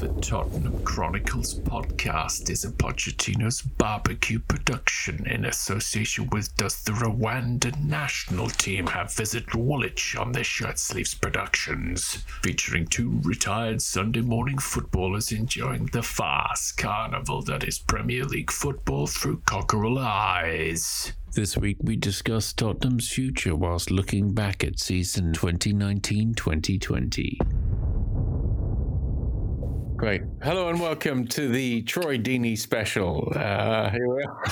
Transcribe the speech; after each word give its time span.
The 0.00 0.08
Tottenham 0.22 0.82
Chronicles 0.82 1.60
podcast 1.60 2.48
is 2.48 2.64
a 2.64 2.70
Pochettino's 2.70 3.60
barbecue 3.60 4.38
production 4.38 5.26
in 5.26 5.44
association 5.44 6.26
with 6.32 6.56
Does 6.56 6.82
the 6.84 6.92
Rwanda 6.92 7.78
national 7.84 8.48
team 8.48 8.86
have 8.86 9.12
Visit 9.12 9.54
Woolwich 9.54 10.16
on 10.16 10.32
their 10.32 10.42
shirt 10.42 10.78
sleeves 10.78 11.12
productions, 11.12 12.24
featuring 12.42 12.86
two 12.86 13.20
retired 13.24 13.82
Sunday 13.82 14.22
morning 14.22 14.56
footballers 14.56 15.32
enjoying 15.32 15.84
the 15.92 16.02
fast 16.02 16.78
carnival 16.78 17.42
that 17.42 17.64
is 17.64 17.78
Premier 17.78 18.24
League 18.24 18.50
football 18.50 19.06
through 19.06 19.42
cockerel 19.44 19.98
eyes. 19.98 21.12
This 21.34 21.58
week 21.58 21.76
we 21.82 21.96
discuss 21.96 22.54
Tottenham's 22.54 23.10
future 23.10 23.54
whilst 23.54 23.90
looking 23.90 24.32
back 24.32 24.64
at 24.64 24.80
season 24.80 25.34
2019 25.34 26.32
2020. 26.32 27.38
Great. 30.00 30.22
Hello 30.42 30.70
and 30.70 30.80
welcome 30.80 31.26
to 31.26 31.46
the 31.46 31.82
Troy 31.82 32.16
Deeney 32.16 32.56
special. 32.56 33.30
Uh, 33.36 33.90
here 33.90 34.08
we 34.08 34.22
are. 34.24 34.42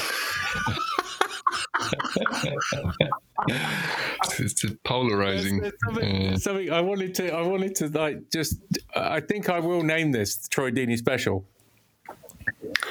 it's 4.38 4.62
polarizing. 4.84 5.60
There's 5.62 5.72
something, 5.86 6.26
Uh, 6.28 6.36
something 6.36 6.70
I 6.70 6.82
wanted 6.82 7.14
to. 7.14 7.32
I 7.34 7.40
wanted 7.40 7.74
to 7.76 7.88
like 7.88 8.30
just. 8.30 8.60
I 8.94 9.20
think 9.20 9.48
I 9.48 9.58
will 9.58 9.82
name 9.82 10.12
this 10.12 10.46
Troy 10.48 10.70
Deeney 10.70 10.98
special. 10.98 11.46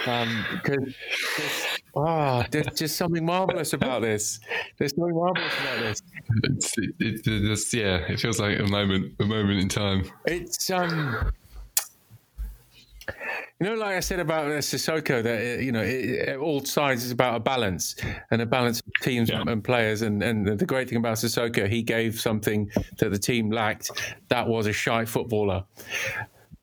Um, 0.08 0.44
because 0.53 0.95
ah, 1.95 2.44
there's 2.49 2.66
just 2.75 2.95
something 2.97 3.23
marvelous 3.23 3.73
about 3.73 4.02
this. 4.02 4.39
There's 4.80 4.95
something 4.95 5.16
marvelous 5.16 5.53
about 5.61 5.80
this. 5.80 6.02
it's, 6.44 6.77
it, 6.80 6.89
it, 7.02 7.27
it's- 7.27 7.71
yeah, 7.71 7.97
it 8.11 8.19
feels 8.19 8.39
like 8.39 8.58
a 8.59 8.66
moment, 8.66 9.13
a 9.19 9.25
moment 9.25 9.59
in 9.59 9.69
time. 9.69 10.09
It's 10.25 10.71
um, 10.71 11.31
you 13.59 13.67
know, 13.67 13.73
like 13.75 13.95
I 13.95 13.99
said 13.99 14.20
about 14.20 14.45
uh, 14.47 14.58
Sissoko, 14.59 15.23
that 15.23 15.58
uh, 15.58 15.61
you 15.61 15.72
know, 15.72 15.81
it, 15.81 16.05
it, 16.30 16.38
all 16.38 16.63
sides 16.66 17.03
is 17.03 17.11
about 17.11 17.36
a 17.36 17.39
balance 17.39 17.95
and 18.31 18.41
a 18.41 18.45
balance 18.45 18.80
of 18.80 18.91
teams 19.02 19.30
Yeah. 19.30 19.44
and 19.47 19.63
players. 19.63 20.02
And 20.02 20.22
and 20.23 20.47
the 20.47 20.66
great 20.66 20.89
thing 20.89 20.97
about 20.97 21.17
Sissoko, 21.17 21.67
he 21.67 21.81
gave 21.83 22.19
something 22.19 22.69
that 23.00 23.09
the 23.09 23.19
team 23.19 23.50
lacked. 23.52 23.91
That 24.30 24.47
was 24.47 24.67
a 24.67 24.73
shy 24.73 25.05
footballer. 25.05 25.63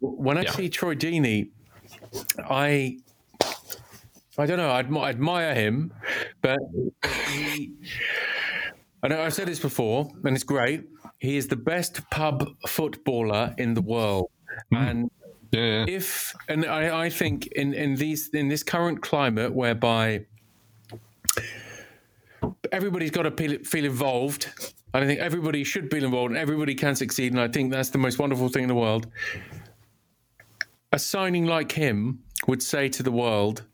When 0.01 0.37
I 0.39 0.43
Yeah. 0.43 0.51
see 0.53 0.69
Troy 0.69 0.95
Deeney, 0.95 1.51
I. 2.39 2.99
I 4.37 4.47
don't 4.47 4.57
know. 4.57 4.71
I 4.73 4.83
admi- 4.83 5.09
admire 5.09 5.55
him, 5.55 5.93
but 6.43 6.59
he, 7.29 7.73
I 9.01 9.07
know 9.07 9.23
I've 9.23 9.33
said 9.33 9.47
this 9.47 9.61
before, 9.61 10.11
and 10.25 10.35
it's 10.35 10.43
great. 10.43 10.89
He 11.21 11.37
is 11.37 11.47
the 11.47 11.55
best 11.55 12.01
pub 12.11 12.45
footballer 12.67 13.55
in 13.59 13.75
the 13.75 13.81
world, 13.81 14.31
and 14.73 15.09
Yeah, 15.55 15.61
yeah. 15.61 15.85
if 15.89 16.35
and 16.49 16.67
I, 16.67 17.05
I 17.05 17.11
think 17.11 17.47
in 17.49 17.75
in 17.75 17.95
these 17.95 18.29
in 18.31 18.49
this 18.49 18.63
current 18.63 19.03
climate 19.03 19.55
whereby 19.55 20.27
everybody's 22.73 23.11
got 23.11 23.23
to 23.23 23.31
feel, 23.31 23.59
feel 23.61 23.85
involved 23.85 24.53
and 24.93 25.05
i 25.05 25.07
think 25.07 25.21
everybody 25.21 25.65
should 25.65 25.89
be 25.89 25.99
involved 25.99 26.31
and 26.31 26.39
everybody 26.39 26.75
can 26.75 26.95
succeed 26.95 27.33
and 27.33 27.41
i 27.41 27.49
think 27.49 27.71
that's 27.71 27.91
the 27.91 27.99
most 27.99 28.19
wonderful 28.19 28.49
thing 28.49 28.65
in 28.65 28.69
the 28.69 28.75
world 28.75 29.07
a 30.93 30.99
signing 30.99 31.47
like 31.47 31.73
him 31.73 32.23
would 32.47 32.63
say 32.63 32.89
to 32.89 33.03
the 33.03 33.11
world 33.11 33.65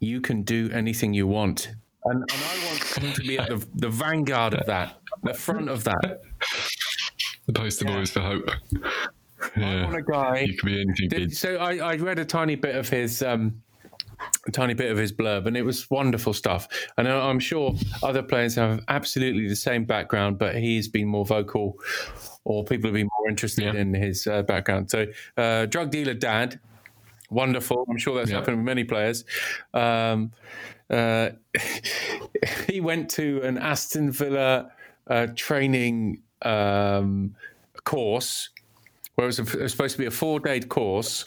you 0.00 0.20
can 0.20 0.42
do 0.42 0.70
anything 0.72 1.14
you 1.14 1.26
want 1.26 1.72
and, 2.04 2.20
and 2.20 2.42
i 2.42 2.66
want 2.66 2.82
him 2.98 3.12
to 3.12 3.22
be 3.22 3.38
at 3.38 3.48
the, 3.48 3.66
the 3.74 3.88
vanguard 3.88 4.54
of 4.54 4.66
that 4.66 4.98
the 5.22 5.34
front 5.34 5.68
of 5.68 5.84
that 5.84 6.22
the 7.46 7.52
poster 7.52 7.84
boys 7.84 8.10
for 8.10 8.20
hope. 8.20 8.50
I 9.56 9.82
want 9.84 9.96
a 9.96 10.02
guy 10.02 10.40
you 10.40 10.56
can 10.56 10.66
be 10.68 10.80
anything. 10.80 11.08
Did, 11.08 11.36
so 11.36 11.56
I, 11.56 11.76
I 11.76 11.96
read 11.96 12.18
a 12.18 12.24
tiny 12.24 12.54
bit 12.56 12.74
of 12.76 12.88
his 12.88 13.22
um, 13.22 13.62
a 14.46 14.50
tiny 14.50 14.74
bit 14.74 14.90
of 14.90 14.98
his 14.98 15.12
blurb, 15.12 15.46
and 15.46 15.56
it 15.56 15.62
was 15.62 15.90
wonderful 15.90 16.32
stuff. 16.34 16.68
And 16.98 17.08
I- 17.08 17.28
I'm 17.28 17.38
sure 17.38 17.74
other 18.02 18.22
players 18.22 18.54
have 18.56 18.82
absolutely 18.88 19.48
the 19.48 19.56
same 19.56 19.84
background, 19.84 20.38
but 20.38 20.56
he's 20.56 20.88
been 20.88 21.08
more 21.08 21.24
vocal, 21.24 21.76
or 22.44 22.64
people 22.64 22.88
have 22.88 22.94
been 22.94 23.08
more 23.18 23.28
interested 23.28 23.64
Yeah. 23.64 23.80
in 23.80 23.94
his 23.94 24.26
uh, 24.26 24.42
background. 24.42 24.90
So, 24.90 25.06
uh, 25.36 25.66
drug 25.66 25.90
dealer 25.90 26.14
dad, 26.14 26.60
wonderful. 27.30 27.86
I'm 27.88 27.96
sure 27.98 28.16
that's 28.16 28.30
Yeah. 28.30 28.36
happened 28.38 28.58
with 28.58 28.66
many 28.66 28.84
players. 28.84 29.24
Um, 29.72 30.32
uh, 30.90 31.30
he 32.68 32.80
went 32.80 33.10
to 33.12 33.40
an 33.42 33.56
Aston 33.58 34.10
Villa 34.10 34.70
uh, 35.06 35.28
training 35.34 36.20
um, 36.42 37.34
course 37.84 38.50
where 39.14 39.24
it 39.24 39.28
was, 39.28 39.38
a, 39.38 39.42
it 39.42 39.62
was 39.62 39.72
supposed 39.72 39.92
to 39.96 39.98
be 39.98 40.06
a 40.06 40.10
four 40.10 40.40
day 40.40 40.60
course. 40.60 41.24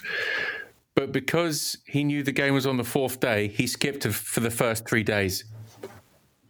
But 0.95 1.11
because 1.11 1.77
he 1.87 2.03
knew 2.03 2.21
the 2.23 2.31
game 2.31 2.53
was 2.53 2.67
on 2.67 2.77
the 2.77 2.83
fourth 2.83 3.19
day, 3.19 3.47
he 3.47 3.65
skipped 3.65 4.05
for 4.07 4.39
the 4.41 4.51
first 4.51 4.87
three 4.87 5.03
days. 5.03 5.45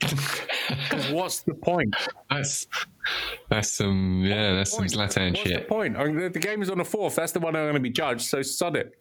what's 1.11 1.43
the 1.43 1.53
point? 1.53 1.95
That's 2.29 2.67
that's 3.49 3.71
some 3.71 4.21
yeah, 4.25 4.53
that's 4.53 4.71
some 4.71 4.83
Zlatan 4.85 5.31
What's 5.31 5.43
the 5.43 5.49
shit. 5.49 5.69
point? 5.69 5.95
I 5.95 6.05
mean, 6.05 6.17
the, 6.17 6.29
the 6.29 6.39
game 6.39 6.61
is 6.61 6.69
on 6.69 6.77
the 6.77 6.83
fourth. 6.83 7.15
That's 7.15 7.31
the 7.31 7.39
one 7.39 7.55
I'm 7.55 7.63
going 7.63 7.75
to 7.75 7.79
be 7.79 7.89
judged. 7.89 8.23
So 8.23 8.41
sod 8.41 8.75
it. 8.75 8.93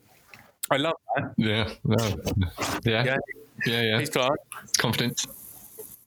I 0.70 0.76
love 0.76 0.94
that. 1.16 1.34
Yeah, 1.36 1.68
no. 1.84 1.96
yeah, 2.84 3.04
Yeah. 3.04 3.16
yeah, 3.66 3.80
yeah. 3.82 3.98
He's 3.98 4.10
Clark. 4.10 4.38
Confidence. 4.78 5.26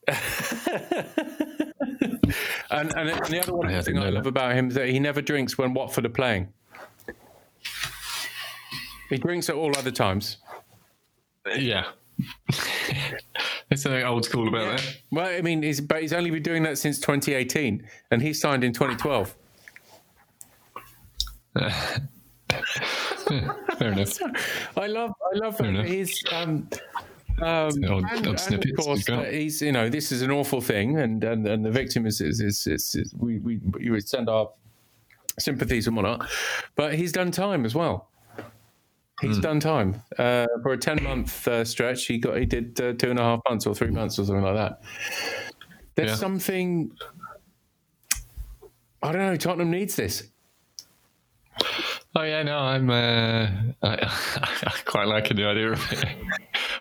And, 2.72 2.96
and, 2.96 3.10
and 3.10 3.26
the 3.26 3.42
other 3.42 3.54
one 3.54 3.68
I 3.68 3.82
thing 3.82 3.98
I 3.98 4.10
love 4.10 4.24
that. 4.24 4.30
about 4.30 4.56
him 4.56 4.70
is 4.70 4.76
that 4.76 4.90
he 4.90 5.00
never 5.00 5.22
drinks 5.22 5.58
when 5.58 5.74
Watford 5.74 6.06
are 6.06 6.10
playing. 6.10 6.50
He 9.10 9.18
drinks 9.18 9.50
at 9.50 9.56
all 9.56 9.78
other 9.78 9.92
times. 9.92 10.38
Yeah. 11.58 11.86
There's 13.70 13.82
something 13.82 14.04
old 14.04 14.26
school 14.26 14.48
about 14.48 14.78
that. 14.78 14.98
Well, 15.12 15.28
I 15.28 15.42
mean, 15.42 15.64
he's, 15.64 15.82
but 15.82 16.02
he's 16.02 16.14
only 16.14 16.32
been 16.32 16.44
doing 16.44 16.64
that 16.64 16.78
since 16.78 17.00
2018, 17.00 17.88
and 18.12 18.22
he 18.22 18.34
signed 18.34 18.64
in 18.64 18.74
2012. 18.74 19.36
that. 21.56 22.02
Fair 23.78 23.92
enough. 23.92 24.18
I 24.78 24.88
love, 24.88 25.12
I 25.34 25.38
love 25.38 25.58
Fair 25.58 25.84
his. 25.84 26.24
Um, 26.32 26.70
um, 27.42 27.70
and, 27.84 27.84
and 27.84 28.66
of 28.66 28.76
course, 28.78 29.10
uh, 29.10 29.24
he's 29.24 29.62
you 29.62 29.72
know 29.72 29.90
this 29.90 30.12
is 30.12 30.22
an 30.22 30.32
awful 30.32 30.62
thing, 30.62 31.00
and 31.00 31.24
and, 31.24 31.48
and 31.48 31.66
the 31.66 31.72
victim 31.72 32.06
is 32.06 32.22
is, 32.22 32.40
is, 32.40 32.66
is, 32.68 32.96
is 32.96 33.14
we 33.18 33.40
we 33.40 33.58
we 33.74 33.90
would 33.90 34.08
send 34.08 34.30
our 34.30 34.50
sympathies 35.40 35.88
and 35.88 35.96
whatnot, 35.96 36.30
but 36.76 36.96
he's 36.96 37.12
done 37.12 37.32
time 37.32 37.66
as 37.66 37.76
well. 37.76 38.10
He's 39.22 39.40
done 39.40 39.62
time 39.62 40.02
uh, 40.20 40.46
for 40.62 40.74
a 40.74 40.78
ten 40.78 41.02
month 41.02 41.48
uh, 41.48 41.64
stretch. 41.64 42.06
He 42.06 42.18
got 42.18 42.38
he 42.38 42.46
did 42.46 42.80
uh, 42.82 42.94
two 42.94 43.10
and 43.10 43.20
a 43.20 43.24
half 43.24 43.40
months 43.50 43.66
or 43.66 43.74
three 43.74 43.90
months 43.92 44.20
or 44.20 44.26
something 44.26 44.44
like 44.44 44.56
that. 44.56 44.82
There's 45.96 46.12
Yeah. 46.12 46.16
something. 46.16 46.92
I 49.02 49.12
don't 49.12 49.22
know. 49.22 49.38
Tottenham 49.38 49.72
needs 49.72 49.96
this. 49.96 50.30
Oh 52.18 52.24
yeah, 52.24 52.44
no, 52.44 52.58
I'm. 52.58 52.90
Uh, 52.90 53.48
I, 53.84 54.10
I 54.64 54.74
quite 54.86 55.08
liking 55.08 55.36
the 55.36 55.46
idea 55.46 55.74
of 55.74 55.92
it. 55.92 56.06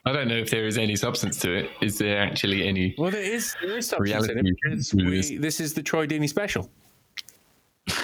I 0.06 0.12
don't 0.12 0.28
know 0.28 0.36
if 0.36 0.50
there 0.50 0.66
is 0.66 0.78
any 0.78 0.96
substance 0.96 1.38
to 1.40 1.52
it. 1.52 1.70
Is 1.80 1.98
there 1.98 2.18
actually 2.18 2.66
any? 2.68 2.94
Well, 2.96 3.10
there 3.10 3.20
is 3.20 3.56
there 3.60 3.78
is 3.78 3.88
substance 3.88 4.28
in 4.28 4.38
it 4.38 4.56
because 4.62 4.94
we, 4.94 5.38
this. 5.38 5.60
is 5.60 5.74
the 5.74 5.82
Troy 5.82 6.06
Deeney 6.06 6.28
special. 6.28 6.70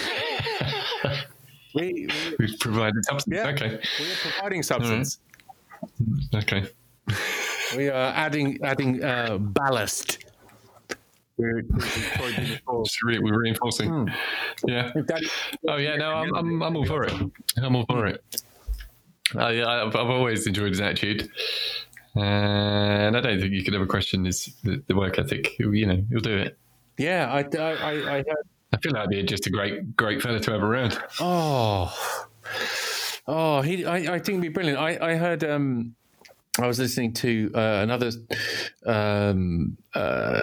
we, 1.74 2.08
we, 2.08 2.08
We've 2.38 2.58
provided 2.58 3.04
substance. 3.04 3.36
Yeah. 3.36 3.48
Okay. 3.48 3.78
we 3.98 4.06
are 4.06 4.16
providing 4.32 4.62
substance. 4.62 5.18
Okay. 6.34 6.66
We 7.76 7.88
are 7.88 8.12
adding 8.14 8.58
adding 8.64 9.04
uh, 9.04 9.38
ballast. 9.38 10.24
We're, 11.40 11.62
to 11.62 11.68
the 11.72 12.10
Troy 12.16 12.30
Deeney 12.32 12.64
cause. 12.64 12.86
Just 12.90 13.02
re- 13.02 13.18
we're 13.18 13.38
reinforcing. 13.40 14.08
Yeah. 14.66 14.92
That- 14.94 15.22
Oh 15.68 15.76
yeah. 15.76 15.96
No, 15.96 16.12
I'm, 16.12 16.34
I'm, 16.34 16.62
I'm 16.62 16.76
all 16.76 16.84
for 16.86 17.04
it. 17.04 17.12
I'm 17.56 17.76
all 17.76 17.84
for 17.88 18.06
it. 18.06 18.22
Uh, 19.34 19.48
yeah, 19.48 19.66
I've, 19.84 19.94
I've 19.94 20.10
always 20.10 20.46
enjoyed 20.46 20.70
his 20.70 20.80
attitude, 20.80 21.30
and 22.16 23.16
I 23.16 23.20
don't 23.20 23.40
think 23.40 23.52
you 23.52 23.62
could 23.62 23.74
ever 23.74 23.86
question 23.86 24.24
his 24.24 24.46
the, 24.64 24.82
the 24.88 24.94
work 24.96 25.18
ethic. 25.20 25.56
You 25.58 25.86
know, 25.86 26.04
he'll 26.10 26.18
do 26.20 26.36
it. 26.36 26.58
yeah, 26.98 27.30
I, 27.32 27.38
I, 27.56 27.70
I, 27.72 28.16
I. 28.18 28.24
I 28.72 28.76
feel 28.82 28.92
like 28.92 29.08
he'd 29.10 29.16
be 29.16 29.22
just 29.24 29.46
a 29.46 29.50
great, 29.50 29.96
great 29.96 30.20
fella 30.22 30.38
to 30.40 30.50
have 30.52 30.62
around. 30.62 31.00
Oh, 31.20 31.92
oh, 33.26 33.60
he. 33.62 33.84
I, 33.84 33.96
I 33.96 34.18
think 34.18 34.28
it'd 34.28 34.42
be 34.42 34.48
brilliant. 34.48 34.78
I, 34.78 34.98
I 35.00 35.14
heard. 35.16 35.44
Um, 35.44 35.94
I 36.60 36.66
was 36.66 36.78
listening 36.78 37.12
to 37.14 37.50
uh, 37.54 37.80
another 37.82 38.10
um, 38.86 39.76
uh, 39.94 40.40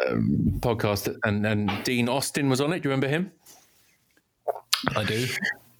podcast, 0.60 1.16
and 1.24 1.46
and 1.46 1.72
Dean 1.84 2.10
Austin 2.10 2.50
was 2.50 2.62
on 2.62 2.74
it. 2.74 2.82
Do 2.82 2.90
you 2.90 2.92
remember 2.92 3.08
him? 3.08 3.32
I 4.96 5.04
do. 5.04 5.28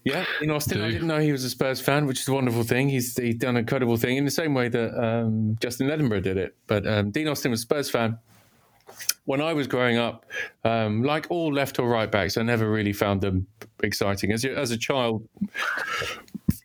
Yeah, 0.04 0.24
in 0.40 0.50
Austin, 0.50 0.80
I 0.80 0.90
didn't 0.90 1.06
know 1.06 1.18
he 1.18 1.32
was 1.32 1.44
a 1.44 1.50
Spurs 1.50 1.80
fan, 1.80 2.06
which 2.06 2.20
is 2.20 2.28
a 2.28 2.32
wonderful 2.32 2.62
thing. 2.62 2.88
He's 2.88 3.16
he's 3.16 3.34
done 3.34 3.56
an 3.56 3.58
incredible 3.58 3.96
thing 3.96 4.16
in 4.16 4.24
the 4.24 4.30
same 4.30 4.54
way 4.54 4.68
that 4.68 4.98
um, 4.98 5.58
Justin 5.60 5.90
Edinburgh 5.90 6.20
did 6.20 6.36
it. 6.36 6.54
But 6.66 6.86
um, 6.86 7.10
Dean 7.10 7.28
Austin 7.28 7.50
was 7.50 7.60
a 7.60 7.62
Spurs 7.62 7.90
fan. 7.90 8.18
When 9.26 9.42
I 9.42 9.52
was 9.52 9.66
growing 9.66 9.98
up, 9.98 10.24
um, 10.64 11.02
like 11.02 11.26
all 11.28 11.52
left 11.52 11.78
or 11.78 11.88
right 11.88 12.10
backs, 12.10 12.38
I 12.38 12.42
never 12.42 12.70
really 12.70 12.94
found 12.94 13.20
them 13.20 13.46
exciting. 13.82 14.32
As 14.32 14.44
a, 14.44 14.56
as 14.56 14.70
a 14.70 14.78
child, 14.78 15.28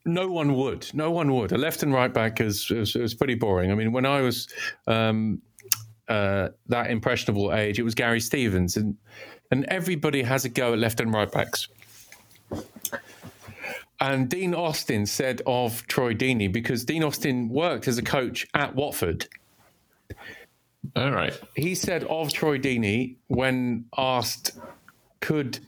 no 0.05 0.29
one 0.29 0.55
would. 0.55 0.89
No 0.93 1.11
one 1.11 1.33
would. 1.33 1.51
A 1.51 1.57
left 1.57 1.83
and 1.83 1.93
right 1.93 2.13
back 2.13 2.41
is, 2.41 2.69
is, 2.71 2.95
is 2.95 3.13
pretty 3.13 3.35
boring. 3.35 3.71
I 3.71 3.75
mean, 3.75 3.91
when 3.91 4.05
I 4.05 4.21
was 4.21 4.47
um, 4.87 5.41
uh, 6.07 6.49
that 6.67 6.91
impressionable 6.91 7.53
age, 7.53 7.79
it 7.79 7.83
was 7.83 7.95
Gary 7.95 8.19
Stevens, 8.19 8.77
and 8.77 8.97
and 9.51 9.65
everybody 9.65 10.23
has 10.23 10.45
a 10.45 10.49
go 10.49 10.73
at 10.73 10.79
left 10.79 10.99
and 10.99 11.13
right 11.13 11.31
backs. 11.31 11.67
And 13.99 14.27
Dean 14.27 14.53
Austin 14.53 15.05
said 15.05 15.41
of 15.45 15.85
Troy 15.87 16.13
Deeney 16.13 16.51
because 16.51 16.83
Dean 16.83 17.03
Austin 17.03 17.47
worked 17.49 17.87
as 17.87 17.97
a 17.97 18.01
coach 18.01 18.45
at 18.53 18.75
Watford. 18.75 19.27
All 20.95 21.11
right. 21.11 21.39
He 21.55 21.73
said 21.75 22.03
of 22.05 22.33
Troy 22.33 22.57
Deeney 22.57 23.15
when 23.27 23.85
asked, 23.97 24.57
could 25.21 25.59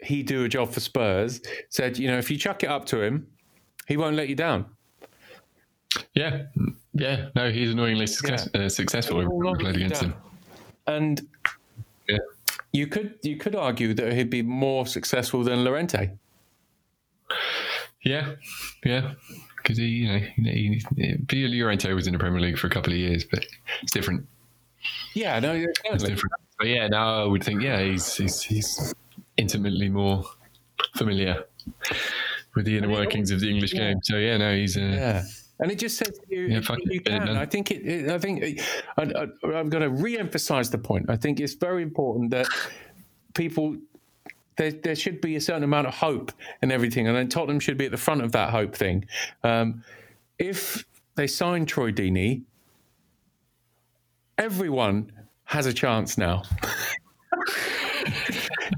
he 0.00 0.22
do 0.22 0.44
a 0.44 0.48
job 0.48 0.72
for 0.72 0.80
Spurs? 0.80 1.40
Said, 1.68 1.96
you 1.98 2.08
know, 2.08 2.18
if 2.18 2.30
you 2.30 2.38
chuck 2.38 2.64
it 2.64 2.70
up 2.70 2.86
to 2.86 3.00
him, 3.00 3.28
he 3.86 3.96
won't 3.96 4.16
let 4.16 4.28
you 4.28 4.34
down. 4.34 4.66
Yeah, 6.14 6.42
yeah. 6.92 7.28
No, 7.34 7.50
he's 7.50 7.70
annoyingly 7.70 8.06
success, 8.06 8.48
uh, 8.54 8.68
successful. 8.68 9.20
He 9.20 9.26
will 9.26 9.42
not 9.42 9.56
We 9.58 9.64
played 9.64 9.76
against 9.76 10.02
down. 10.02 10.10
him. 10.12 10.18
And 10.86 11.28
Yeah. 12.08 12.18
you 12.72 12.86
could 12.86 13.14
you 13.22 13.36
could 13.36 13.54
argue 13.54 13.94
that 13.94 14.12
he'd 14.12 14.30
be 14.30 14.42
more 14.42 14.86
successful 14.86 15.42
than 15.42 15.64
Llorente. 15.64 16.10
Yeah, 18.02 18.34
yeah. 18.84 19.12
Because 19.56 19.78
he, 19.78 19.86
you 19.86 20.08
know, 20.08 20.18
he, 20.36 20.80
he, 21.28 21.46
Llorente 21.48 21.92
was 21.92 22.06
in 22.06 22.12
the 22.12 22.18
Premier 22.20 22.40
League 22.40 22.56
for 22.58 22.68
a 22.68 22.70
couple 22.70 22.92
of 22.92 22.98
years, 22.98 23.24
but 23.24 23.44
it's 23.82 23.90
different. 23.90 24.24
Yeah, 25.14 25.40
no, 25.40 25.52
It's 25.86 26.04
different. 26.04 26.32
But 26.58 26.68
yeah, 26.68 26.86
now 26.86 27.22
I 27.22 27.26
would 27.26 27.42
think, 27.42 27.62
yeah, 27.62 27.82
he's 27.82 28.14
he's, 28.14 28.42
he's 28.42 28.94
intimately 29.36 29.88
more 29.88 30.24
familiar 30.96 31.44
with 32.56 32.64
the 32.64 32.76
inner 32.76 32.88
workings 32.88 33.30
of 33.30 33.38
the 33.40 33.48
English 33.48 33.72
game. 33.72 33.98
So 34.02 34.16
yeah, 34.16 34.36
no, 34.38 34.56
he's 34.56 34.76
uh, 34.76 34.80
Yeah. 34.80 35.24
And 35.58 35.70
it 35.70 35.78
just 35.78 35.96
says 35.96 36.08
to 36.18 36.24
you, 36.28 36.46
Yeah, 36.48 36.60
fuck 36.60 36.78
you 36.84 36.90
it, 36.92 36.96
it 36.96 37.04
can. 37.06 37.28
I 37.36 37.46
think 37.46 37.70
it, 37.70 37.86
it- 37.86 38.10
I 38.10 38.18
think 38.18 38.42
it, 38.42 38.60
I, 38.98 39.02
I, 39.02 39.58
I've 39.60 39.70
got 39.70 39.78
to 39.78 39.88
re-emphasize 39.90 40.70
the 40.70 40.78
point. 40.78 41.08
I 41.08 41.16
think 41.16 41.38
it's 41.40 41.54
very 41.54 41.82
important 41.82 42.30
that 42.32 42.46
people 43.34 43.76
there, 44.56 44.72
there 44.72 44.96
should 44.96 45.20
be 45.20 45.36
a 45.36 45.40
certain 45.40 45.62
amount 45.62 45.86
of 45.86 45.94
hope 45.94 46.32
and 46.62 46.72
everything, 46.72 47.06
and 47.06 47.16
then 47.16 47.28
Tottenham 47.28 47.60
should 47.60 47.76
be 47.78 47.84
at 47.86 47.90
the 47.90 47.96
front 47.98 48.22
of 48.22 48.32
that 48.32 48.50
hope 48.50 48.74
thing. 48.74 49.04
Um, 49.44 49.82
if 50.38 50.84
they 51.14 51.26
sign 51.26 51.66
Troy 51.66 51.92
Deeney, 51.92 52.42
everyone 54.38 55.12
has 55.44 55.66
a 55.66 55.72
chance 55.72 56.16
now. 56.18 56.42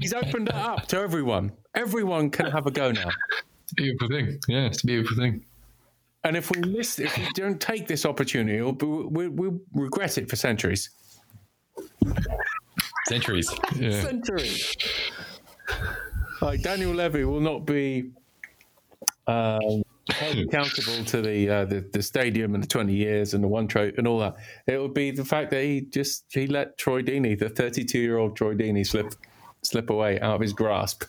He's 0.01 0.13
opened 0.13 0.49
it 0.49 0.55
up 0.55 0.87
to 0.87 0.97
everyone. 0.99 1.51
Everyone 1.75 2.29
can 2.29 2.45
have 2.47 2.67
a 2.67 2.71
go 2.71 2.91
now. 2.91 3.09
It's 3.69 3.71
a 3.71 3.75
beautiful 3.75 4.07
thing. 4.07 4.39
Yeah, 4.47 4.65
it's 4.65 4.83
a 4.83 4.87
beautiful 4.87 5.17
thing. 5.17 5.45
And 6.23 6.35
if 6.35 6.51
we 6.51 6.61
miss, 6.61 6.99
if 6.99 7.17
we 7.17 7.27
don't 7.33 7.61
take 7.61 7.87
this 7.87 8.05
opportunity, 8.05 8.57
it'll 8.57 8.73
be, 8.73 8.85
we, 8.85 9.27
we'll 9.29 9.59
regret 9.73 10.17
it 10.17 10.29
for 10.29 10.35
centuries. 10.35 10.89
Centuries. 13.07 13.49
Yeah. 13.75 14.01
Centuries. 14.01 14.75
Like 16.41 16.61
Daniel 16.61 16.93
Levy 16.93 17.23
will 17.23 17.39
not 17.39 17.65
be 17.65 18.11
um, 19.27 19.83
held 20.09 20.37
accountable 20.39 21.05
to 21.05 21.21
the, 21.21 21.49
uh, 21.49 21.65
the 21.65 21.81
the 21.93 22.01
stadium 22.01 22.53
and 22.53 22.63
the 22.63 22.67
twenty 22.67 22.95
years 22.95 23.33
and 23.33 23.43
the 23.43 23.47
one 23.47 23.67
trophy 23.67 23.95
and 23.97 24.07
all 24.07 24.19
that. 24.19 24.35
It 24.67 24.81
would 24.81 24.93
be 24.93 25.11
the 25.11 25.25
fact 25.25 25.51
that 25.51 25.63
he 25.63 25.81
just 25.81 26.25
he 26.29 26.47
let 26.47 26.77
Troy 26.77 27.01
Deeney, 27.01 27.37
the 27.37 27.49
thirty-two 27.49 27.99
year 27.99 28.17
old 28.17 28.35
Troy 28.35 28.55
Deeney, 28.55 28.85
slip 28.85 29.13
slip 29.61 29.89
away 29.89 30.19
out 30.19 30.35
of 30.35 30.41
his 30.41 30.53
grasp. 30.53 31.03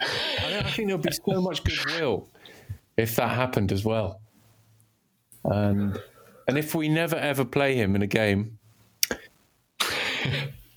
I, 0.00 0.58
I 0.58 0.70
think 0.70 0.88
there'll 0.88 1.02
be 1.02 1.12
so 1.12 1.40
much 1.40 1.62
goodwill 1.64 2.28
if 2.96 3.16
that 3.16 3.30
happened 3.30 3.72
as 3.72 3.84
well. 3.84 4.20
And 5.44 5.98
and 6.48 6.58
if 6.58 6.74
we 6.74 6.88
never 6.88 7.16
ever 7.16 7.44
play 7.44 7.74
him 7.74 7.94
in 7.96 8.02
a 8.02 8.06
game, 8.06 8.58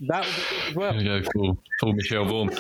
that 0.02 0.26
would 0.26 0.36
be 0.36 0.56
good 0.56 0.70
as 0.70 0.76
well. 0.76 0.94
There 0.94 1.02
you 1.02 1.22
go, 1.22 1.30
full, 1.34 1.58
full 1.80 1.94
Michelle 1.94 2.26
Vaughan. 2.26 2.56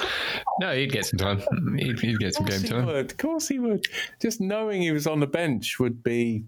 No, 0.59 0.73
he'd 0.73 0.91
get 0.91 1.05
some 1.05 1.17
time. 1.17 1.41
He'd, 1.77 1.99
he'd 1.99 2.19
get 2.19 2.33
some 2.33 2.45
Of 2.45 2.49
course 2.51 2.61
game 2.61 2.61
he 2.61 2.69
time. 2.69 2.85
would. 2.85 3.11
Of 3.11 3.17
course 3.17 3.47
he 3.47 3.59
would. 3.59 3.85
Just 4.21 4.39
knowing 4.39 4.81
he 4.81 4.91
was 4.91 5.05
on 5.07 5.19
the 5.19 5.27
bench 5.27 5.79
would 5.79 6.03
be. 6.03 6.43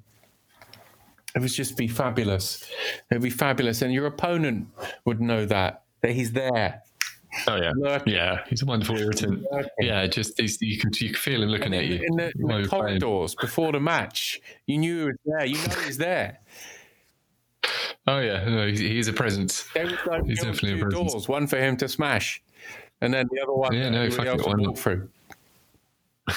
It 1.36 1.40
would 1.42 1.52
just 1.52 1.78
be 1.78 1.88
fabulous. 1.88 2.64
It 3.12 3.16
would 3.16 3.22
be 3.22 3.30
fabulous, 3.30 3.82
and 3.82 3.94
your 3.94 4.06
opponent 4.08 4.68
would 5.06 5.20
know 5.22 5.46
that 5.46 5.84
that 6.02 6.12
he's 6.12 6.32
there. 6.32 6.82
Oh 7.48 7.56
yeah, 7.58 7.72
Lurking. 7.76 8.14
yeah. 8.14 8.44
He's 8.48 8.62
a 8.62 8.66
wonderful 8.66 8.98
irritant. 8.98 9.46
Yeah, 9.80 10.08
just 10.08 10.40
he's, 10.40 10.62
you 10.62 10.78
can 10.80 10.92
you 10.96 11.10
can 11.10 11.16
feel 11.16 11.44
him 11.44 11.50
looking 11.50 11.74
at 11.74 11.86
you. 11.86 11.96
In 12.08 12.16
the, 12.16 12.26
in 12.26 12.32
the 12.42 12.48
playing. 12.48 12.68
corridors 12.68 13.36
before 13.36 13.72
the 13.72 13.80
match, 13.80 14.40
you 14.66 14.78
knew 14.78 14.98
he 15.00 15.06
was 15.06 15.18
there. 15.26 15.46
You 15.46 15.56
know 15.68 15.76
he's 15.86 15.98
there. 15.98 16.40
Oh 18.08 18.20
yeah, 18.20 18.46
no, 18.48 18.66
he's, 18.68 18.80
he's 18.80 19.08
a 19.10 19.14
presence. 19.14 19.64
They 19.74 19.84
would 19.84 20.00
like 20.08 20.26
He's 20.26 20.42
definitely 20.42 20.74
a 20.74 20.76
two 20.78 20.82
presence. 20.90 21.12
doors, 21.14 21.28
one 21.28 21.48
for 21.48 21.58
him 21.58 21.76
to 21.78 21.88
smash, 21.90 22.42
and 23.02 23.14
then 23.14 23.28
the 23.32 23.42
other 23.42 23.54
one 23.54 23.74
Yeah, 23.74 23.90
no, 23.90 24.10
fuck 24.10 24.26
it, 24.26 24.30
else 24.30 24.44
why 24.44 24.50
would 24.54 24.58
not? 24.62 24.68
walk 24.70 24.78
through. 24.78 25.10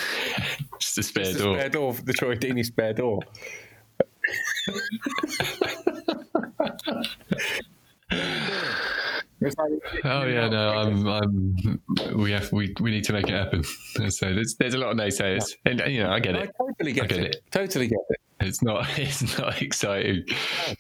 Just 0.81 0.99
a 0.99 1.03
spare 1.05 1.25
a 1.31 1.33
door. 1.33 1.57
spare 1.57 1.69
door 1.69 1.95
the 1.95 2.13
Troy 2.13 2.35
Deeney 2.35 2.65
spare 2.65 2.93
door. 2.93 3.21
Like- 9.41 9.55
Oh 10.05 10.25
yeah, 10.27 10.49
no, 10.49 10.69
I'm, 10.71 11.07
I'm. 11.07 11.81
We 12.17 12.31
have, 12.33 12.53
we, 12.53 12.75
we 12.81 12.91
need 12.91 13.05
to 13.05 13.13
make 13.13 13.29
it 13.29 13.35
happen. 13.35 13.65
So 14.11 14.33
there's, 14.35 14.55
there's 14.59 14.75
a 14.75 14.79
lot 14.79 14.91
of 14.91 14.97
naysayers, 14.99 15.57
and 15.65 15.81
you 15.87 16.03
know, 16.03 16.11
I 16.11 16.21
get 16.21 16.37
I 16.37 16.41
it. 16.43 16.51
totally 16.59 16.93
get, 16.93 17.05
I 17.05 17.07
get 17.07 17.19
it. 17.21 17.37
Totally 17.51 17.89
get 17.89 17.99
it. 18.11 18.17
It's 18.41 18.63
not, 18.63 18.87
it's 18.99 19.39
not 19.39 19.61
exciting 19.63 20.25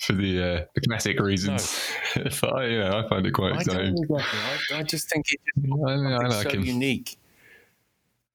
for 0.01 0.12
the 0.15 0.43
uh, 0.43 0.65
the 0.75 0.81
classic 0.89 1.21
reasons, 1.21 1.91
but 2.15 2.45
I, 2.55 2.67
you 2.67 2.79
know, 2.79 3.03
I 3.05 3.09
find 3.09 3.27
it 3.27 3.33
quite 3.33 3.53
I, 3.53 3.57
exciting. 3.61 3.97
totally 3.97 4.21
it. 4.23 4.75
I, 4.77 4.83
just 4.83 5.09
think 5.11 5.27
it's 5.31 5.43
like 5.69 6.43
so 6.43 6.51
him. 6.51 6.65
unique 6.65 7.17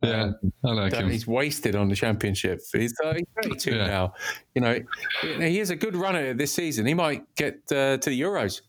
Yeah, 0.03 0.31
I 0.63 0.67
like 0.71 0.93
him. 0.93 1.09
he's 1.09 1.25
wasted 1.25 1.75
on 1.75 1.87
the 1.89 1.95
championship. 1.95 2.61
He's, 2.71 2.93
uh, 3.03 3.13
he's 3.13 3.25
32 3.43 3.71
Yeah. 3.75 3.87
now. 3.87 4.13
You 4.53 4.61
know, 4.61 4.79
he 5.21 5.59
is 5.59 5.71
a 5.71 5.75
good 5.75 5.95
runner 5.95 6.33
this 6.35 6.53
season. 6.53 6.85
He 6.85 6.93
might 6.93 7.23
get 7.35 7.55
uh, 7.71 7.97
to 7.97 8.09
the 8.09 8.21
Euros. 8.21 8.61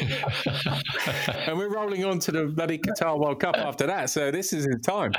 and 1.46 1.56
we're 1.58 1.72
rolling 1.72 2.04
on 2.04 2.18
to 2.20 2.32
the 2.32 2.46
bloody 2.46 2.78
Qatar 2.78 3.18
World 3.18 3.40
Cup 3.40 3.56
after 3.56 3.86
that. 3.86 4.10
So 4.10 4.30
this 4.30 4.52
is 4.52 4.64
his 4.64 4.80
time. 4.82 5.12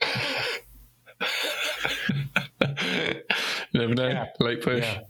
Never 3.74 3.94
know. 3.94 4.26
Late 4.40 4.62
push. 4.62 4.84
Yeah. 4.84 5.00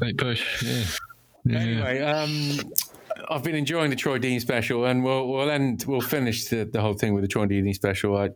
Late 0.00 0.18
push. 0.18 0.62
Yeah. 0.62 0.84
yeah. 1.44 1.58
Anyway, 1.58 2.00
um, 2.00 2.60
I've 3.30 3.42
been 3.42 3.54
enjoying 3.54 3.90
the 3.90 3.96
Troy 3.96 4.18
Dean 4.18 4.40
special, 4.40 4.84
and 4.86 5.04
we'll 5.04 5.28
we'll 5.28 5.50
end 5.50 5.84
we'll 5.86 6.00
finish 6.00 6.46
the, 6.46 6.64
the 6.64 6.80
whole 6.80 6.94
thing 6.94 7.14
with 7.14 7.22
the 7.22 7.28
Troy 7.28 7.46
Dean 7.46 7.72
special. 7.74 8.16
I, 8.16 8.30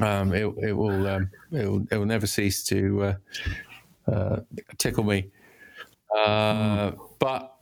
um, 0.00 0.32
it 0.34 0.46
it 0.62 0.72
will 0.72 1.06
um, 1.06 1.30
it 1.52 1.66
will 1.66 1.86
it 1.90 1.96
will 1.96 2.06
never 2.06 2.26
cease 2.26 2.62
to 2.64 3.02
uh, 3.02 3.14
uh, 4.10 4.40
tickle 4.78 5.04
me. 5.04 5.30
Uh, 6.16 6.92
But 7.18 7.54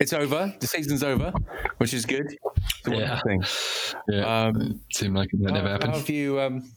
it's 0.00 0.12
over. 0.12 0.54
The 0.60 0.66
season's 0.66 1.02
over, 1.02 1.32
which 1.78 1.94
is 1.94 2.04
good. 2.06 2.26
It's 2.78 2.88
a 2.88 2.96
Yeah. 2.96 3.20
thing. 3.20 3.42
yeah. 4.08 4.42
Um, 4.46 4.80
it 4.88 4.96
seemed 4.96 5.16
like 5.16 5.32
it 5.32 5.40
never 5.40 5.60
How- 5.60 5.72
happen. 5.72 5.90
How 5.90 5.96
have 5.98 6.08
you? 6.10 6.40
Um, 6.40 6.70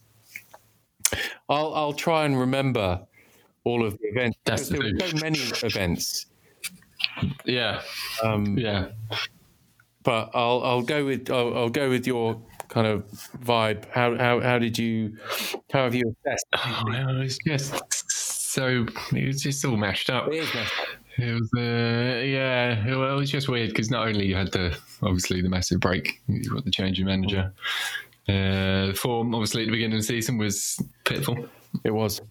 I'll 1.49 1.73
I'll 1.73 1.93
try 1.93 2.25
and 2.25 2.39
remember 2.39 3.01
all 3.63 3.85
of 3.85 3.97
the 3.97 4.07
events. 4.07 4.38
That's 4.45 4.69
the 4.69 4.77
there 4.77 4.93
were 4.93 5.17
so 5.17 5.17
many 5.23 5.39
events. 5.39 6.25
Yeah. 7.45 7.81
Um, 8.23 8.57
Yeah. 8.57 8.89
but 10.03 10.29
I'll 10.33 10.61
I'll 10.63 10.81
go 10.81 11.05
with 11.05 11.29
I'll, 11.29 11.57
I'll 11.57 11.69
go 11.69 11.89
with 11.89 12.05
your 12.07 12.41
kind 12.69 12.85
of 12.88 13.03
vibe. 13.43 13.85
How 13.91 14.15
how 14.17 14.39
how 14.39 14.59
did 14.59 14.77
you 14.77 15.17
how 15.71 15.83
have 15.85 15.95
you 15.95 16.15
assessed? 16.25 16.45
Oh, 16.53 17.21
it's 17.21 17.38
just 17.45 17.73
so 18.51 18.85
it 19.13 19.25
was 19.27 19.41
just 19.41 19.63
all 19.65 19.77
mashed 19.77 20.09
up. 20.09 20.27
It 20.27 20.35
is 20.35 20.53
messed 20.53 20.73
up. 20.79 20.88
It 21.21 21.33
was, 21.33 21.49
uh, 21.57 22.21
yeah. 22.25 22.95
Well, 22.95 23.13
it 23.15 23.19
was 23.19 23.31
just 23.31 23.49
weird 23.49 23.69
because 23.69 23.89
not 23.89 24.07
only 24.07 24.25
you 24.25 24.35
had 24.35 24.51
the 24.51 24.77
obviously 25.01 25.41
the 25.41 25.49
massive 25.49 25.79
break, 25.79 26.21
you 26.27 26.49
got 26.49 26.65
the 26.65 26.71
change 26.71 26.99
in 26.99 27.05
manager. 27.05 27.51
Uh, 28.27 28.88
the 28.88 28.97
form 28.97 29.33
obviously 29.33 29.63
at 29.63 29.65
the 29.65 29.71
beginning 29.71 29.95
of 29.95 30.01
the 30.01 30.07
season 30.07 30.38
was 30.38 30.81
pitiful. 31.05 31.47
It 31.83 31.91
was. 31.91 32.21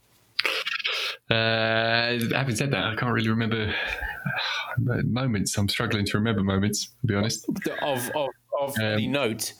Uh, 1.31 2.19
having 2.33 2.57
said 2.57 2.71
that, 2.71 2.85
I 2.85 2.95
can't 2.97 3.13
really 3.13 3.29
remember 3.29 3.75
moments. 4.79 5.57
I'm 5.59 5.69
struggling 5.69 6.07
to 6.07 6.19
remember 6.19 6.43
moments. 6.43 6.87
To 7.01 7.07
be 7.07 7.15
honest. 7.15 7.49
Of 7.83 8.11
of 8.15 8.31
of 8.61 8.79
Um, 8.79 8.85
any 8.85 9.07
note. 9.07 9.53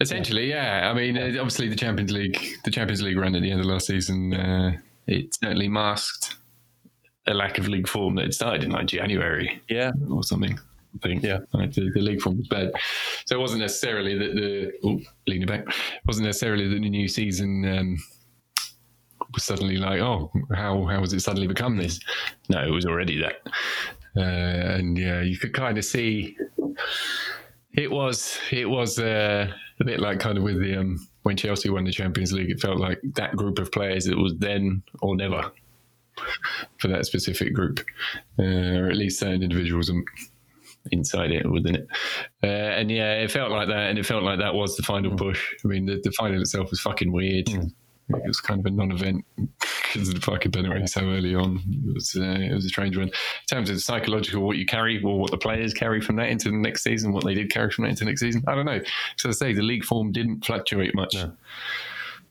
Essentially, 0.00 0.48
yeah. 0.48 0.90
I 0.90 0.94
mean, 0.94 1.16
uh, 1.18 1.26
obviously 1.38 1.68
the 1.68 1.76
Champions 1.76 2.10
League, 2.10 2.38
the 2.64 2.70
Champions 2.70 3.02
League 3.02 3.18
run 3.18 3.34
at 3.34 3.42
the 3.42 3.50
end 3.50 3.60
of 3.60 3.66
last 3.66 3.86
season, 3.86 4.32
uh, 4.32 4.72
it 5.06 5.34
certainly 5.34 5.68
masked 5.68 6.36
a 7.30 7.34
lack 7.34 7.58
of 7.58 7.68
league 7.68 7.88
form 7.88 8.14
that 8.16 8.22
had 8.22 8.34
started 8.34 8.64
in 8.64 8.70
like 8.70 8.86
January 8.86 9.60
Yeah. 9.68 9.92
or 10.10 10.22
something. 10.22 10.58
thing. 11.02 11.20
Yeah. 11.22 11.38
Like 11.52 11.72
the, 11.72 11.90
the 11.90 12.00
league 12.00 12.20
form 12.20 12.38
was 12.38 12.48
bad. 12.48 12.72
So 13.26 13.36
it 13.36 13.40
wasn't 13.40 13.60
necessarily 13.60 14.18
that 14.18 14.34
the 14.34 14.72
oh, 14.84 15.00
leaning 15.26 15.46
back 15.46 15.60
it 15.68 15.74
wasn't 16.06 16.26
necessarily 16.26 16.66
that 16.68 16.80
the 16.80 16.90
new 16.90 17.06
season 17.08 17.64
um, 17.78 17.96
was 19.32 19.44
suddenly 19.44 19.76
like, 19.76 20.00
oh, 20.00 20.32
how 20.54 20.84
how 20.86 21.00
has 21.00 21.12
it 21.12 21.20
suddenly 21.20 21.46
become 21.46 21.76
this? 21.76 22.00
No, 22.48 22.62
it 22.62 22.70
was 22.70 22.86
already 22.86 23.20
that. 23.22 23.36
Uh, 24.16 24.76
and 24.76 24.98
yeah, 24.98 25.20
you 25.20 25.38
could 25.38 25.52
kind 25.54 25.78
of 25.78 25.84
see 25.84 26.36
it 27.74 27.90
was 27.90 28.38
it 28.50 28.68
was 28.68 28.98
uh, 28.98 29.46
a 29.80 29.84
bit 29.84 30.00
like 30.00 30.18
kind 30.18 30.36
of 30.36 30.42
with 30.42 30.60
the 30.60 30.76
um, 30.76 30.98
when 31.22 31.36
Chelsea 31.36 31.70
won 31.70 31.84
the 31.84 31.92
Champions 31.92 32.32
League. 32.32 32.50
It 32.50 32.60
felt 32.60 32.78
like 32.78 33.00
that 33.14 33.36
group 33.36 33.58
of 33.60 33.70
players. 33.70 34.06
It 34.08 34.18
was 34.18 34.34
then 34.38 34.82
or 35.00 35.14
never 35.14 35.52
for 36.78 36.88
that 36.88 37.06
specific 37.06 37.54
group, 37.54 37.80
uh, 38.38 38.42
or 38.42 38.88
at 38.88 38.96
least 38.96 39.20
certain 39.20 39.42
individuals 39.42 39.90
inside 40.92 41.30
it, 41.32 41.50
within 41.50 41.76
it. 41.76 41.88
Uh, 42.42 42.46
and 42.46 42.90
yeah, 42.90 43.14
it 43.14 43.30
felt 43.30 43.50
like 43.50 43.68
that, 43.68 43.90
and 43.90 43.98
it 43.98 44.06
felt 44.06 44.22
like 44.22 44.38
that 44.38 44.54
was 44.54 44.76
the 44.76 44.82
final 44.82 45.16
push. 45.16 45.54
I 45.64 45.68
mean, 45.68 45.86
the, 45.86 46.00
the 46.02 46.12
final 46.12 46.40
itself 46.40 46.70
was 46.70 46.80
fucking 46.80 47.12
weird. 47.12 47.48
It 47.48 48.26
was 48.26 48.40
kind 48.40 48.60
of 48.60 48.66
a 48.66 48.70
non-event 48.70 49.24
because 49.92 50.08
of 50.08 50.14
the 50.14 50.20
fucking 50.20 50.52
penalty 50.52 50.86
so 50.86 51.02
early 51.02 51.34
on. 51.34 51.60
It 51.86 51.94
was 51.94 52.16
uh, 52.16 52.22
it 52.22 52.54
was 52.54 52.64
a 52.64 52.68
strange 52.68 52.96
one. 52.96 53.08
In 53.08 53.12
terms 53.48 53.70
of 53.70 53.80
psychological, 53.82 54.42
what 54.42 54.56
you 54.56 54.66
carry 54.66 55.02
or 55.02 55.18
what 55.18 55.30
the 55.30 55.38
players 55.38 55.74
carry 55.74 56.00
from 56.00 56.16
that 56.16 56.28
into 56.28 56.50
the 56.50 56.56
next 56.56 56.82
season, 56.82 57.12
what 57.12 57.24
they 57.24 57.34
did 57.34 57.50
carry 57.50 57.70
from 57.70 57.84
that 57.84 57.90
into 57.90 58.04
next 58.04 58.20
season, 58.20 58.42
I 58.46 58.54
don't 58.54 58.66
know. 58.66 58.80
So 59.16 59.28
I 59.28 59.32
say 59.32 59.52
the 59.52 59.62
league 59.62 59.84
form 59.84 60.12
didn't 60.12 60.44
fluctuate 60.44 60.94
much, 60.94 61.16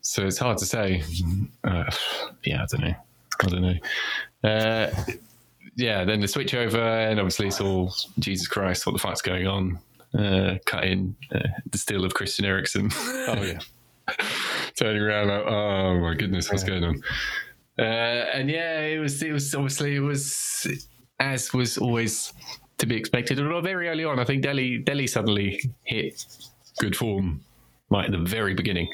so 0.01 0.25
it's 0.25 0.37
hard 0.37 0.57
to 0.59 0.65
say. 0.65 1.03
Uh, 1.63 1.89
yeah, 2.43 2.63
I 2.63 2.65
don't 2.65 2.81
know. 2.81 2.95
I 3.43 3.47
don't 3.47 3.61
know. 3.61 3.75
Uh, 4.43 4.91
yeah, 5.75 6.03
then 6.03 6.19
the 6.19 6.27
switch 6.27 6.53
over, 6.53 6.79
and 6.79 7.19
obviously 7.19 7.47
it's 7.47 7.61
all 7.61 7.93
Jesus 8.19 8.47
Christ, 8.47 8.85
what 8.85 8.93
the 8.93 8.99
fuck's 8.99 9.21
going 9.21 9.47
on? 9.47 9.79
Uh, 10.17 10.57
cut 10.65 10.85
in 10.85 11.15
uh, 11.33 11.39
the 11.69 11.77
steal 11.77 12.03
of 12.03 12.13
Christian 12.13 12.45
Eriksen. 12.45 12.89
Oh 12.93 13.41
yeah. 13.43 13.59
turning 14.75 15.01
around 15.01 15.27
like, 15.27 15.45
oh 15.45 15.99
my 15.99 16.13
goodness, 16.15 16.49
what's 16.49 16.63
going 16.63 16.83
on? 16.83 17.01
Uh, 17.77 17.81
and 18.33 18.49
yeah, 18.49 18.81
it 18.81 18.99
was 18.99 19.21
it 19.21 19.31
was 19.31 19.53
obviously 19.55 19.95
it 19.95 19.99
was 19.99 20.67
as 21.19 21.53
was 21.53 21.77
always 21.77 22.33
to 22.77 22.85
be 22.85 22.95
expected. 22.95 23.39
Although 23.39 23.61
very 23.61 23.87
early 23.87 24.03
on, 24.03 24.19
I 24.19 24.25
think 24.25 24.41
Dele 24.43 24.79
Dele 24.79 25.07
suddenly 25.07 25.61
hit 25.83 26.25
good 26.79 26.95
form 26.95 27.41
right 27.89 28.05
at 28.05 28.11
the 28.11 28.17
very 28.17 28.53
beginning. 28.53 28.89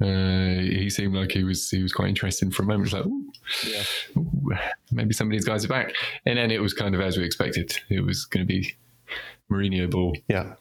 Uh, 0.00 0.60
he 0.60 0.88
seemed 0.90 1.14
like 1.14 1.32
he 1.32 1.42
was 1.42 1.68
he 1.70 1.82
was 1.82 1.92
quite 1.92 2.08
interested 2.08 2.54
for 2.54 2.62
a 2.62 2.66
moment. 2.66 2.86
It's 2.86 2.94
like, 2.94 3.06
ooh, 3.06 3.32
Yeah. 3.66 3.82
ooh, 4.16 4.56
maybe 4.92 5.12
some 5.12 5.26
of 5.26 5.32
these 5.32 5.44
guys 5.44 5.64
are 5.64 5.68
back. 5.68 5.92
And 6.24 6.38
then 6.38 6.50
it 6.52 6.62
was 6.62 6.72
kind 6.72 6.94
of 6.94 7.00
as 7.00 7.16
we 7.16 7.24
expected. 7.24 7.76
It 7.90 8.00
was 8.00 8.24
going 8.24 8.46
to 8.46 8.52
be 8.52 8.74
Mourinho 9.50 9.90
ball 9.90 10.16
Yeah. 10.28 10.54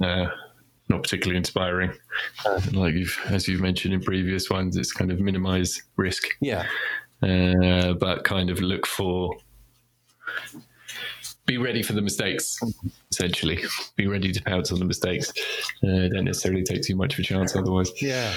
uh, 0.00 0.26
not 0.88 1.02
particularly 1.02 1.36
inspiring. 1.36 1.92
Uh, 2.46 2.60
like 2.72 2.94
you've, 2.94 3.16
as 3.26 3.46
you've 3.46 3.60
mentioned 3.60 3.94
in 3.94 4.00
previous 4.00 4.50
ones, 4.50 4.76
it's 4.76 4.92
kind 4.92 5.12
of 5.12 5.20
minimise 5.20 5.82
risk, 5.96 6.24
Yeah. 6.40 6.66
uh, 7.22 7.92
but 7.92 8.24
kind 8.24 8.50
of 8.50 8.60
look 8.60 8.86
for 8.86 9.36
be 11.48 11.58
ready 11.58 11.82
for 11.82 11.94
the 11.94 12.02
mistakes. 12.02 12.60
Essentially, 13.10 13.64
be 13.96 14.06
ready 14.06 14.30
to 14.30 14.40
pounce 14.42 14.70
on 14.70 14.78
the 14.78 14.84
mistakes. 14.84 15.32
Uh, 15.82 16.06
don't 16.08 16.26
necessarily 16.26 16.62
take 16.62 16.82
too 16.82 16.94
much 16.94 17.14
of 17.14 17.20
a 17.20 17.22
chance 17.22 17.56
otherwise. 17.56 17.90
Yeah. 18.00 18.32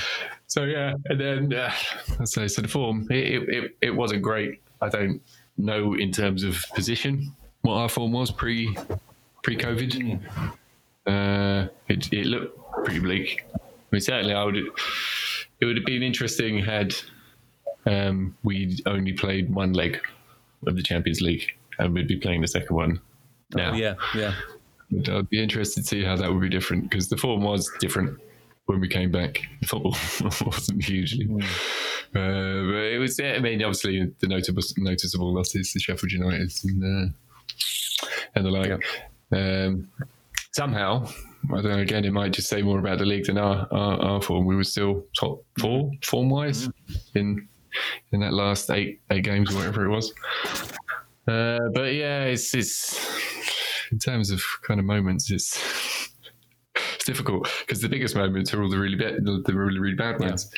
So 0.47 0.63
yeah, 0.63 0.93
and 1.05 1.19
then 1.19 1.53
uh, 1.53 1.71
say 2.25 2.47
so 2.47 2.61
the 2.61 2.67
form 2.67 3.07
it, 3.11 3.17
it, 3.17 3.49
it, 3.49 3.77
it 3.81 3.91
wasn't 3.91 4.23
great. 4.23 4.61
I 4.81 4.89
don't 4.89 5.21
know 5.57 5.93
in 5.93 6.11
terms 6.11 6.43
of 6.43 6.63
position 6.73 7.35
what 7.61 7.75
our 7.75 7.89
form 7.89 8.13
was 8.13 8.31
pre 8.31 8.75
pre 9.43 9.57
COVID. 9.57 10.19
Uh, 11.05 11.67
it, 11.89 12.11
it 12.13 12.25
looked 12.25 12.57
pretty 12.85 12.99
bleak. 12.99 13.45
I 13.53 13.59
mean, 13.91 14.01
certainly 14.01 14.33
I 14.33 14.43
would. 14.43 14.57
It 14.57 15.65
would 15.65 15.75
have 15.77 15.85
been 15.85 16.01
interesting 16.01 16.57
had 16.57 16.95
um, 17.85 18.35
we 18.43 18.79
only 18.85 19.13
played 19.13 19.53
one 19.53 19.73
leg 19.73 20.01
of 20.65 20.75
the 20.75 20.81
Champions 20.81 21.21
League 21.21 21.51
and 21.79 21.93
we'd 21.93 22.07
be 22.07 22.17
playing 22.17 22.41
the 22.41 22.47
second 22.47 22.75
one 22.75 23.01
now. 23.55 23.71
Oh, 23.71 23.75
yeah. 23.75 23.95
Yeah. 24.15 24.33
But 24.91 25.09
I'd 25.09 25.29
be 25.29 25.41
interested 25.41 25.81
to 25.81 25.87
see 25.87 26.03
how 26.03 26.15
that 26.17 26.31
would 26.31 26.41
be 26.41 26.49
different 26.49 26.89
because 26.89 27.09
the 27.09 27.17
form 27.17 27.43
was 27.43 27.71
different 27.79 28.19
when 28.65 28.79
we 28.79 28.87
came 28.87 29.11
back. 29.11 29.41
The 29.61 29.67
football 29.67 29.95
wasn't 30.45 30.83
hugely. 30.83 31.25
Hmm. 31.25 31.41
Uh, 32.13 32.63
but 32.71 32.83
it 32.91 32.99
was, 32.99 33.17
yeah, 33.17 33.33
I 33.33 33.39
mean, 33.39 33.63
obviously 33.63 34.11
the 34.19 34.27
notable, 34.27 34.61
noticeable 34.77 35.33
losses, 35.33 35.71
the 35.71 35.79
Sheffield 35.79 36.11
United 36.11 36.51
and, 36.63 36.83
uh, 36.83 38.07
and 38.35 38.45
the 38.45 38.49
like. 38.49 38.83
Um, 39.31 39.89
somehow, 40.51 41.07
I 41.45 41.61
don't 41.61 41.71
know, 41.71 41.79
again, 41.79 42.03
it 42.03 42.11
might 42.11 42.33
just 42.33 42.49
say 42.49 42.61
more 42.61 42.79
about 42.79 42.99
the 42.99 43.05
league 43.05 43.25
than 43.25 43.37
our, 43.37 43.67
our, 43.71 44.01
our 44.01 44.21
form. 44.21 44.45
We 44.45 44.55
were 44.55 44.63
still 44.65 45.05
top 45.17 45.43
four 45.59 45.91
form 46.03 46.29
wise 46.29 46.69
in 47.15 47.47
in 48.11 48.19
that 48.19 48.33
last 48.33 48.69
eight 48.69 48.99
eight 49.11 49.23
games 49.23 49.53
or 49.53 49.59
whatever 49.59 49.85
it 49.85 49.89
was. 49.89 50.13
Uh, 51.31 51.69
but 51.73 51.93
yeah, 51.93 52.23
it's 52.25 52.53
it's 52.53 52.77
in 53.91 53.99
terms 53.99 54.31
of 54.31 54.41
kind 54.67 54.79
of 54.79 54.85
moments, 54.85 55.31
it's 55.31 55.57
it's 56.95 57.05
difficult 57.05 57.47
because 57.61 57.81
the 57.81 57.89
biggest 57.89 58.15
moments 58.15 58.53
are 58.53 58.61
all 58.61 58.69
the 58.69 58.77
really 58.79 58.95
bad, 58.97 59.15
the, 59.25 59.41
the 59.45 59.53
really 59.53 59.79
really 59.79 59.95
bad 59.95 60.19
ones. 60.19 60.49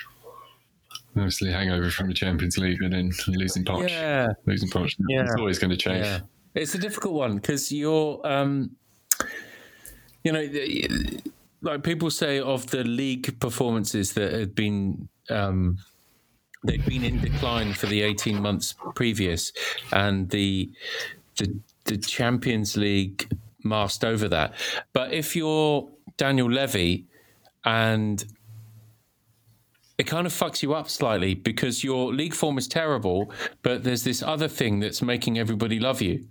Obviously, 1.15 1.51
hangover 1.51 1.89
from 1.91 2.07
the 2.07 2.13
Champions 2.13 2.57
League 2.57 2.81
and 2.81 2.91
then 2.93 3.11
losing 3.27 3.63
Poch, 3.63 3.87
Yeah. 3.87 4.29
losing 4.47 4.69
Poch. 4.69 4.95
Yeah. 5.07 5.21
It's 5.23 5.35
always 5.37 5.59
going 5.59 5.69
to 5.69 5.77
change. 5.77 6.05
Yeah, 6.05 6.19
it's 6.55 6.73
a 6.73 6.79
difficult 6.79 7.13
one 7.13 7.35
because 7.35 7.71
you're, 7.71 8.19
um, 8.25 8.71
you 10.23 10.31
know, 10.31 10.47
the- 10.47 11.21
like 11.61 11.83
people 11.83 12.09
say 12.09 12.39
of 12.39 12.65
the 12.71 12.83
league 12.83 13.39
performances 13.39 14.13
that 14.13 14.33
have 14.33 14.55
been. 14.55 15.07
Um, 15.29 15.77
They'd 16.63 16.85
been 16.85 17.03
in 17.03 17.19
decline 17.19 17.73
for 17.73 17.87
the 17.87 18.01
18 18.01 18.41
months 18.41 18.75
previous, 18.95 19.51
and 19.91 20.29
the 20.29 20.71
the, 21.37 21.55
the 21.85 21.97
Champions 21.97 22.77
League 22.77 23.29
masked 23.63 24.03
over 24.05 24.27
that. 24.29 24.53
But 24.93 25.13
if 25.13 25.35
you're 25.35 25.89
Daniel 26.17 26.49
Levy 26.51 27.05
and 27.65 28.23
it 29.97 30.05
kind 30.05 30.25
of 30.27 30.33
fucks 30.33 30.61
you 30.63 30.73
up 30.73 30.89
slightly 30.89 31.33
because 31.33 31.83
your 31.83 32.13
league 32.13 32.33
form 32.33 32.57
is 32.57 32.67
terrible, 32.67 33.31
but 33.61 33.83
there's 33.83 34.03
this 34.03 34.21
other 34.23 34.47
thing 34.47 34.79
that's 34.79 35.01
making 35.01 35.37
everybody 35.37 35.79
love 35.79 36.01
you. 36.01 36.25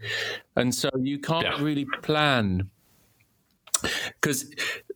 And 0.56 0.74
so 0.74 0.90
you 1.00 1.18
can't 1.18 1.44
Yeah. 1.44 1.62
really 1.62 1.86
plan 2.02 2.68
because 4.20 4.52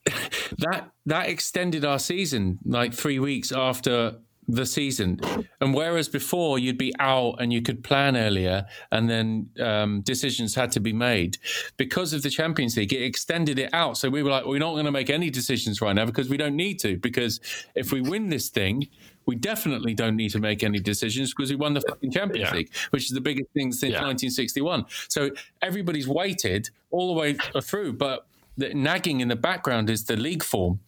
that 0.58 0.90
that 1.06 1.28
extended 1.28 1.84
our 1.84 1.98
season 1.98 2.58
like 2.64 2.92
three 2.94 3.18
weeks 3.18 3.50
after 3.52 4.16
the 4.48 4.64
season 4.64 5.18
and 5.60 5.74
whereas 5.74 6.08
before 6.08 6.58
you'd 6.58 6.78
be 6.78 6.92
out 7.00 7.34
and 7.40 7.52
you 7.52 7.60
could 7.60 7.82
plan 7.82 8.16
earlier 8.16 8.64
and 8.92 9.10
then 9.10 9.48
um, 9.60 10.00
decisions 10.02 10.54
had 10.54 10.70
to 10.70 10.78
be 10.78 10.92
made 10.92 11.36
because 11.76 12.12
of 12.12 12.22
the 12.22 12.30
champions 12.30 12.76
league 12.76 12.92
it 12.92 13.02
extended 13.02 13.58
it 13.58 13.68
out 13.72 13.96
so 13.96 14.08
we 14.08 14.22
were 14.22 14.30
like 14.30 14.46
we're 14.46 14.60
not 14.60 14.72
going 14.72 14.84
to 14.84 14.92
make 14.92 15.10
any 15.10 15.30
decisions 15.30 15.80
right 15.80 15.94
now 15.96 16.04
because 16.06 16.28
we 16.28 16.36
don't 16.36 16.54
need 16.54 16.78
to 16.78 16.96
because 16.98 17.40
if 17.74 17.90
we 17.92 18.00
win 18.00 18.28
this 18.28 18.48
thing 18.48 18.86
we 19.26 19.34
definitely 19.34 19.92
don't 19.94 20.14
need 20.14 20.30
to 20.30 20.38
make 20.38 20.62
any 20.62 20.78
decisions 20.78 21.34
because 21.34 21.50
we 21.50 21.56
won 21.56 21.74
the 21.74 21.80
fucking 21.80 22.12
Champions 22.12 22.48
Yeah. 22.48 22.54
League, 22.58 22.70
which 22.90 23.06
is 23.06 23.10
the 23.10 23.20
biggest 23.20 23.50
thing 23.54 23.72
since 23.72 23.90
Yeah. 23.94 24.02
1961. 24.02 24.84
So 25.08 25.30
everybody's 25.62 26.06
waited 26.06 26.70
all 26.92 27.12
the 27.12 27.20
way 27.20 27.36
through, 27.60 27.94
but 27.94 28.28
the 28.56 28.72
nagging 28.72 29.20
in 29.20 29.26
the 29.26 29.34
background 29.34 29.90
is 29.90 30.04
the 30.04 30.16
league 30.16 30.44
form. 30.44 30.78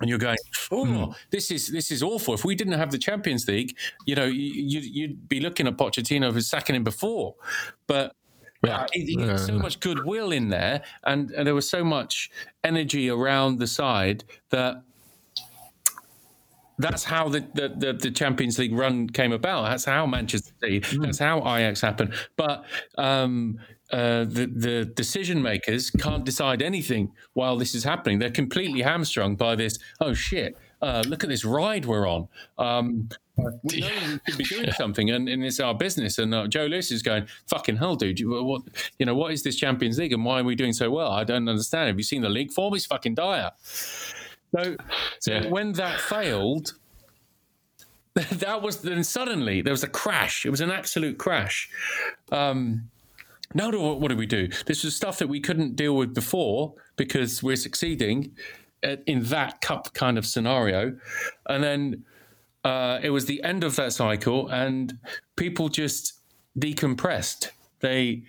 And 0.00 0.10
you're 0.10 0.18
going, 0.18 0.36
oh, 0.70 1.14
this 1.30 1.50
is 1.50 1.68
this 1.68 1.90
is 1.90 2.02
awful. 2.02 2.34
If 2.34 2.44
we 2.44 2.54
didn't 2.54 2.74
have 2.74 2.90
the 2.90 2.98
Champions 2.98 3.48
League, 3.48 3.76
you 4.04 4.14
know, 4.14 4.26
you, 4.26 4.80
you'd, 4.80 5.28
be 5.28 5.40
looking 5.40 5.66
at 5.66 5.76
Pochettino 5.76 6.32
for 6.32 6.40
sacking 6.40 6.76
him 6.76 6.84
before. 6.84 7.34
But 7.86 8.14
Yeah. 8.62 8.80
Uh, 8.80 8.86
he, 8.92 9.04
he 9.04 9.22
had 9.22 9.40
so 9.40 9.58
much 9.58 9.80
goodwill 9.80 10.32
in 10.32 10.48
there, 10.48 10.82
and, 11.04 11.30
and 11.30 11.46
there 11.46 11.54
was 11.54 11.68
so 11.68 11.82
much 11.82 12.30
energy 12.62 13.08
around 13.08 13.58
the 13.58 13.66
side 13.66 14.24
that 14.50 14.82
that's 16.78 17.04
how 17.04 17.28
the, 17.28 17.40
the, 17.54 17.68
the, 17.76 17.92
the 17.94 18.10
Champions 18.10 18.58
League 18.58 18.74
run 18.74 19.08
came 19.08 19.32
about. 19.32 19.62
That's 19.68 19.84
how 19.84 20.06
Manchester 20.06 20.52
City, 20.60 20.82
hmm. 20.84 21.02
that's 21.02 21.18
how 21.18 21.38
Ajax 21.38 21.80
happened. 21.80 22.14
But 22.36 22.64
um, 22.98 23.58
uh, 23.92 24.24
the, 24.24 24.46
the 24.46 24.84
decision 24.84 25.40
makers 25.42 25.90
can't 25.90 26.24
decide 26.24 26.60
anything 26.62 27.12
while 27.34 27.56
this 27.56 27.74
is 27.74 27.84
happening. 27.84 28.18
They're 28.18 28.30
completely 28.30 28.82
hamstrung 28.82 29.36
by 29.36 29.54
this. 29.54 29.78
Oh 30.00 30.12
shit! 30.12 30.56
Uh, 30.82 31.02
look 31.06 31.22
at 31.24 31.30
this 31.30 31.44
ride 31.44 31.86
we're 31.86 32.06
on. 32.08 32.28
Um, 32.58 33.08
we 33.62 33.80
know 33.80 33.88
we 34.10 34.18
could 34.26 34.38
be 34.38 34.44
doing 34.44 34.72
something, 34.72 35.10
and, 35.10 35.28
and 35.28 35.44
it's 35.44 35.60
our 35.60 35.74
business. 35.74 36.18
And 36.18 36.34
uh, 36.34 36.46
Joe 36.48 36.66
Lewis 36.66 36.90
is 36.90 37.02
going, 37.02 37.26
"Fucking 37.46 37.76
hell, 37.76 37.94
dude! 37.96 38.18
You, 38.18 38.42
what 38.44 38.62
you 38.98 39.06
know? 39.06 39.14
What 39.14 39.32
is 39.32 39.42
this 39.42 39.56
Champions 39.56 39.98
League, 39.98 40.12
and 40.12 40.24
why 40.24 40.40
are 40.40 40.44
we 40.44 40.54
doing 40.56 40.72
so 40.72 40.90
well? 40.90 41.12
I 41.12 41.22
don't 41.24 41.48
understand. 41.48 41.86
Have 41.88 41.96
you 41.98 42.02
seen 42.04 42.22
the 42.22 42.28
league 42.28 42.52
form? 42.52 42.74
It's 42.74 42.86
fucking 42.86 43.14
dire." 43.14 43.52
So, 43.62 44.76
so 45.20 45.32
Yeah. 45.32 45.48
when 45.48 45.72
that 45.72 46.00
failed, 46.00 46.74
that 48.14 48.62
was 48.62 48.82
then 48.82 49.04
suddenly 49.04 49.60
there 49.62 49.72
was 49.72 49.82
a 49.82 49.88
crash. 49.88 50.44
It 50.46 50.50
was 50.50 50.60
an 50.60 50.70
absolute 50.70 51.18
crash. 51.18 51.68
Um, 52.32 52.90
now 53.56 53.70
what, 53.70 54.00
what 54.00 54.08
do 54.08 54.16
we 54.16 54.26
do? 54.26 54.48
This 54.66 54.84
was 54.84 54.94
stuff 54.94 55.18
that 55.18 55.28
we 55.28 55.40
couldn't 55.40 55.76
deal 55.76 55.96
with 55.96 56.14
before 56.14 56.74
because 56.96 57.42
we're 57.42 57.56
succeeding 57.56 58.36
in 59.06 59.22
that 59.24 59.60
cup 59.60 59.92
kind 59.94 60.18
of 60.18 60.26
scenario, 60.26 60.96
and 61.46 61.64
then 61.64 62.04
uh, 62.64 63.00
it 63.02 63.10
was 63.10 63.24
the 63.24 63.42
end 63.42 63.64
of 63.64 63.76
that 63.76 63.92
cycle, 63.92 64.48
and 64.48 64.98
people 65.36 65.68
just 65.68 66.20
decompressed. 66.58 67.50
They 67.80 68.24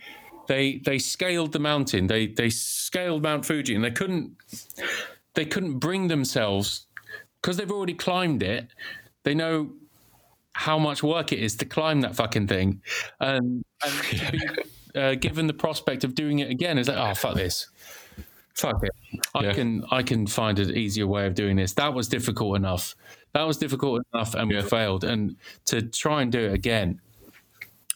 they 0.48 0.82
they 0.86 1.00
scaled 1.00 1.52
the 1.52 1.60
mountain. 1.60 2.08
They 2.08 2.28
they 2.28 2.50
scaled 2.50 3.24
Mount 3.24 3.46
Fuji, 3.46 3.76
and 3.76 3.84
they 3.84 3.92
couldn't 3.92 4.36
they 5.34 5.46
couldn't 5.46 5.80
bring 5.80 6.08
themselves 6.08 6.88
because 7.42 7.58
they've 7.58 7.72
already 7.72 7.94
climbed 7.94 8.44
it. 8.44 8.68
They 9.24 9.36
know 9.36 9.72
how 10.54 10.80
much 10.80 11.04
work 11.04 11.32
it 11.32 11.40
is 11.40 11.56
to 11.58 11.66
climb 11.66 12.02
that 12.02 12.16
fucking 12.16 12.48
thing, 12.48 12.82
and, 13.20 13.64
and 13.84 13.94
to 14.04 14.32
be 14.32 14.40
uh, 14.98 15.16
given 15.16 15.48
the 15.48 15.54
prospect 15.54 16.04
of 16.04 16.16
doing 16.16 16.40
it 16.40 16.50
again 16.50 16.78
is 16.78 16.88
like, 16.88 16.98
oh 16.98 17.14
fuck 17.14 17.36
this, 17.36 17.68
fuck 18.56 18.82
it. 18.84 18.92
I 19.36 19.44
Yeah. 19.46 19.54
can 19.54 19.84
I 19.92 20.04
can 20.04 20.28
find 20.28 20.60
an 20.60 20.76
easier 20.76 21.08
way 21.08 21.26
of 21.28 21.36
doing 21.36 21.56
this. 21.56 21.74
That 21.74 21.94
was 21.94 22.08
difficult 22.08 22.56
enough. 22.56 22.96
That 23.34 23.44
was 23.44 23.58
difficult 23.58 24.04
enough, 24.14 24.34
and 24.36 24.50
we 24.50 24.60
failed. 24.62 25.04
And 25.04 25.36
to 25.66 25.82
try 25.84 26.22
and 26.22 26.32
do 26.32 26.40
it 26.40 26.54
again 26.54 27.00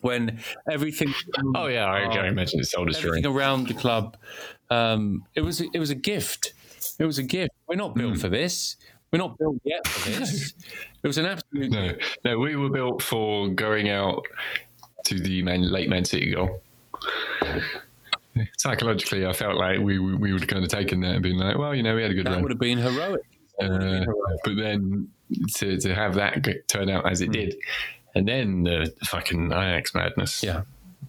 when 0.02 0.40
everything 0.70 1.14
Oh 1.56 1.68
yeah, 1.68 1.92
I 1.92 2.08
can't 2.14 2.28
imagine 2.28 2.60
it's 2.60 2.72
soul 2.72 2.86
destroying. 2.86 3.20
everything 3.26 3.32
around 3.38 3.68
the 3.68 3.74
club. 3.74 4.18
Um, 4.70 5.26
it 5.36 5.42
was 5.42 5.62
it 5.62 5.80
was 5.80 5.90
a 5.90 5.96
gift. 5.96 6.54
It 7.00 7.06
was 7.06 7.18
a 7.18 7.24
gift. 7.24 7.52
We're 7.68 7.76
not 7.76 7.96
built 7.96 8.18
for 8.20 8.30
this. 8.30 8.76
We're 9.12 9.20
not 9.20 9.38
built 9.38 9.58
yet 9.64 9.86
for 9.88 10.10
this. 10.20 10.54
it 11.04 11.08
was 11.08 11.18
an 11.18 11.26
absolute. 11.26 11.72
No, 11.72 11.94
no, 12.24 12.40
we 12.40 12.56
were 12.56 12.70
built 12.70 13.02
for 13.02 13.50
going 13.50 13.90
out 13.90 14.26
to 15.06 15.20
the 15.20 15.42
Man, 15.44 15.70
late 15.72 15.90
Man 15.90 16.06
City 16.06 16.32
goal. 16.32 16.62
Psychologically, 18.58 19.26
I 19.26 19.34
felt 19.34 19.58
like 19.58 19.80
we 19.80 20.00
we 20.00 20.32
would 20.32 20.42
have 20.42 20.50
kind 20.50 20.64
of 20.64 20.70
taken 20.70 21.02
that 21.02 21.16
and 21.16 21.22
been 21.24 21.38
like, 21.38 21.58
well, 21.58 21.76
you 21.76 21.84
know, 21.84 21.96
we 21.96 22.02
had 22.02 22.12
a 22.12 22.14
good 22.14 22.26
That 22.26 22.32
run. 22.34 22.42
would 22.44 22.52
have 22.52 22.60
been 22.60 22.78
heroic. 22.78 23.22
That 23.60 23.70
would 23.72 23.82
have 23.84 23.92
been 23.92 24.02
Uh, 24.04 24.06
heroic. 24.06 24.40
but 24.46 24.56
then 24.56 25.10
to, 25.56 25.78
to 25.80 25.94
have 25.94 26.16
that 26.16 26.68
turn 26.68 26.90
out 26.90 27.10
as 27.12 27.20
it 27.22 27.32
did, 27.34 27.56
and 28.16 28.26
then 28.28 28.64
the 28.64 28.94
fucking 29.06 29.48
Ajax 29.52 29.94
madness. 29.94 30.42
Yeah. 30.44 30.62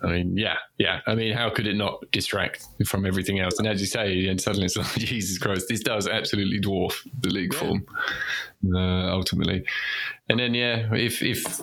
I 0.02 0.08
mean, 0.08 0.36
yeah, 0.36 0.56
yeah. 0.78 1.00
I 1.06 1.14
mean, 1.14 1.32
how 1.32 1.48
could 1.50 1.68
it 1.68 1.76
not 1.76 2.02
distract 2.10 2.66
from 2.86 3.06
everything 3.06 3.38
else? 3.38 3.58
And 3.60 3.68
as 3.68 3.80
you 3.80 3.86
say, 3.86 4.26
and 4.26 4.40
suddenly 4.40 4.66
it's 4.66 4.76
like, 4.76 4.86
Jesus 4.96 5.38
Christ, 5.38 5.66
this 5.68 5.80
does 5.80 6.08
absolutely 6.08 6.60
dwarf 6.60 7.06
the 7.20 7.28
league 7.30 7.54
form, 7.54 7.86
uh, 8.74 8.78
ultimately. 9.12 9.64
And 10.28 10.40
then, 10.40 10.54
yeah, 10.54 10.92
if 10.92 11.22
if 11.22 11.60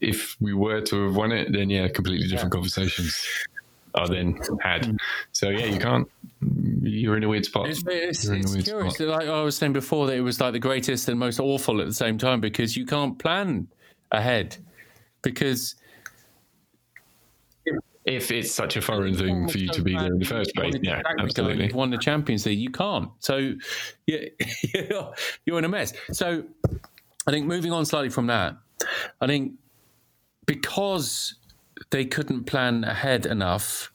if 0.00 0.36
we 0.40 0.54
were 0.54 0.80
to 0.82 1.06
have 1.06 1.16
won 1.16 1.32
it, 1.32 1.52
then 1.52 1.68
yeah, 1.68 1.88
completely 1.88 2.28
different 2.28 2.52
conversations 2.52 3.26
are 3.94 4.08
then 4.08 4.38
had. 4.60 4.96
So 5.32 5.48
yeah, 5.50 5.66
you 5.66 5.78
can't. 5.78 6.08
You're 6.82 7.16
in 7.16 7.24
a 7.24 7.28
weird 7.28 7.44
spot. 7.44 7.68
It's, 7.68 7.82
it's, 7.86 8.24
You're 8.24 8.34
in 8.34 8.40
a 8.40 8.42
it's 8.42 8.52
weird 8.52 8.64
curious. 8.64 8.94
spot. 8.94 9.08
Like 9.08 9.28
I 9.28 9.42
was 9.42 9.56
saying 9.56 9.72
before, 9.72 10.06
that 10.06 10.16
it 10.16 10.20
was 10.22 10.40
like 10.40 10.52
the 10.52 10.58
greatest 10.58 11.08
and 11.08 11.18
most 11.18 11.40
awful 11.40 11.80
at 11.80 11.86
the 11.86 11.94
same 11.94 12.18
time 12.18 12.40
because 12.40 12.76
you 12.76 12.86
can't 12.86 13.18
plan 13.18 13.68
ahead. 14.12 14.56
Because 15.22 15.76
If 18.06 18.30
it's 18.30 18.50
such 18.50 18.76
a 18.76 18.80
foreign 18.82 19.14
thing 19.14 19.46
for 19.48 19.58
you 19.58 19.68
to 19.68 19.82
be 19.82 19.94
there 19.94 20.06
in 20.06 20.18
the 20.18 20.24
first 20.24 20.54
place, 20.54 20.74
yeah, 20.82 21.02
absolutely. 21.18 21.64
You've 21.64 21.74
won 21.74 21.90
the 21.90 21.98
Champions 21.98 22.46
League. 22.46 22.58
You 22.58 22.70
can't. 22.70 23.10
So 23.18 23.52
yeah, 24.06 24.20
you're 25.44 25.58
in 25.58 25.64
a 25.64 25.68
mess. 25.68 25.92
So 26.12 26.42
I 27.26 27.30
think 27.30 27.46
moving 27.46 27.72
on 27.72 27.84
slightly 27.84 28.08
from 28.08 28.26
that, 28.28 28.56
I 29.20 29.26
think 29.26 29.52
because 30.46 31.34
they 31.90 32.04
couldn't 32.04 32.44
plan 32.44 32.84
ahead 32.84 33.24
enough, 33.26 33.92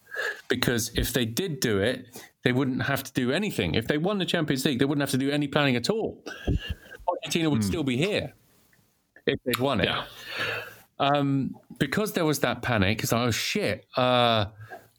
because 0.48 0.90
if 0.96 1.12
they 1.12 1.24
did 1.24 1.60
do 1.60 1.78
it, 1.78 2.06
they 2.42 2.52
wouldn't 2.52 2.82
have 2.82 3.02
to 3.04 3.12
do 3.12 3.30
anything. 3.32 3.74
If 3.74 3.86
they 3.86 3.98
won 3.98 4.18
the 4.18 4.24
Champions 4.26 4.64
League, 4.64 4.78
they 4.78 4.84
wouldn't 4.84 5.02
have 5.02 5.10
to 5.10 5.18
do 5.18 5.30
any 5.30 5.46
planning 5.48 5.76
at 5.76 5.90
all. 5.90 6.22
Argentina 7.08 7.48
would 7.50 7.64
still 7.64 7.84
be 7.84 7.96
here 7.96 8.32
if 9.26 9.38
they'd 9.44 9.58
won 9.58 9.80
it 9.80 9.86
Yeah. 9.86 10.04
um, 10.98 11.56
because 11.78 12.12
there 12.12 12.24
was 12.24 12.40
that 12.40 12.62
panic, 12.62 13.02
it's 13.02 13.12
like, 13.12 13.22
oh 13.28 13.30
shit, 13.30 13.86
uh, 13.96 14.46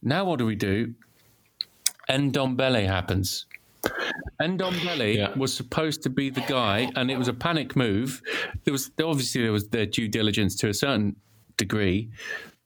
now 0.01 0.25
what 0.25 0.39
do 0.39 0.45
we 0.45 0.55
do? 0.55 0.93
Ndombele 2.09 2.85
happens. 2.85 3.45
Ndombele 4.41 5.15
Yeah. 5.15 5.33
was 5.37 5.53
supposed 5.53 6.03
to 6.03 6.09
be 6.09 6.29
the 6.29 6.41
guy, 6.41 6.89
and 6.95 7.09
it 7.09 7.17
was 7.17 7.27
a 7.27 7.33
panic 7.33 7.75
move. 7.75 8.21
There 8.63 8.71
was 8.71 8.91
obviously 9.03 9.41
there 9.41 9.51
was 9.51 9.69
their 9.69 9.85
due 9.85 10.07
diligence 10.07 10.55
to 10.57 10.69
a 10.69 10.73
certain 10.73 11.15
degree, 11.57 12.09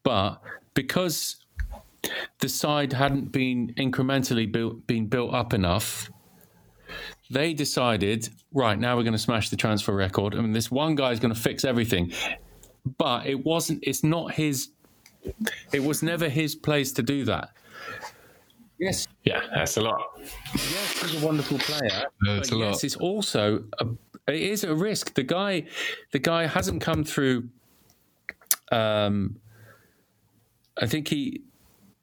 but 0.04 0.42
because 0.74 1.38
the 2.40 2.50
side 2.50 2.94
hadn't 2.94 3.32
been 3.32 3.74
incrementally 3.78 4.52
built, 4.52 4.86
been 4.88 5.08
built 5.08 5.34
up 5.34 5.54
enough, 5.54 6.10
they 7.30 7.54
decided, 7.54 8.30
right 8.54 8.78
now 8.78 8.98
we're 8.98 9.04
going 9.04 9.14
to 9.14 9.20
smash 9.20 9.50
the 9.50 9.56
transfer 9.56 9.94
record, 9.96 10.34
and 10.34 10.54
this 10.56 10.70
one 10.72 10.96
guy 10.96 11.12
is 11.12 11.20
going 11.20 11.34
to 11.34 11.40
fix 11.40 11.64
everything. 11.64 12.12
But 12.98 13.28
it 13.28 13.46
wasn't 13.46 13.80
it's 13.84 14.04
not 14.04 14.34
his 14.34 14.70
it 15.72 15.84
was 15.84 16.02
never 16.02 16.28
his 16.28 16.56
place 16.56 16.92
to 16.94 17.04
do 17.04 17.24
that. 17.26 17.50
Yes. 18.80 19.08
Yeah, 19.24 19.42
that's 19.54 19.78
a 19.78 19.82
lot. 19.82 20.02
yes 20.18 21.02
he's 21.04 21.22
a 21.22 21.26
wonderful 21.26 21.60
player 21.60 22.06
That's 22.26 22.50
but 22.50 22.56
a 22.56 22.60
yes 22.60 22.74
lot. 22.76 22.84
it's 22.84 22.96
also 22.96 23.64
a, 23.80 23.86
it 24.28 24.42
is 24.42 24.64
a 24.64 24.74
risk. 24.74 25.14
The 25.14 25.22
guy 25.24 25.68
the 26.12 26.18
guy 26.20 26.48
hasn't 26.48 26.82
come 26.82 27.04
through 27.04 27.50
um 28.72 29.38
i 30.80 30.86
think 30.86 31.08
he 31.08 31.42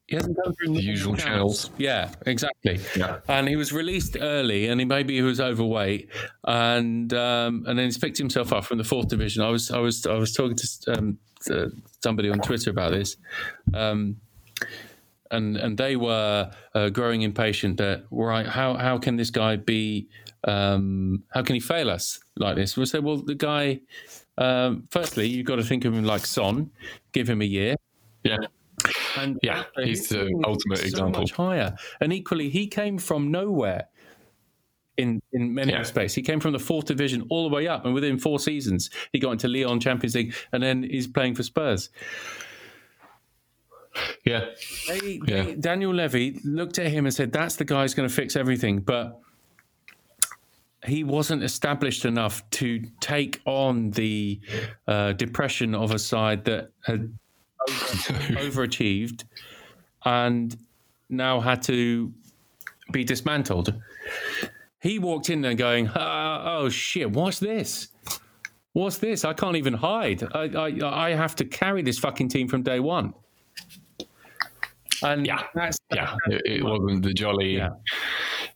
he 0.07 0.17
hasn't 0.17 0.37
gone 0.43 0.55
through 0.55 0.73
The 0.73 0.83
usual 0.83 1.17
channels. 1.17 1.71
yeah, 1.77 2.11
exactly. 2.25 2.81
Yeah. 2.97 3.19
And 3.29 3.47
he 3.47 3.57
was 3.57 3.75
released 3.75 4.17
early, 4.19 4.69
and 4.69 4.81
he 4.81 4.87
maybe 4.87 5.15
he 5.15 5.21
was 5.21 5.39
overweight, 5.39 6.09
and 6.47 7.13
um, 7.13 7.65
and 7.67 7.79
then 7.79 7.85
he's 7.85 7.99
picked 7.99 8.17
himself 8.17 8.51
up 8.55 8.65
from 8.65 8.79
the 8.79 8.85
fourth 8.85 9.09
division. 9.09 9.43
I 9.43 9.51
was 9.51 9.71
I 9.71 9.77
was 9.81 10.07
I 10.07 10.15
was 10.15 10.33
talking 10.33 10.57
to 10.57 10.97
um, 10.97 11.19
to 11.45 11.71
somebody 12.03 12.31
on 12.31 12.39
Twitter 12.39 12.71
about 12.71 12.93
this, 12.93 13.17
um, 13.75 14.17
and 15.31 15.59
and 15.59 15.77
they 15.77 15.95
were 15.97 16.51
uh, 16.75 16.89
growing 16.89 17.21
impatient 17.21 17.77
that 17.77 18.05
right 18.11 18.47
how 18.47 18.79
how 18.79 18.97
can 18.97 19.17
this 19.17 19.29
guy 19.29 19.57
be 19.57 20.09
um, 20.45 21.23
how 21.35 21.43
can 21.43 21.53
he 21.55 21.61
fail 21.61 21.91
us 21.91 22.19
like 22.39 22.57
this? 22.57 22.79
We 22.79 22.87
said, 22.87 23.05
well, 23.05 23.19
the 23.19 23.35
guy. 23.35 23.81
Um, 24.39 24.85
firstly, 24.91 25.27
you've 25.29 25.45
got 25.47 25.57
to 25.57 25.65
think 25.65 25.85
of 25.85 25.93
him 25.93 26.05
like 26.05 26.25
Son. 26.25 26.71
Give 27.13 27.29
him 27.29 27.43
a 27.43 27.45
year, 27.45 27.75
Yeah. 28.23 28.39
And 29.17 29.39
Yeah, 29.43 29.65
he's 29.77 30.09
the 30.09 30.31
ultimate 30.47 30.79
so 30.79 30.85
example. 30.87 31.23
Much 31.23 31.33
higher, 31.33 31.75
and 32.01 32.13
equally, 32.13 32.49
he 32.51 32.67
came 32.67 32.99
from 32.99 33.31
nowhere. 33.31 33.89
In 34.97 35.21
in 35.33 35.55
many 35.55 35.73
Yeah. 35.73 35.79
respects, 35.79 36.15
he 36.15 36.23
came 36.23 36.41
from 36.41 36.53
the 36.53 36.59
fourth 36.59 36.87
division 36.87 37.25
all 37.31 37.49
the 37.49 37.55
way 37.55 37.69
up, 37.69 37.85
and 37.85 37.95
within 37.95 38.19
four 38.19 38.41
seasons, 38.41 38.91
he 39.13 39.19
got 39.21 39.31
into 39.33 39.47
Lyon 39.49 39.79
Champions 39.81 40.15
League, 40.17 40.35
and 40.53 40.61
then 40.63 40.83
he's 40.83 41.07
playing 41.07 41.35
for 41.37 41.43
Spurs. 41.45 41.91
Yeah. 44.25 44.47
They, 44.89 45.21
Yeah. 45.27 45.43
they- 45.45 45.55
Daniel 45.55 45.95
Levy 45.95 46.41
looked 46.45 46.79
at 46.79 46.89
him 46.91 47.05
and 47.07 47.15
said, 47.15 47.33
"That's 47.33 47.57
the 47.57 47.65
guy 47.65 47.83
who's 47.83 47.95
going 47.95 48.09
to 48.09 48.15
fix 48.15 48.37
everything," 48.37 48.81
but 48.81 49.21
he 50.87 51.03
wasn't 51.05 51.43
established 51.43 52.05
enough 52.05 52.49
to 52.51 52.81
take 53.01 53.41
on 53.45 53.91
the 53.93 54.41
uh, 54.87 55.13
depression 55.13 55.75
of 55.75 55.91
a 55.93 55.99
side 55.99 56.45
that 56.45 56.71
had 56.85 57.13
overachieved 58.39 59.25
and 60.05 60.57
now 61.09 61.41
had 61.41 61.63
to 61.63 62.13
be 62.93 63.05
dismantled. 63.05 63.75
He 64.81 64.99
walked 64.99 65.31
in 65.31 65.41
there 65.41 65.55
going, 65.55 65.89
uh, 65.89 66.43
"Oh 66.45 66.69
shit, 66.69 67.11
what's 67.11 67.39
this? 67.41 67.89
What's 68.73 68.99
this? 68.99 69.25
I 69.25 69.33
can't 69.33 69.57
even 69.57 69.75
hide. 69.75 70.23
I, 70.35 70.45
I 70.45 71.07
I 71.09 71.15
have 71.15 71.35
to 71.37 71.45
carry 71.45 71.83
this 71.83 71.99
fucking 71.99 72.29
team 72.29 72.49
from 72.49 72.63
day 72.63 72.81
one." 72.81 73.13
And 75.03 75.27
Yeah. 75.27 75.43
that's 75.55 75.79
Yeah. 75.95 76.15
It, 76.27 76.43
it 76.45 76.65
wasn't 76.65 77.03
the 77.03 77.13
jolly. 77.13 77.57
Yeah. 77.57 77.71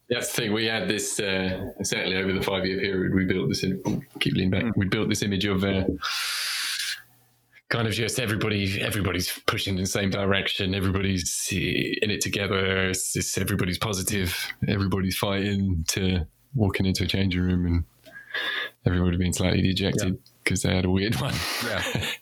That's 0.08 0.32
the 0.32 0.42
thing. 0.42 0.52
We 0.52 0.66
had 0.66 0.88
this 0.88 1.18
uh, 1.20 1.70
certainly 1.82 2.16
over 2.16 2.32
the 2.32 2.42
five 2.42 2.66
year 2.66 2.78
period. 2.80 3.14
We 3.14 3.24
built 3.24 3.48
this. 3.48 3.62
In, 3.64 3.80
keep 4.20 4.34
leaning 4.34 4.50
back. 4.50 4.76
We 4.76 4.86
built 4.86 5.08
this 5.08 5.22
image 5.22 5.44
of 5.44 5.64
uh, 5.64 5.84
kind 7.72 7.88
of 7.88 7.94
just 7.94 8.20
everybody. 8.20 8.80
Everybody's 8.82 9.32
pushing 9.46 9.76
in 9.76 9.80
the 9.80 9.86
same 9.86 10.10
direction. 10.10 10.74
Everybody's 10.74 11.48
in 11.50 12.10
it 12.10 12.20
together. 12.20 12.90
It's, 12.90 13.16
it's 13.16 13.36
everybody's 13.38 13.78
positive. 13.78 14.36
Everybody's 14.68 15.16
fighting 15.16 15.82
to 15.88 16.26
walking 16.54 16.84
into 16.84 17.04
a 17.04 17.06
changing 17.06 17.40
room 17.40 17.64
and 17.64 17.84
everybody 18.86 19.16
being 19.16 19.32
slightly 19.32 19.62
dejected 19.62 20.18
because 20.44 20.62
they 20.62 20.76
had 20.76 20.84
a 20.84 20.90
weird 20.90 21.16
one. 21.16 21.34
yeah. 21.64 22.06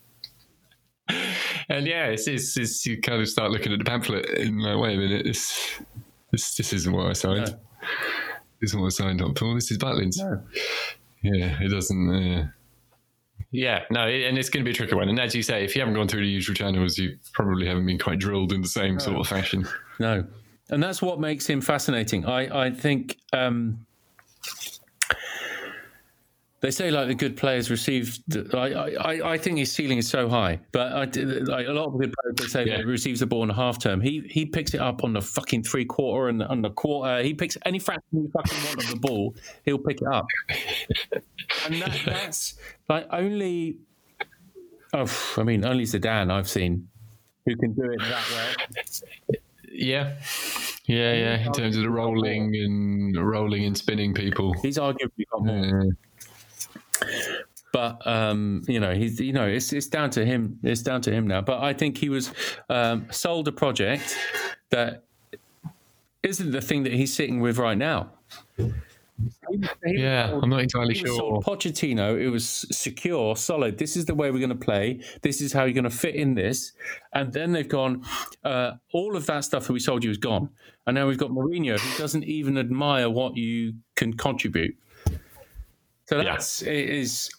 And 1.69 1.87
yeah, 1.87 2.07
it's, 2.07 2.27
it's, 2.27 2.57
it's 2.57 2.85
you 2.85 3.01
kind 3.01 3.21
of 3.23 3.29
start 3.29 3.53
looking 3.53 3.73
at 3.73 3.79
the 3.79 3.85
pamphlet 3.85 4.29
and 4.29 4.61
like, 4.61 4.77
wait 4.77 4.97
a 4.97 4.99
minute, 4.99 5.25
this 5.25 5.81
this 6.33 6.57
this 6.57 6.73
isn't 6.73 6.93
what 6.93 7.07
I 7.07 7.13
signed. 7.13 7.47
No. 7.47 7.59
This 8.61 8.71
isn't 8.71 8.81
what 8.81 8.87
I 8.87 8.91
signed 8.91 9.23
up 9.23 9.39
for. 9.39 9.55
This 9.55 9.71
is 9.71 9.79
Butlins. 9.79 10.19
No. 10.19 10.43
Yeah, 11.23 11.59
it 11.61 11.69
doesn't. 11.69 12.11
Uh, 12.11 12.49
Yeah, 13.53 13.81
no, 13.91 14.07
and 14.07 14.39
it's 14.39 14.49
going 14.49 14.65
to 14.65 14.69
be 14.69 14.71
a 14.71 14.75
tricky 14.75 14.95
one. 14.95 15.09
And 15.09 15.19
as 15.19 15.35
you 15.35 15.43
say, 15.43 15.65
if 15.65 15.75
you 15.75 15.81
haven't 15.81 15.95
gone 15.95 16.07
through 16.07 16.21
the 16.21 16.29
usual 16.29 16.55
channels, 16.55 16.97
you 16.99 17.17
probably 17.33 17.67
haven't 17.67 17.85
been 17.87 17.99
quite 17.99 18.21
drilled 18.21 18.53
in 18.53 18.63
the 18.63 18.69
same 18.69 19.01
sort 19.01 19.17
of 19.17 19.27
fashion. 19.27 19.67
No, 19.99 20.25
and 20.69 20.83
that's 20.83 21.03
what 21.03 21.19
makes 21.19 21.47
him 21.47 21.61
fascinating. 21.61 22.25
I 22.27 22.67
I 22.67 22.71
think 22.71 23.17
um, 23.33 23.87
they 26.61 26.71
say 26.71 26.91
like 26.91 27.09
the 27.09 27.15
good 27.15 27.37
players 27.37 27.71
receive. 27.71 28.19
I 28.53 28.57
I, 28.57 29.33
I 29.33 29.39
think 29.39 29.59
his 29.59 29.73
ceiling 29.73 29.99
is 29.99 30.09
so 30.09 30.29
high, 30.29 30.61
but 30.73 30.93
I, 30.93 31.05
like 31.05 31.67
a 31.67 31.73
lot 31.73 31.87
of 31.87 31.99
good 31.99 32.13
players 32.13 32.37
they 32.37 32.47
say 32.47 32.67
yeah. 32.67 32.81
receives 32.83 33.21
the 33.21 33.27
ball 33.27 33.43
in 33.45 33.51
a 33.51 33.55
half 33.55 33.79
term. 33.79 34.01
He 34.01 34.21
he 34.29 34.45
picks 34.45 34.75
it 34.75 34.81
up 34.81 35.03
on 35.03 35.15
the 35.15 35.23
fucking 35.23 35.63
three 35.63 35.87
quarter 35.87 36.29
and 36.29 36.43
on 36.43 36.61
the 36.61 36.71
quarter. 36.71 37.23
He 37.23 37.33
picks 37.33 37.57
any 37.65 37.79
fraction 37.79 38.05
you 38.13 38.31
fucking 38.33 38.59
want 38.65 38.85
of 38.85 38.91
the 38.91 38.97
ball, 38.97 39.35
he'll 39.65 39.79
pick 39.79 40.03
it 40.03 40.09
up. 40.13 40.27
and 41.67 41.81
that, 41.81 41.99
that's 42.05 42.59
like 42.89 43.07
only. 43.11 43.79
Oh, 44.93 45.07
I 45.37 45.45
mean, 45.45 45.65
only 45.65 45.85
Zidane 45.85 46.31
I've 46.31 46.49
seen 46.49 46.89
who 47.47 47.57
can 47.57 47.73
do 47.73 47.85
it 47.85 48.01
that 48.01 48.25
well. 48.33 49.37
Yeah, 49.73 50.17
yeah, 50.85 51.13
yeah. 51.15 51.47
In 51.47 51.53
terms 51.53 51.77
of 51.77 51.85
the 51.85 51.91
rolling 51.91 52.55
and 52.57 53.17
rolling 53.17 53.65
and 53.65 53.79
spinning 53.79 54.13
people, 54.13 54.53
he's 54.61 54.79
arguably 54.79 55.25
got 55.31 55.45
more. 55.45 55.85
But 57.73 58.05
um, 58.07 58.63
you 58.67 58.81
know, 58.81 58.95
he's 58.95 59.21
you 59.21 59.33
know, 59.33 59.47
it's 59.47 59.73
it's 59.73 59.87
down 59.87 60.11
to 60.11 60.25
him. 60.25 60.59
It's 60.63 60.83
down 60.83 61.03
to 61.03 61.13
him 61.13 61.27
now. 61.27 61.41
But 61.41 61.61
I 61.61 61.73
think 61.73 61.99
he 61.99 62.09
was 62.09 62.33
um, 62.69 63.07
sold 63.11 63.49
a 63.49 63.53
project 63.53 64.17
that 64.71 65.05
isn't 66.23 66.51
the 66.51 66.61
thing 66.61 66.83
that 66.85 66.93
he's 66.93 67.15
sitting 67.15 67.41
with 67.41 67.59
right 67.59 67.79
now. 67.79 68.11
yeah, 69.85 70.39
I'm 70.43 70.49
not 70.49 70.61
entirely 70.61 70.95
sure. 70.95 71.41
Pochettino, 71.43 72.19
it 72.19 72.29
was 72.29 72.67
secure, 72.71 73.37
solid. 73.37 73.79
This 73.79 73.97
is 73.97 74.07
the 74.07 74.15
way 74.15 74.31
we're 74.31 74.39
going 74.39 74.49
to 74.51 74.55
play. 74.55 75.01
This 75.23 75.41
is 75.41 75.53
how 75.53 75.65
you're 75.65 75.75
going 75.75 75.85
to 75.85 75.91
fit 75.91 76.15
in 76.15 76.35
this. 76.35 76.73
And 77.13 77.33
then 77.33 77.53
they've 77.53 77.69
gone, 77.69 78.05
uh, 78.45 78.73
all 78.93 79.17
of 79.17 79.27
that 79.27 79.45
stuff 79.45 79.67
that 79.67 79.73
we 79.73 79.81
sold 79.81 80.05
you 80.05 80.11
is 80.11 80.19
gone. 80.19 80.51
And 80.87 80.95
now 80.95 81.07
we've 81.07 81.19
got 81.19 81.31
Mourinho, 81.31 81.79
who 81.79 81.99
doesn't 81.99 82.25
even 82.25 82.57
admire 82.57 83.11
what 83.11 83.37
you 83.37 83.75
can 83.95 84.15
contribute. 84.15 84.77
So 86.11 86.21
that's 86.25 86.63
yeah. 86.63 86.73
it 86.73 86.89
is 86.91 87.31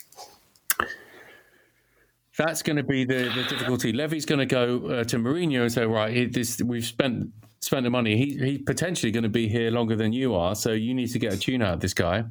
that's 2.38 2.62
going 2.62 2.78
to 2.78 2.84
be 2.84 3.04
the, 3.04 3.30
the 3.36 3.46
difficulty. 3.50 3.92
Levy's 3.92 4.26
going 4.26 4.40
to 4.40 4.46
go 4.46 4.86
uh, 4.86 5.04
to 5.04 5.18
Mourinho 5.18 5.64
and 5.64 5.72
say, 5.72 5.86
right, 5.86 6.32
this, 6.32 6.62
we've 6.62 6.86
spent 6.86 7.32
spent 7.60 7.84
the 7.84 7.90
money. 7.90 8.16
He, 8.16 8.38
he's 8.38 8.62
potentially 8.62 9.12
going 9.12 9.24
to 9.24 9.30
be 9.30 9.50
here 9.50 9.72
longer 9.72 9.98
than 9.98 10.14
you 10.14 10.36
are, 10.36 10.56
so 10.56 10.72
you 10.72 10.94
need 10.94 11.10
to 11.10 11.20
get 11.20 11.34
a 11.34 11.38
tune 11.38 11.62
out 11.62 11.74
of 11.74 11.80
this 11.82 11.94
guy. 11.94 12.24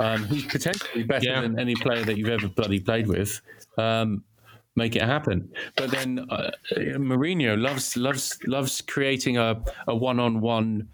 Um, 0.00 0.24
he's 0.24 0.44
potentially 0.46 1.04
better 1.04 1.26
yeah. 1.26 1.42
than 1.42 1.60
any 1.60 1.76
player 1.76 2.04
that 2.04 2.18
you've 2.18 2.28
ever 2.28 2.48
bloody 2.48 2.80
played 2.80 3.06
with. 3.06 3.40
Um, 3.78 4.24
make 4.74 4.96
it 4.96 5.02
happen. 5.02 5.48
But 5.76 5.92
then 5.92 6.26
uh, 6.28 6.50
Mourinho 6.76 7.56
loves 7.56 7.96
loves 7.96 8.36
loves 8.48 8.80
creating 8.80 9.38
a 9.38 9.62
a 9.86 9.94
one 9.94 10.18
on 10.18 10.40
one 10.40 10.88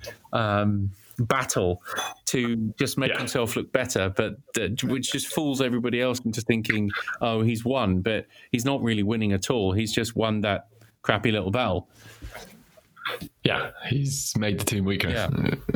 battle 1.18 1.82
to 2.26 2.56
just 2.78 2.98
make 2.98 3.12
yeah. 3.12 3.18
himself 3.18 3.56
look 3.56 3.72
better, 3.72 4.08
but 4.10 4.36
which 4.82 5.12
just 5.12 5.28
fools 5.28 5.60
everybody 5.60 6.00
else 6.00 6.20
into 6.20 6.40
thinking, 6.40 6.90
oh, 7.20 7.42
he's 7.42 7.64
won, 7.64 8.00
but 8.00 8.26
he's 8.52 8.64
not 8.64 8.82
really 8.82 9.02
winning 9.02 9.32
at 9.32 9.50
all. 9.50 9.72
He's 9.72 9.92
just 9.92 10.16
won 10.16 10.40
that 10.42 10.68
crappy 11.02 11.32
little 11.32 11.50
battle. 11.50 11.88
Yeah, 13.44 13.70
he's 13.86 14.34
made 14.38 14.58
the 14.58 14.64
team 14.64 14.84
weaker 14.84 15.10
yeah. 15.10 15.28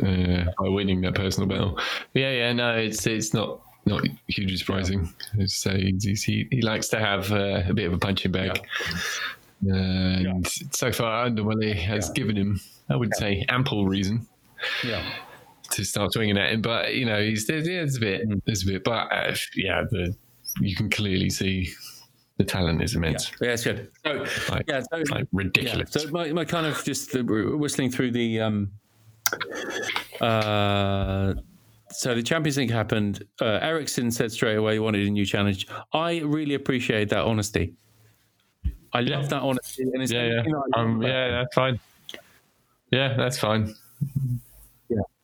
uh, 0.03 0.51
by 0.59 0.69
winning 0.69 1.01
that 1.01 1.13
personal 1.13 1.47
battle. 1.47 1.79
Yeah, 2.13 2.31
yeah, 2.31 2.53
no, 2.53 2.75
it's 2.75 3.05
it's 3.05 3.33
not 3.33 3.61
not 3.85 4.03
hugely 4.27 4.57
surprising. 4.57 5.13
Yeah. 5.35 5.45
So 5.47 5.75
he, 5.75 6.47
he 6.49 6.61
likes 6.61 6.87
to 6.89 6.99
have 6.99 7.31
uh, 7.31 7.63
a 7.67 7.73
bit 7.73 7.85
of 7.85 7.93
a 7.93 7.97
punching 7.97 8.31
bag. 8.31 8.65
Yeah. 9.61 9.73
And 9.73 10.47
so 10.71 10.91
far, 10.91 11.29
Ndombele 11.29 11.75
has 11.75 12.09
given 12.09 12.35
him, 12.35 12.59
I 12.89 12.95
would 12.95 13.15
say, 13.15 13.45
ample 13.49 13.85
reason. 13.85 14.27
Yeah 14.83 15.03
to 15.71 15.83
start 15.83 16.13
swinging 16.13 16.37
at 16.37 16.51
him. 16.51 16.61
But 16.61 16.95
you 16.95 17.05
know, 17.05 17.21
he's 17.21 17.47
there's, 17.47 17.65
there's 17.65 17.97
a 17.97 17.99
bit, 17.99 18.45
there's 18.45 18.63
a 18.63 18.65
bit. 18.65 18.83
But 18.83 19.11
uh, 19.11 19.35
yeah, 19.55 19.83
the 19.89 20.15
you 20.59 20.75
can 20.75 20.89
clearly 20.89 21.29
see 21.29 21.69
the 22.37 22.43
talent 22.43 22.81
is 22.81 22.95
immense. 22.95 23.31
Yeah, 23.41 23.47
yeah 23.47 23.53
it's 23.53 23.63
good. 23.63 23.91
So, 24.05 24.53
like, 24.53 24.65
yeah, 24.67 24.81
so, 24.81 25.03
like 25.11 25.27
ridiculous. 25.31 25.91
Yeah. 25.95 26.01
So 26.03 26.11
my, 26.11 26.31
my 26.31 26.45
kind 26.45 26.65
of 26.65 26.83
just 26.83 27.11
the, 27.11 27.23
whistling 27.23 27.91
through 27.91 28.11
the 28.11 28.39
um 28.39 28.71
uh 30.21 31.33
so 31.91 32.15
the 32.15 32.23
Champions 32.23 32.57
League 32.57 32.71
happened. 32.71 33.23
Uh, 33.41 33.59
Eriksen 33.61 34.11
said 34.11 34.31
straight 34.31 34.55
away 34.55 34.73
he 34.73 34.79
wanted 34.79 35.07
a 35.07 35.09
new 35.09 35.25
challenge. 35.25 35.67
I 35.91 36.19
really 36.19 36.53
appreciate 36.53 37.09
that 37.09 37.25
honesty. 37.25 37.73
I 38.93 38.99
yeah. 39.01 39.17
love 39.17 39.29
that 39.29 39.41
honesty. 39.41 39.83
And 39.83 40.03
it's 40.03 40.11
yeah, 40.11 40.43
yeah. 40.45 40.53
Um, 40.75 41.01
yeah, 41.01 41.31
that's 41.31 41.55
fine. 41.55 41.79
Yeah, 42.91 43.15
that's 43.15 43.37
fine. 43.39 43.75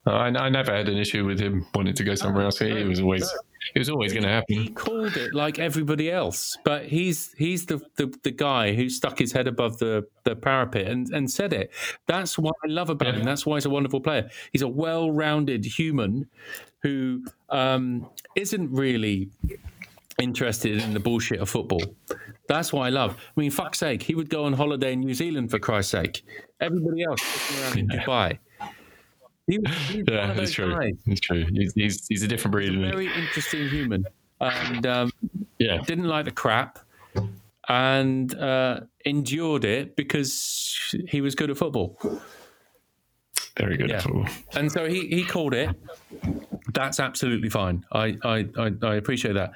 I, 0.05 0.27
I 0.27 0.49
never 0.49 0.75
had 0.75 0.87
an 0.87 0.97
issue 0.97 1.25
with 1.25 1.39
him 1.39 1.65
wanting 1.73 1.95
to 1.95 2.03
go 2.03 2.15
somewhere 2.15 2.45
else. 2.45 2.61
It 2.61 2.87
was 2.87 2.99
always 2.99 3.33
it 3.73 3.79
was 3.79 3.89
always 3.89 4.13
going 4.13 4.23
to 4.23 4.29
happen. 4.29 4.55
He 4.55 4.69
called 4.69 5.17
it 5.17 5.33
like 5.33 5.57
everybody 5.57 6.11
else, 6.11 6.57
but 6.63 6.85
he's 6.85 7.33
he's 7.37 7.65
the, 7.65 7.81
the, 7.95 8.13
the 8.23 8.31
guy 8.31 8.73
who 8.73 8.89
stuck 8.89 9.17
his 9.17 9.31
head 9.31 9.47
above 9.47 9.79
the, 9.79 10.07
the 10.23 10.35
parapet 10.35 10.87
and, 10.87 11.09
and 11.09 11.29
said 11.29 11.53
it. 11.53 11.71
That's 12.05 12.37
what 12.37 12.55
I 12.63 12.67
love 12.67 12.89
about 12.89 13.13
yeah. 13.13 13.19
him. 13.19 13.23
That's 13.23 13.45
why 13.45 13.57
he's 13.57 13.65
a 13.65 13.69
wonderful 13.69 13.99
player. 13.99 14.29
He's 14.51 14.61
a 14.61 14.67
well 14.67 15.11
rounded 15.11 15.65
human 15.65 16.29
who 16.83 17.25
um, 17.49 18.07
not 18.37 18.69
really 18.69 19.29
interested 20.19 20.81
in 20.81 20.93
the 20.93 20.99
bullshit 20.99 21.39
of 21.39 21.49
football. 21.49 21.81
That's 22.47 22.71
what 22.71 22.83
I 22.83 22.89
love. 22.89 23.17
I 23.35 23.39
mean, 23.39 23.51
fuck's 23.51 23.79
sake, 23.79 24.03
he 24.03 24.13
would 24.13 24.29
go 24.29 24.45
on 24.45 24.53
holiday 24.53 24.93
in 24.93 24.99
New 24.99 25.15
Zealand 25.15 25.49
for 25.49 25.57
Christ's 25.57 25.91
sake. 25.91 26.23
Everybody 26.61 27.03
else 27.03 27.21
around 27.59 27.79
in 27.79 27.87
Dubai. 27.87 28.37
He, 29.47 29.59
he's 29.87 30.03
yeah, 30.07 30.31
it's 30.33 30.51
true. 30.51 30.73
Guys. 30.73 30.93
It's 31.05 31.21
true. 31.21 31.45
He's, 31.53 31.73
he's, 31.73 32.07
he's 32.07 32.23
a 32.23 32.27
different 32.27 32.51
breed. 32.53 32.69
He's 32.69 32.77
a 32.77 32.81
very 32.81 33.07
interesting 33.13 33.69
human, 33.69 34.05
and 34.41 34.87
um, 34.87 35.11
yeah, 35.59 35.77
didn't 35.85 36.07
like 36.07 36.25
the 36.25 36.31
crap, 36.31 36.79
and 37.69 38.33
uh, 38.35 38.81
endured 39.05 39.63
it 39.63 39.95
because 39.95 40.95
he 41.07 41.21
was 41.21 41.35
good 41.35 41.51
at 41.51 41.57
football. 41.57 41.97
Very 43.57 43.77
good 43.77 43.89
yeah. 43.89 43.97
at 43.97 44.01
football. 44.03 44.27
And 44.53 44.71
so 44.71 44.85
he, 44.85 45.07
he 45.07 45.23
called 45.23 45.53
it. 45.53 45.69
That's 46.73 46.99
absolutely 46.99 47.49
fine. 47.49 47.85
I, 47.93 48.17
I, 48.23 48.45
I, 48.57 48.71
I 48.81 48.95
appreciate 48.95 49.33
that. 49.33 49.51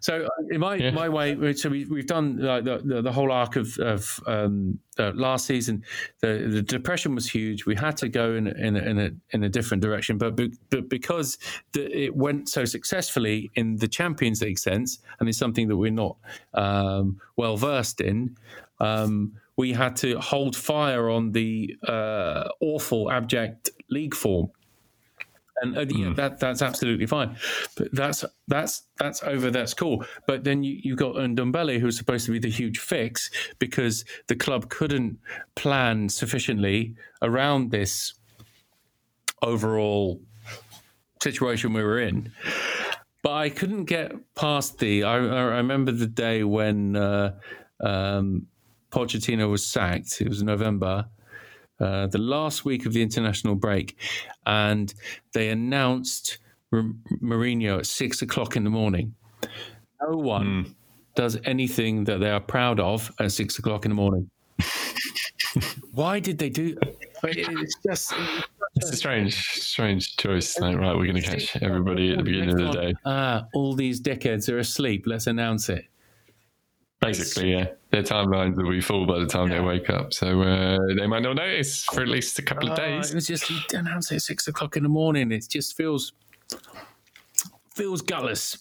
So 0.00 0.26
uh, 0.26 0.28
in 0.50 0.60
my 0.60 0.74
yeah. 0.74 0.90
my 0.90 1.08
way, 1.08 1.54
so 1.54 1.70
we, 1.70 1.86
we've 1.86 2.06
done 2.06 2.36
like 2.38 2.64
the, 2.64 2.82
the, 2.84 3.00
the 3.00 3.12
whole 3.12 3.32
arc 3.32 3.56
of, 3.56 3.78
of 3.78 4.20
um, 4.26 4.78
uh, 4.98 5.12
last 5.14 5.46
season. 5.46 5.84
The, 6.20 6.48
the 6.50 6.60
depression 6.60 7.14
was 7.14 7.30
huge. 7.30 7.64
We 7.64 7.76
had 7.76 7.96
to 7.98 8.10
go 8.10 8.34
in 8.34 8.46
in 8.46 8.76
a, 8.76 8.80
in 8.80 8.98
a, 8.98 9.10
in 9.30 9.44
a 9.44 9.48
different 9.48 9.82
direction, 9.82 10.18
but 10.18 10.36
be, 10.36 10.52
but 10.68 10.90
because 10.90 11.38
the, 11.72 11.90
it 11.96 12.14
went 12.14 12.50
so 12.50 12.66
successfully 12.66 13.50
in 13.54 13.76
the 13.76 13.88
Champions 13.88 14.42
League 14.42 14.58
sense, 14.58 14.98
and 15.18 15.28
it's 15.30 15.38
something 15.38 15.66
that 15.68 15.78
we're 15.78 15.90
not 15.90 16.16
um, 16.52 17.18
well 17.36 17.56
versed 17.56 18.02
in. 18.02 18.36
Um, 18.80 19.32
we 19.60 19.74
had 19.74 19.94
to 19.94 20.18
hold 20.18 20.56
fire 20.56 21.10
on 21.10 21.32
the 21.32 21.76
uh, 21.86 22.48
awful, 22.60 23.12
abject 23.12 23.68
league 23.90 24.14
form. 24.14 24.50
And 25.62 25.76
uh, 25.76 25.84
hmm. 25.84 26.14
that 26.14 26.40
that's 26.40 26.62
absolutely 26.62 27.04
fine, 27.04 27.36
but 27.76 27.88
that's 27.92 28.24
that's 28.48 28.84
that's 28.98 29.22
over. 29.22 29.50
That's 29.50 29.74
cool. 29.74 30.02
But 30.26 30.44
then 30.44 30.62
you 30.62 30.80
you 30.82 30.96
got 30.96 31.16
Ndombele, 31.16 31.78
who's 31.78 31.98
supposed 31.98 32.24
to 32.24 32.32
be 32.32 32.38
the 32.38 32.48
huge 32.48 32.78
fix 32.78 33.30
because 33.58 34.06
the 34.28 34.36
club 34.36 34.70
couldn't 34.70 35.18
plan 35.56 36.08
sufficiently 36.08 36.94
around 37.20 37.70
this 37.70 38.14
overall 39.42 40.22
situation 41.22 41.74
we 41.74 41.82
were 41.82 42.00
in. 42.00 42.32
But 43.22 43.32
I 43.32 43.50
couldn't 43.50 43.84
get 43.84 44.12
past 44.34 44.78
the. 44.78 45.04
I, 45.04 45.16
I 45.16 45.42
remember 45.58 45.92
the 45.92 46.06
day 46.06 46.42
when 46.44 46.96
uh, 46.96 47.34
um, 47.84 48.46
Pochettino 48.90 49.50
was 49.50 49.66
sacked. 49.66 50.20
It 50.20 50.28
was 50.28 50.42
November, 50.42 51.06
uh, 51.78 52.06
the 52.08 52.18
last 52.18 52.64
week 52.64 52.86
of 52.86 52.92
the 52.92 53.02
international 53.02 53.54
break, 53.54 53.96
and 54.46 54.92
they 55.32 55.48
announced 55.48 56.38
R- 56.72 56.92
Mourinho 57.22 57.78
at 57.78 57.86
six 57.86 58.22
o'clock 58.22 58.56
in 58.56 58.64
the 58.64 58.70
morning. 58.70 59.14
No 60.02 60.16
one 60.16 60.64
mm. 60.64 60.74
does 61.14 61.38
anything 61.44 62.04
that 62.04 62.20
they 62.20 62.30
are 62.30 62.40
proud 62.40 62.80
of 62.80 63.10
at 63.18 63.32
six 63.32 63.58
o'clock 63.58 63.84
in 63.84 63.90
the 63.90 63.94
morning. 63.94 64.30
Why 65.92 66.20
did 66.20 66.38
they 66.38 66.50
do? 66.50 66.76
It's 67.24 67.76
just. 67.86 68.14
It's 68.76 68.90
a 68.90 68.96
strange, 68.96 69.34
strange 69.34 70.16
choice. 70.16 70.58
Like, 70.58 70.76
right, 70.76 70.96
we're 70.96 71.06
going 71.06 71.16
to 71.16 71.22
catch 71.22 71.56
everybody 71.60 72.12
at 72.12 72.18
the 72.18 72.22
beginning 72.22 72.50
of 72.50 72.72
the 72.72 72.80
day. 72.80 72.94
Ah, 73.04 73.46
all 73.52 73.74
these 73.74 74.00
dickheads 74.00 74.50
are 74.50 74.58
asleep. 74.58 75.04
Let's 75.06 75.26
announce 75.26 75.68
it. 75.68 75.86
Basically, 77.00 77.52
yeah. 77.52 77.68
Their 77.90 78.02
timelines 78.02 78.56
will 78.56 78.70
be 78.70 78.80
full 78.80 79.06
by 79.06 79.18
the 79.18 79.26
time 79.26 79.50
yeah. 79.50 79.58
they 79.58 79.64
wake 79.64 79.88
up. 79.88 80.12
So 80.12 80.42
uh, 80.42 80.78
they 80.96 81.06
might 81.06 81.22
not 81.22 81.36
notice 81.36 81.84
for 81.84 82.02
at 82.02 82.08
least 82.08 82.38
a 82.38 82.42
couple 82.42 82.66
of 82.66 82.72
ah, 82.72 82.76
days. 82.76 83.10
It 83.10 83.14
was 83.14 83.26
just, 83.26 83.48
you 83.48 83.58
announce 83.72 84.12
it 84.12 84.16
at 84.16 84.22
six 84.22 84.48
o'clock 84.48 84.76
in 84.76 84.82
the 84.82 84.88
morning. 84.88 85.32
It 85.32 85.46
just 85.48 85.76
feels 85.76 86.12
feels 87.74 88.02
gutless. 88.02 88.58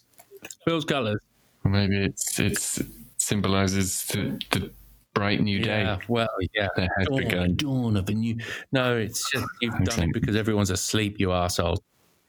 Feels 0.63 0.86
gutless. 0.86 1.19
Maybe 1.65 2.02
it's 2.02 2.39
it's 2.39 2.82
symbolizes 3.17 4.06
the, 4.06 4.39
the 4.52 4.71
bright 5.13 5.41
new 5.41 5.60
day. 5.60 5.82
Yeah, 5.82 5.99
well, 6.08 6.30
yeah. 6.54 6.69
That 6.78 6.89
has 6.97 7.08
Dawn, 7.08 7.56
dawn 7.56 7.97
of 7.97 8.08
a 8.08 8.13
new. 8.13 8.38
No, 8.71 8.95
it's 8.95 9.30
just 9.30 9.45
you've 9.62 9.78
done 9.84 10.04
it 10.04 10.13
because 10.13 10.38
everyone's 10.38 10.69
asleep. 10.69 11.19
You 11.19 11.30
arsehole. 11.30 11.80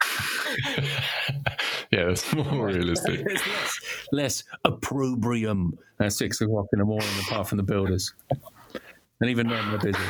Yeah, 1.93 2.05
that's 2.05 2.33
more 2.35 2.67
realistic. 2.67 3.25
There's 3.27 3.47
less, 3.49 3.81
less 4.13 4.45
opprobrium 4.65 5.77
at 5.99 6.13
six 6.13 6.41
o'clock 6.41 6.67
in 6.73 6.79
the 6.79 6.85
morning, 6.85 7.09
apart 7.27 7.49
from 7.49 7.57
the 7.57 7.65
builders, 7.65 8.13
and 9.21 9.29
even 9.29 9.49
then 9.49 9.71
they're 9.71 9.93
busy 9.93 10.05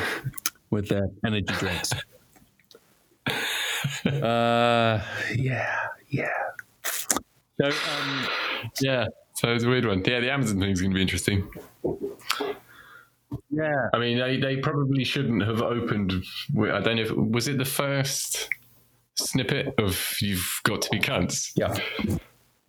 with 0.69 0.87
their 0.89 1.09
energy 1.25 1.53
drinks. 1.57 1.91
Uh, 4.05 5.01
yeah, 5.35 5.75
yeah. 6.09 6.27
So, 7.59 7.65
um, 7.65 8.27
Yeah. 8.79 9.07
So 9.35 9.53
it's 9.55 9.63
a 9.63 9.67
weird 9.67 9.85
one. 9.85 10.03
Yeah, 10.05 10.19
the 10.19 10.31
Amazon 10.31 10.59
thing's 10.59 10.81
going 10.81 10.91
to 10.91 10.95
be 10.95 11.01
interesting. 11.01 11.49
yeah. 13.49 13.89
I 13.91 13.97
mean, 13.97 14.19
they, 14.19 14.37
they 14.37 14.57
probably 14.57 15.03
shouldn't 15.03 15.41
have 15.41 15.61
opened. 15.63 16.13
I 16.59 16.79
don't 16.79 16.97
know 16.97 17.01
if 17.01 17.11
was 17.11 17.47
it 17.47 17.57
the 17.57 17.65
first 17.65 18.49
snippet 19.21 19.73
of 19.77 20.15
"You've 20.19 20.61
got 20.63 20.81
to 20.83 20.89
be 20.89 20.99
cunts." 20.99 21.51
Yeah. 21.55 21.77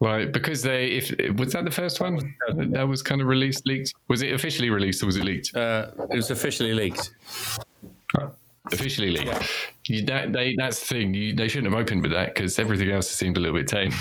Right, 0.00 0.32
because 0.32 0.62
they 0.62 0.86
if 0.86 1.38
was 1.38 1.52
that 1.52 1.64
the 1.64 1.70
first 1.70 2.00
one 2.00 2.34
that 2.48 2.88
was 2.88 3.02
kind 3.02 3.20
of 3.20 3.28
released 3.28 3.64
leaked. 3.68 3.94
Was 4.08 4.22
it 4.22 4.32
officially 4.32 4.68
released 4.68 5.00
or 5.02 5.06
was 5.06 5.16
it 5.16 5.24
leaked? 5.24 5.54
Uh, 5.54 5.92
it 6.10 6.16
was 6.16 6.32
officially 6.32 6.74
leaked. 6.74 7.14
Officially 8.72 9.12
leaked. 9.12 9.48
You, 9.86 10.04
that 10.06 10.32
they 10.32 10.56
that's 10.56 10.80
the 10.80 10.86
thing. 10.86 11.14
You, 11.14 11.34
they 11.34 11.46
shouldn't 11.46 11.72
have 11.72 11.80
opened 11.80 12.02
with 12.02 12.10
that 12.10 12.34
because 12.34 12.58
everything 12.58 12.90
else 12.90 13.08
seemed 13.08 13.36
a 13.36 13.40
little 13.40 13.56
bit 13.56 13.68
tame. 13.68 13.92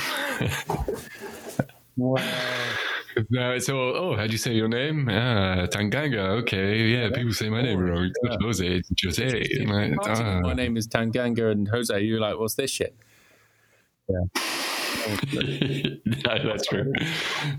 No, 3.30 3.52
it's 3.52 3.70
all. 3.70 3.96
Oh, 3.96 4.16
how'd 4.16 4.32
you 4.32 4.38
say 4.38 4.54
your 4.54 4.68
name? 4.68 5.08
Ah, 5.10 5.68
Tanganga. 5.68 6.40
Okay, 6.42 6.88
yeah. 6.88 7.10
People 7.14 7.34
say 7.34 7.50
my 7.50 7.62
name 7.62 7.80
wrong. 7.80 8.06
It's 8.06 8.18
not 8.24 8.42
Jose. 8.42 8.66
It's 8.68 8.90
Jose. 9.04 9.66
Like, 9.66 9.94
ah. 10.06 10.40
My 10.42 10.54
name 10.54 10.78
is 10.78 10.88
Tanganga 10.88 11.52
and 11.52 11.68
Jose. 11.68 12.00
You're 12.02 12.20
like, 12.20 12.38
what's 12.40 12.56
this 12.56 12.72
shit? 12.72 12.96
no, 14.10 14.28
that's 16.44 16.68
true. 16.68 16.92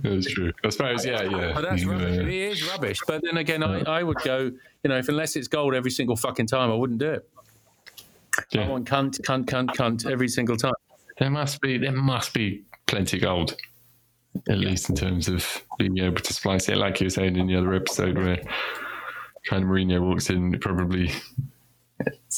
That's 0.03 0.27
true. 0.33 0.53
I 0.65 0.69
suppose. 0.69 1.05
Yeah, 1.05 1.23
yeah. 1.23 1.53
But 1.55 1.63
that's 1.63 1.85
rubbish. 1.85 2.19
uh, 2.19 2.23
It 2.23 2.29
is 2.29 2.69
rubbish. 2.69 2.99
But 3.07 3.23
then 3.25 3.37
again, 3.37 3.63
I, 3.63 3.81
I 3.83 4.03
would 4.03 4.19
go, 4.19 4.51
you 4.83 4.89
know, 4.89 4.97
if 4.99 5.09
unless 5.09 5.37
it's 5.37 5.49
gold 5.49 5.75
every 5.75 5.91
single 5.91 6.17
fucking 6.17 6.47
time, 6.47 6.71
I 6.71 6.75
wouldn't 6.75 6.99
do 6.99 7.11
it. 7.11 7.29
I 8.59 8.67
want 8.69 8.87
cunt, 8.89 9.21
cunt, 9.23 9.45
cunt, 9.47 9.71
cunt 9.77 10.11
every 10.11 10.29
single 10.29 10.57
time. 10.57 10.73
There 11.19 11.31
must 11.31 11.61
be. 11.61 11.79
There 11.79 11.93
must 11.93 12.33
be 12.33 12.63
plenty 12.87 13.17
of 13.19 13.23
gold. 13.23 13.57
At 14.49 14.59
least 14.59 14.89
in 14.89 14.97
terms 14.97 15.29
of 15.29 15.63
being 15.79 15.99
able 15.99 16.17
to 16.21 16.33
splice 16.33 16.69
it, 16.69 16.77
like 16.77 17.01
you 17.01 17.07
were 17.07 17.11
saying 17.11 17.37
in 17.37 17.47
the 17.47 17.57
other 17.57 17.75
episode, 17.75 18.17
where 18.17 18.43
kind 19.45 19.63
of 19.63 19.69
Mourinho 19.69 20.01
walks 20.01 20.31
in, 20.31 20.55
it 20.55 20.61
probably 20.61 21.11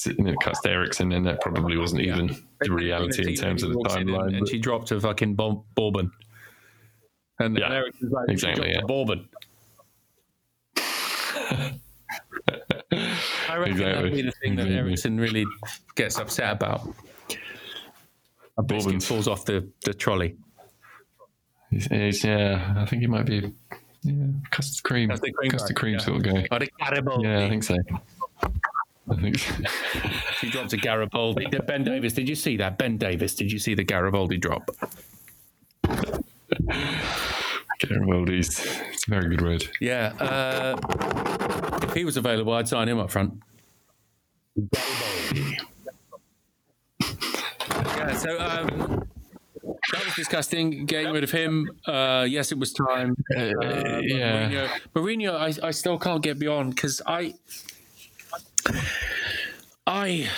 and 0.07 0.28
it 0.28 0.37
cuts 0.40 0.61
to 0.62 0.70
Eriksen, 0.70 1.12
and 1.12 1.26
that 1.26 1.40
probably 1.40 1.76
wasn't 1.76 2.02
even 2.02 2.37
the 2.61 2.72
reality 2.72 3.30
in 3.30 3.35
terms 3.35 3.62
of 3.62 3.72
the 3.72 3.78
timeline. 3.80 4.28
And, 4.28 4.37
and 4.37 4.48
she 4.48 4.59
dropped 4.59 4.90
a 4.90 5.00
fucking 5.00 5.35
Bourbon. 5.35 6.11
And, 7.38 7.57
Yeah, 7.59 7.72
Eriksen's 7.72 8.12
like, 8.12 8.28
exactly, 8.28 8.72
yeah. 8.72 8.83
Bourbon. 8.83 9.28
I 13.48 13.57
reckon 13.57 13.78
that'd 13.78 14.12
be 14.12 14.22
the 14.22 14.33
thing 14.33 14.57
that 14.57 14.66
exactly. 14.66 14.76
Eriksen 14.76 15.18
really 15.18 15.44
gets 15.94 16.18
upset 16.18 16.52
about. 16.52 16.94
A 18.57 18.62
bourbon 18.62 19.00
falls 19.00 19.26
off 19.26 19.44
the, 19.44 19.68
the 19.85 19.94
trolley. 19.94 20.37
It's, 21.75 21.89
it's, 21.91 22.25
yeah, 22.25 22.75
I 22.77 22.87
think 22.87 23.03
he 23.03 23.09
might 23.09 23.27
be 23.27 23.53
yeah, 24.03 24.27
custard 24.51 24.83
cream, 24.85 25.09
Custard 25.09 25.35
cream 25.35 25.51
custard 25.51 25.77
cream 25.77 25.95
yeah. 25.95 26.01
sort 26.01 26.17
of 26.19 26.23
guy. 26.23 26.47
Oh, 26.51 26.59
the 26.59 26.71
Garibaldi. 26.79 27.27
Yeah, 27.27 27.45
I 27.45 27.49
think 27.49 27.65
so. 27.65 27.77
I 29.11 29.15
think 29.17 29.39
so. 29.39 29.55
She 30.39 30.51
dropped 30.51 30.73
a 30.75 30.77
Garibaldi. 30.77 31.47
Ben 31.67 31.85
Davies, 31.85 32.13
did 32.13 32.29
you 32.29 32.35
see 32.35 32.57
that? 32.59 32.77
Ben 32.77 32.99
Davies, 32.99 33.35
did 33.35 33.51
you 33.51 33.59
see 33.59 33.75
the 33.75 33.85
Garibaldi 33.85 34.37
drop? 34.37 34.71
Garibaldi's. 37.81 38.61
It's 38.93 39.07
a 39.07 39.11
very 39.11 39.29
good 39.29 39.41
word. 39.43 39.69
Yeah. 39.81 40.13
Uh, 40.21 40.79
if 41.83 41.95
he 41.95 42.05
was 42.05 42.17
available, 42.17 42.53
I'd 42.53 42.69
sign 42.69 42.89
him 42.89 42.99
up 42.99 43.11
front. 43.11 43.43
yeah, 47.81 48.17
so 48.17 48.39
um, 48.39 49.09
that 49.92 50.05
was 50.05 50.14
disgusting. 50.14 50.87
Getting 50.87 51.12
rid 51.12 51.24
of 51.24 51.31
him. 51.31 51.70
Uh, 51.87 52.27
yes, 52.29 52.53
it 52.53 52.59
was 52.59 52.72
time. 52.72 53.16
Uh, 53.37 53.40
Uh, 53.40 54.00
yeah. 54.03 54.48
Mourinho, 54.48 54.68
Mourinho 54.94 55.62
I, 55.64 55.68
I 55.68 55.70
still 55.70 55.98
can't 55.98 56.22
get 56.22 56.38
beyond 56.38 56.74
because 56.74 57.00
I, 57.07 57.35
I, 59.87 60.29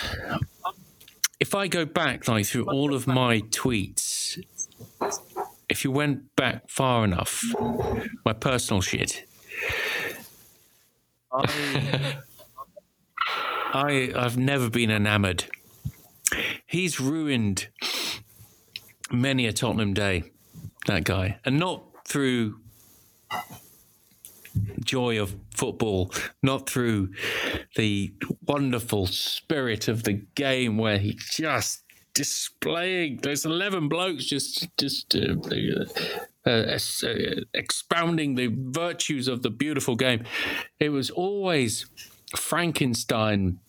if 1.39 1.55
I 1.55 1.67
go 1.67 1.85
back 1.85 2.27
like 2.27 2.45
through 2.45 2.65
all 2.69 2.93
of 2.93 3.07
my 3.07 3.41
tweets, 3.41 4.39
if 5.69 5.83
you 5.83 5.91
went 5.91 6.35
back 6.35 6.69
far 6.69 7.03
enough, 7.03 7.43
my 8.25 8.33
personal 8.33 8.81
shit, 8.81 9.25
I, 11.31 12.15
I 13.73 14.11
I've 14.15 14.37
never 14.37 14.69
been 14.69 14.89
enamoured. 14.89 15.45
He's 16.65 16.99
ruined 16.99 17.67
many 19.11 19.45
a 19.47 19.53
Tottenham 19.53 19.93
day, 19.93 20.23
that 20.85 21.03
guy, 21.03 21.39
and 21.45 21.59
not 21.59 21.83
through 22.07 22.59
joy 24.83 25.21
of 25.21 25.35
football, 25.53 26.11
not 26.41 26.69
through 26.69 27.09
the 27.75 28.13
wonderful 28.45 29.07
spirit 29.07 29.87
of 29.87 30.03
the 30.03 30.13
game 30.35 30.77
where 30.77 30.97
he 30.97 31.17
just 31.31 31.83
displaying 32.13 33.17
those 33.17 33.45
11 33.45 33.87
blokes 33.87 34.25
just 34.25 34.67
just 34.79 35.15
uh, 35.15 35.35
uh, 36.47 36.49
uh, 36.49 36.79
uh, 37.03 37.41
expounding 37.53 38.33
the 38.33 38.47
virtues 38.71 39.27
of 39.27 39.43
the 39.43 39.51
beautiful 39.51 39.95
game. 39.95 40.23
It 40.79 40.89
was 40.89 41.11
always 41.11 41.85
frankenstein 42.35 43.59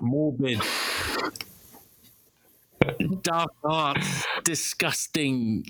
morbid 0.00 0.60
dark 3.22 3.50
arts 3.64 4.24
disgusting 4.44 5.64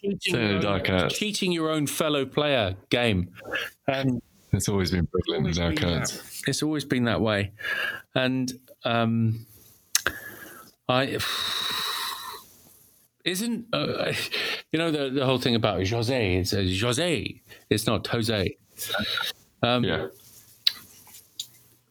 cheating 0.00 0.18
your, 0.24 0.40
own, 0.42 0.60
dark 0.60 0.90
arts. 0.90 1.18
cheating 1.18 1.52
your 1.52 1.70
own 1.70 1.86
fellow 1.86 2.24
player 2.26 2.74
game 2.90 3.28
and 3.86 4.20
It's 4.52 4.68
always 4.68 4.90
been 4.90 5.06
prevalent 5.06 5.58
in 5.58 5.76
cards. 5.76 6.12
that- 6.12 6.48
It's 6.48 6.62
always 6.62 6.84
been 6.84 7.04
that 7.04 7.20
way, 7.20 7.52
and 8.14 8.52
um, 8.84 9.46
I 10.88 11.18
isn't 13.24 13.66
uh, 13.72 14.12
you 14.72 14.78
know 14.78 14.90
the 14.90 15.10
the 15.10 15.24
whole 15.26 15.38
thing 15.38 15.54
about 15.54 15.86
Jose. 15.86 16.36
It's 16.36 16.52
uh, 16.52 16.64
Jose. 16.80 17.40
It's 17.70 17.86
not 17.86 18.06
Jose. 18.06 18.56
Um, 19.62 19.84
Yeah. 19.84 20.08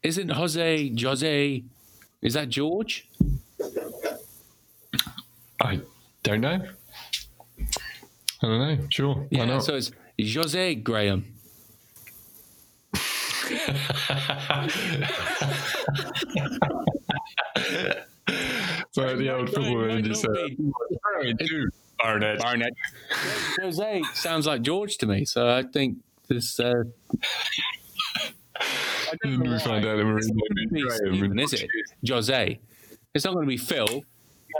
Isn't 0.03 0.29
Jose 0.29 0.93
Jose? 1.01 1.63
Is 2.21 2.33
that 2.33 2.49
George? 2.49 3.09
I 5.61 5.79
don't 6.23 6.41
know. 6.41 6.61
I 7.59 8.47
don't 8.47 8.59
know. 8.79 8.87
Sure. 8.89 9.15
Why 9.15 9.27
Yeah. 9.31 9.45
not? 9.45 9.63
So 9.63 9.75
it's 9.75 9.91
Jose 10.35 10.75
Graham. 10.75 11.25
so 18.91 19.15
the 19.17 19.33
old 19.35 19.49
football 19.49 19.77
Might 19.81 19.87
manager 19.87 20.09
not 20.09 20.17
said, 20.17 20.57
be. 20.57 20.71
Barnett. 21.99 22.39
Barnett. 22.39 22.73
Jose 23.61 24.01
sounds 24.13 24.45
like 24.47 24.61
George 24.61 24.97
to 24.97 25.05
me, 25.05 25.25
so 25.25 25.49
I 25.49 25.63
think 25.63 25.97
this. 26.27 26.59
Uh, 26.59 26.83
I 28.59 29.15
don't 29.23 29.39
know 29.43 29.51
we 29.51 29.59
find 29.59 29.85
out 29.85 29.97
that 29.97 30.05
we're 30.05 30.17
It's 30.17 30.27
not 30.27 30.37
going 30.55 30.67
to 30.69 30.73
be 30.73 30.89
Stephen, 30.89 31.39
is 31.39 31.53
it? 31.53 31.69
Jose. 32.07 32.59
It's 33.13 33.25
not 33.25 33.33
going 33.33 33.45
to 33.45 33.49
be 33.49 33.57
Phil. 33.57 33.87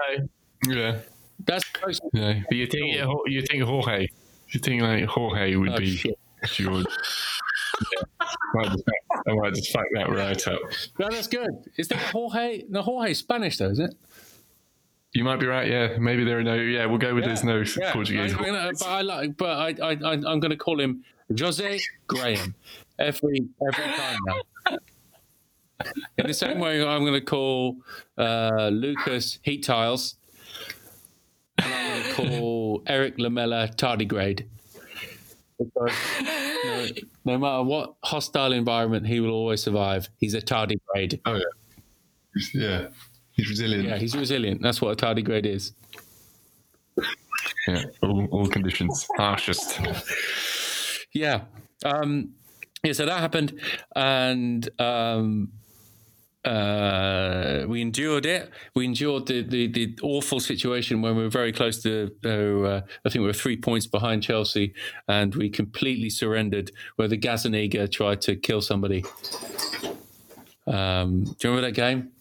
No. 0.08 0.28
Yeah. 0.74 1.00
That's 1.46 1.64
close. 1.66 2.00
Yeah. 2.14 2.42
But 2.48 2.58
you 2.58 2.68
think 2.68 2.96
you 3.28 3.42
think 3.42 3.64
Jorge. 3.64 4.08
You 4.50 4.60
think 4.60 4.82
like 4.82 5.06
Jorge 5.06 5.56
would 5.56 5.70
Oh, 5.70 5.78
be 5.78 5.96
shit. 5.96 6.18
George. 6.46 6.86
yeah. 7.94 8.28
might 8.54 8.68
just, 8.68 8.84
I 9.28 9.34
might 9.34 9.54
just 9.54 9.72
fuck 9.72 9.86
that 9.94 10.10
right 10.10 10.48
up. 10.48 10.60
No, 11.00 11.10
that's 11.10 11.28
good. 11.28 11.50
Is 11.78 11.88
that 11.88 12.00
Jorge? 12.00 12.64
No, 12.70 12.82
Jorge's 12.82 13.20
Spanish 13.20 13.58
though, 13.58 13.70
is 13.70 13.80
it? 13.80 13.96
You 15.14 15.24
might 15.24 15.40
be 15.40 15.46
right. 15.48 15.70
Yeah. 15.70 15.98
Maybe 15.98 16.24
there 16.24 16.40
are 16.40 16.44
no. 16.44 16.56
Yeah. 16.56 16.86
We'll 16.86 16.98
go 16.98 17.14
with 17.16 17.26
there's 17.26 17.44
no 17.44 17.64
Yeah. 17.80 17.92
Portuguese. 17.94 18.34
I, 18.34 18.50
know, 18.52 18.72
but 18.80 18.88
I 18.88 19.02
like. 19.02 19.38
But 19.38 19.82
I, 19.82 19.86
I, 19.86 19.92
I 20.04 20.12
I'm 20.14 20.40
going 20.40 20.50
to 20.52 20.58
call 20.58 20.80
him 20.80 21.04
Jose 21.38 21.80
Graham 22.08 22.56
every 23.00 23.48
every 23.68 23.84
time 23.84 24.18
now. 24.28 24.42
In 26.18 26.28
the 26.28 26.34
same 26.34 26.60
way, 26.60 26.86
I'm 26.86 27.02
going 27.02 27.14
to 27.14 27.22
call 27.22 27.78
uh, 28.18 28.70
Lucas 28.72 29.40
Heat 29.42 29.64
Tiles. 29.64 30.16
And 31.58 31.74
I'm 31.74 32.02
going 32.02 32.04
to 32.04 32.40
call 32.40 32.84
Erik 32.88 33.20
Lamela 33.20 33.70
tardigrade. 33.76 34.48
Because 35.60 35.92
no, 36.66 36.88
no 37.26 37.38
matter 37.38 37.64
what 37.64 37.94
hostile 38.04 38.54
environment, 38.54 39.06
he 39.06 39.20
will 39.20 39.32
always 39.32 39.62
survive. 39.62 40.10
He's 40.18 40.34
a 40.34 40.42
tardigrade. 40.42 41.20
Oh 41.26 41.36
yeah, 41.36 42.50
yeah. 42.54 42.88
He's 43.34 43.50
resilient. 43.50 43.88
Yeah, 43.88 43.98
he's 43.98 44.16
resilient. 44.16 44.62
That's 44.62 44.82
what 44.82 44.92
a 44.92 45.06
tardigrade 45.06 45.46
is. 45.46 45.74
Yeah, 47.68 47.84
all, 48.02 48.26
all 48.32 48.48
conditions 48.48 49.08
harshest. 49.16 49.80
Yeah. 51.14 51.42
Um, 51.86 52.34
yeah, 52.84 52.94
so 52.94 53.06
that 53.06 53.20
happened. 53.20 53.60
And 53.96 54.68
um, 54.80 55.52
uh, 56.46 57.66
we 57.68 57.82
endured 57.82 58.26
it. 58.26 58.52
We 58.76 58.86
endured 58.86 59.28
the, 59.28 59.44
the, 59.44 59.68
the, 59.68 59.98
awful 60.02 60.40
situation 60.42 61.02
when 61.02 61.16
we 61.16 61.24
were 61.24 61.30
very 61.30 61.54
close 61.54 61.82
to, 61.84 62.12
uh, 62.26 62.82
I 63.06 63.10
think 63.10 63.22
we 63.22 63.28
were 63.28 63.34
three 63.34 63.56
points 63.56 63.88
behind 63.88 64.24
Chelsea, 64.24 64.74
and 65.08 65.34
we 65.36 65.50
completely 65.50 66.10
surrendered 66.10 66.72
where 66.98 67.08
the 67.08 67.18
Gazzaniga 67.18 67.90
tried 67.90 68.22
to 68.22 68.36
kill 68.36 68.62
somebody. 68.62 69.06
Um, 70.68 71.24
do 71.24 71.48
you 71.48 71.50
remember 71.50 71.62
that 71.62 71.76
game? 71.76 72.12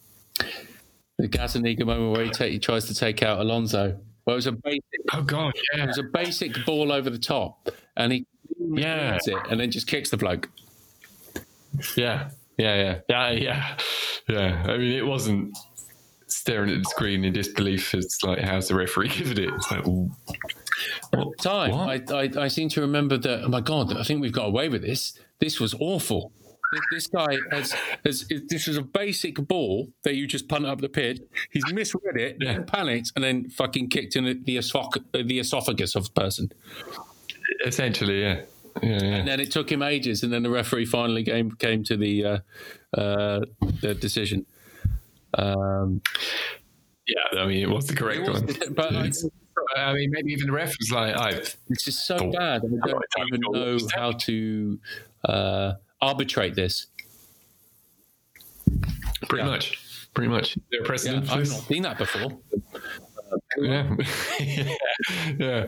The 1.17 1.27
Gazzaniga 1.27 1.85
moment 1.85 2.15
where 2.15 2.25
he, 2.25 2.31
ta- 2.31 2.45
he 2.45 2.59
tries 2.59 2.85
to 2.85 2.95
take 2.95 3.23
out 3.23 3.39
Alonso. 3.39 3.99
Well, 4.25 4.35
it 4.35 4.37
was 4.37 4.47
a 4.47 4.53
basic. 4.53 4.81
Oh 5.11 5.21
God, 5.21 5.53
yeah. 5.73 5.83
It 5.83 5.87
was 5.87 5.97
a 5.97 6.03
basic 6.03 6.65
ball 6.65 6.93
over 6.93 7.09
the 7.09 7.19
top, 7.19 7.69
and 7.97 8.13
he 8.13 8.25
yeah 8.57 9.17
it, 9.25 9.37
and 9.49 9.59
then 9.59 9.69
just 9.69 9.87
kicks 9.87 10.09
the 10.11 10.17
bloke. 10.17 10.49
Yeah, 11.97 12.29
yeah, 12.57 12.75
yeah, 12.75 12.99
yeah, 13.09 13.31
yeah, 13.31 13.77
yeah. 14.29 14.63
I 14.67 14.77
mean, 14.77 14.91
it 14.91 15.05
wasn't 15.05 15.57
staring 16.27 16.71
at 16.71 16.79
the 16.79 16.89
screen 16.89 17.23
in 17.23 17.33
disbelief. 17.33 17.93
It's 17.93 18.23
like, 18.23 18.39
how's 18.39 18.67
the 18.67 18.75
referee 18.75 19.09
giving 19.17 19.43
it? 19.43 19.53
It's 19.53 19.71
like, 19.71 19.87
ooh. 19.87 20.11
At 21.13 21.19
the 21.19 21.35
time, 21.39 21.73
I, 21.73 22.01
I, 22.11 22.43
I 22.43 22.47
seem 22.47 22.69
to 22.69 22.81
remember 22.81 23.17
that. 23.17 23.43
Oh 23.43 23.49
my 23.49 23.61
god! 23.61 23.95
I 23.95 24.03
think 24.03 24.21
we've 24.21 24.31
got 24.31 24.47
away 24.47 24.69
with 24.69 24.81
this. 24.81 25.17
This 25.39 25.59
was 25.59 25.75
awful 25.79 26.31
this 26.91 27.07
guy 27.07 27.37
has, 27.51 27.73
has, 28.05 28.27
this 28.47 28.67
is 28.67 28.77
a 28.77 28.81
basic 28.81 29.35
ball 29.35 29.87
that 30.03 30.15
you 30.15 30.27
just 30.27 30.47
punt 30.47 30.65
up 30.65 30.81
the 30.81 30.89
pit. 30.89 31.27
He's 31.51 31.63
misread 31.71 32.17
it, 32.17 32.37
yeah. 32.39 32.59
panicked, 32.61 33.11
and 33.15 33.23
then 33.23 33.49
fucking 33.49 33.89
kicked 33.89 34.15
in 34.15 34.25
the, 34.25 34.33
the 34.43 35.39
esophagus 35.39 35.95
of 35.95 36.05
the 36.05 36.11
person. 36.11 36.51
Essentially, 37.65 38.21
yeah. 38.21 38.41
Yeah, 38.81 38.89
yeah. 38.89 39.15
And 39.15 39.27
then 39.27 39.39
it 39.39 39.51
took 39.51 39.71
him 39.71 39.81
ages, 39.81 40.23
and 40.23 40.33
then 40.33 40.43
the 40.43 40.49
referee 40.49 40.85
finally 40.85 41.23
came 41.23 41.51
came 41.51 41.83
to 41.85 41.97
the 41.97 42.25
uh, 42.25 42.37
uh, 42.97 43.41
the 43.81 43.93
decision. 43.93 44.45
Um, 45.35 46.01
yeah, 47.07 47.41
I 47.41 47.45
mean, 47.45 47.61
it 47.61 47.69
was 47.69 47.87
the 47.87 47.95
correct 47.95 48.27
was, 48.27 48.41
one. 48.41 48.73
But 48.73 48.95
I, 48.95 49.11
I, 49.77 49.93
mean, 49.93 50.11
maybe 50.11 50.31
even 50.31 50.47
the 50.47 50.53
ref 50.53 50.73
was 50.79 50.91
like, 50.91 51.15
"I." 51.15 51.33
This 51.69 51.87
is 51.87 51.99
so 51.99 52.17
bad. 52.31 52.61
I 52.63 52.87
don't 52.87 53.27
even 53.27 53.41
know 53.41 53.77
how 53.93 54.11
to 54.11 54.79
uh, 55.25 55.73
arbitrate 56.01 56.55
this. 56.55 56.87
Pretty 59.27 59.45
yeah. 59.45 59.51
much. 59.51 60.07
Pretty 60.13 60.29
much. 60.29 60.57
There 60.71 60.83
precedent 60.83 61.25
yeah, 61.25 61.33
I've 61.33 61.49
not 61.49 61.61
seen 61.61 61.83
that 61.83 61.97
before. 61.97 62.37
yeah. 63.57 63.95
yeah. 65.39 65.65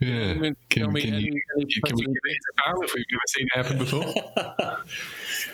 Yeah. 0.00 0.34
Can, 0.34 0.56
can, 0.68 0.94
can, 0.94 1.14
you, 1.14 1.40
can 1.84 1.96
we 1.96 2.04
give 2.04 2.14
it 2.24 2.38
a 2.52 2.62
power 2.62 2.84
if 2.84 2.94
we've 2.94 3.04
never 3.10 3.22
seen 3.26 3.46
it 3.46 3.56
happen 3.56 3.78
before? 3.78 4.78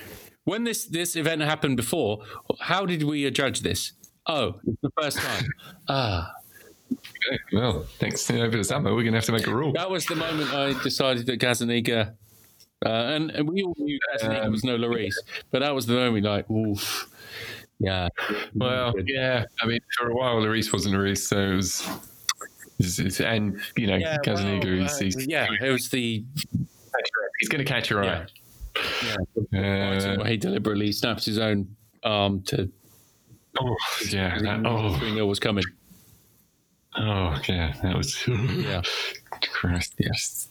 when 0.44 0.64
this, 0.64 0.86
this 0.86 1.16
event 1.16 1.42
happened 1.42 1.76
before, 1.76 2.24
how 2.60 2.86
did 2.86 3.02
we 3.02 3.30
judge 3.30 3.60
this? 3.60 3.92
Oh, 4.26 4.60
it's 4.66 4.80
the 4.82 4.90
first 5.00 5.18
time. 5.18 5.44
ah. 5.88 6.32
Okay, 6.92 7.38
well, 7.52 7.86
thanks 7.98 8.24
to 8.26 8.42
over 8.42 8.56
the 8.56 8.64
summer, 8.64 8.90
we're 8.90 9.02
going 9.02 9.12
to 9.12 9.18
have 9.18 9.24
to 9.26 9.32
make 9.32 9.46
a 9.46 9.54
rule. 9.54 9.72
That 9.72 9.90
was 9.90 10.06
the 10.06 10.16
moment 10.16 10.52
I 10.52 10.80
decided 10.82 11.26
that 11.26 11.38
Gazzaniga, 11.38 12.14
uh, 12.84 12.88
and, 12.88 13.30
and, 13.30 13.48
we 13.48 13.62
all 13.62 13.74
knew 13.78 13.98
that 14.12 14.44
um, 14.44 14.50
was 14.50 14.64
no 14.64 14.76
Lloris, 14.76 15.14
but 15.50 15.60
that 15.60 15.74
was 15.74 15.86
the 15.86 15.94
moment 15.94 16.24
like, 16.24 16.50
oof. 16.50 17.08
Yeah. 17.80 18.08
Well, 18.54 18.94
yeah. 19.06 19.46
I 19.62 19.66
mean, 19.66 19.80
for 19.98 20.10
a 20.10 20.14
while, 20.14 20.36
Lloris 20.36 20.72
wasn't 20.72 20.94
Lloris, 20.94 21.26
so 21.26 21.38
it 21.38 21.56
was. 21.56 21.88
It's, 22.78 22.98
it's, 22.98 23.20
and, 23.20 23.60
you 23.76 23.86
know, 23.86 23.96
yeah, 23.96 24.18
Gazzaniga 24.24 24.78
well, 24.78 24.86
is. 24.86 24.98
He's, 24.98 25.16
uh, 25.16 25.20
yeah, 25.26 25.48
it 25.60 25.70
was 25.70 25.88
the. 25.88 26.24
He's 27.40 27.48
going 27.48 27.64
to 27.64 27.64
catch 27.64 27.90
your 27.90 28.04
eye. 28.04 28.26
Yeah. 29.52 30.18
Uh, 30.20 30.24
he 30.24 30.36
deliberately 30.36 30.92
snaps 30.92 31.24
his 31.24 31.38
own 31.38 31.74
arm 32.04 32.42
to. 32.42 32.70
Oh, 33.58 33.76
yeah. 34.10 34.38
That, 34.38 34.64
oh. 34.64 34.96
3 34.98 35.20
was 35.22 35.40
coming. 35.40 35.64
Oh, 36.96 37.40
yeah. 37.48 37.74
That 37.82 37.96
was. 37.96 38.26
yeah. 38.28 38.82
Christ, 39.40 39.94
yes 39.98 40.48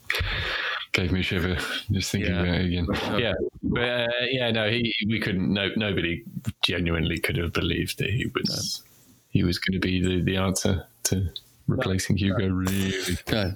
gave 0.92 1.12
me 1.12 1.20
a 1.20 1.24
shiver 1.24 1.58
just 1.92 2.12
thinking 2.12 2.32
yeah. 2.34 2.42
about 2.42 2.56
it 2.56 2.66
again. 2.66 2.88
Yeah, 3.20 3.34
but 3.64 3.82
uh, 3.82 4.08
yeah, 4.30 4.52
no, 4.52 4.70
he 4.70 4.94
we 5.08 5.20
couldn't. 5.20 5.54
No, 5.54 5.70
nobody 5.76 6.24
genuinely 6.64 7.20
could 7.20 7.38
have 7.38 7.54
believed 7.54 8.00
that 8.00 8.10
he 8.10 8.28
was 8.34 8.84
he 9.30 9.44
was 9.44 9.60
going 9.60 9.74
to 9.74 9.80
be 9.80 10.02
the, 10.02 10.22
the 10.22 10.38
answer 10.38 10.86
to 11.04 11.28
replacing 11.68 12.16
no. 12.16 12.20
Hugo. 12.20 12.48
Really, 12.48 13.18
no. 13.32 13.54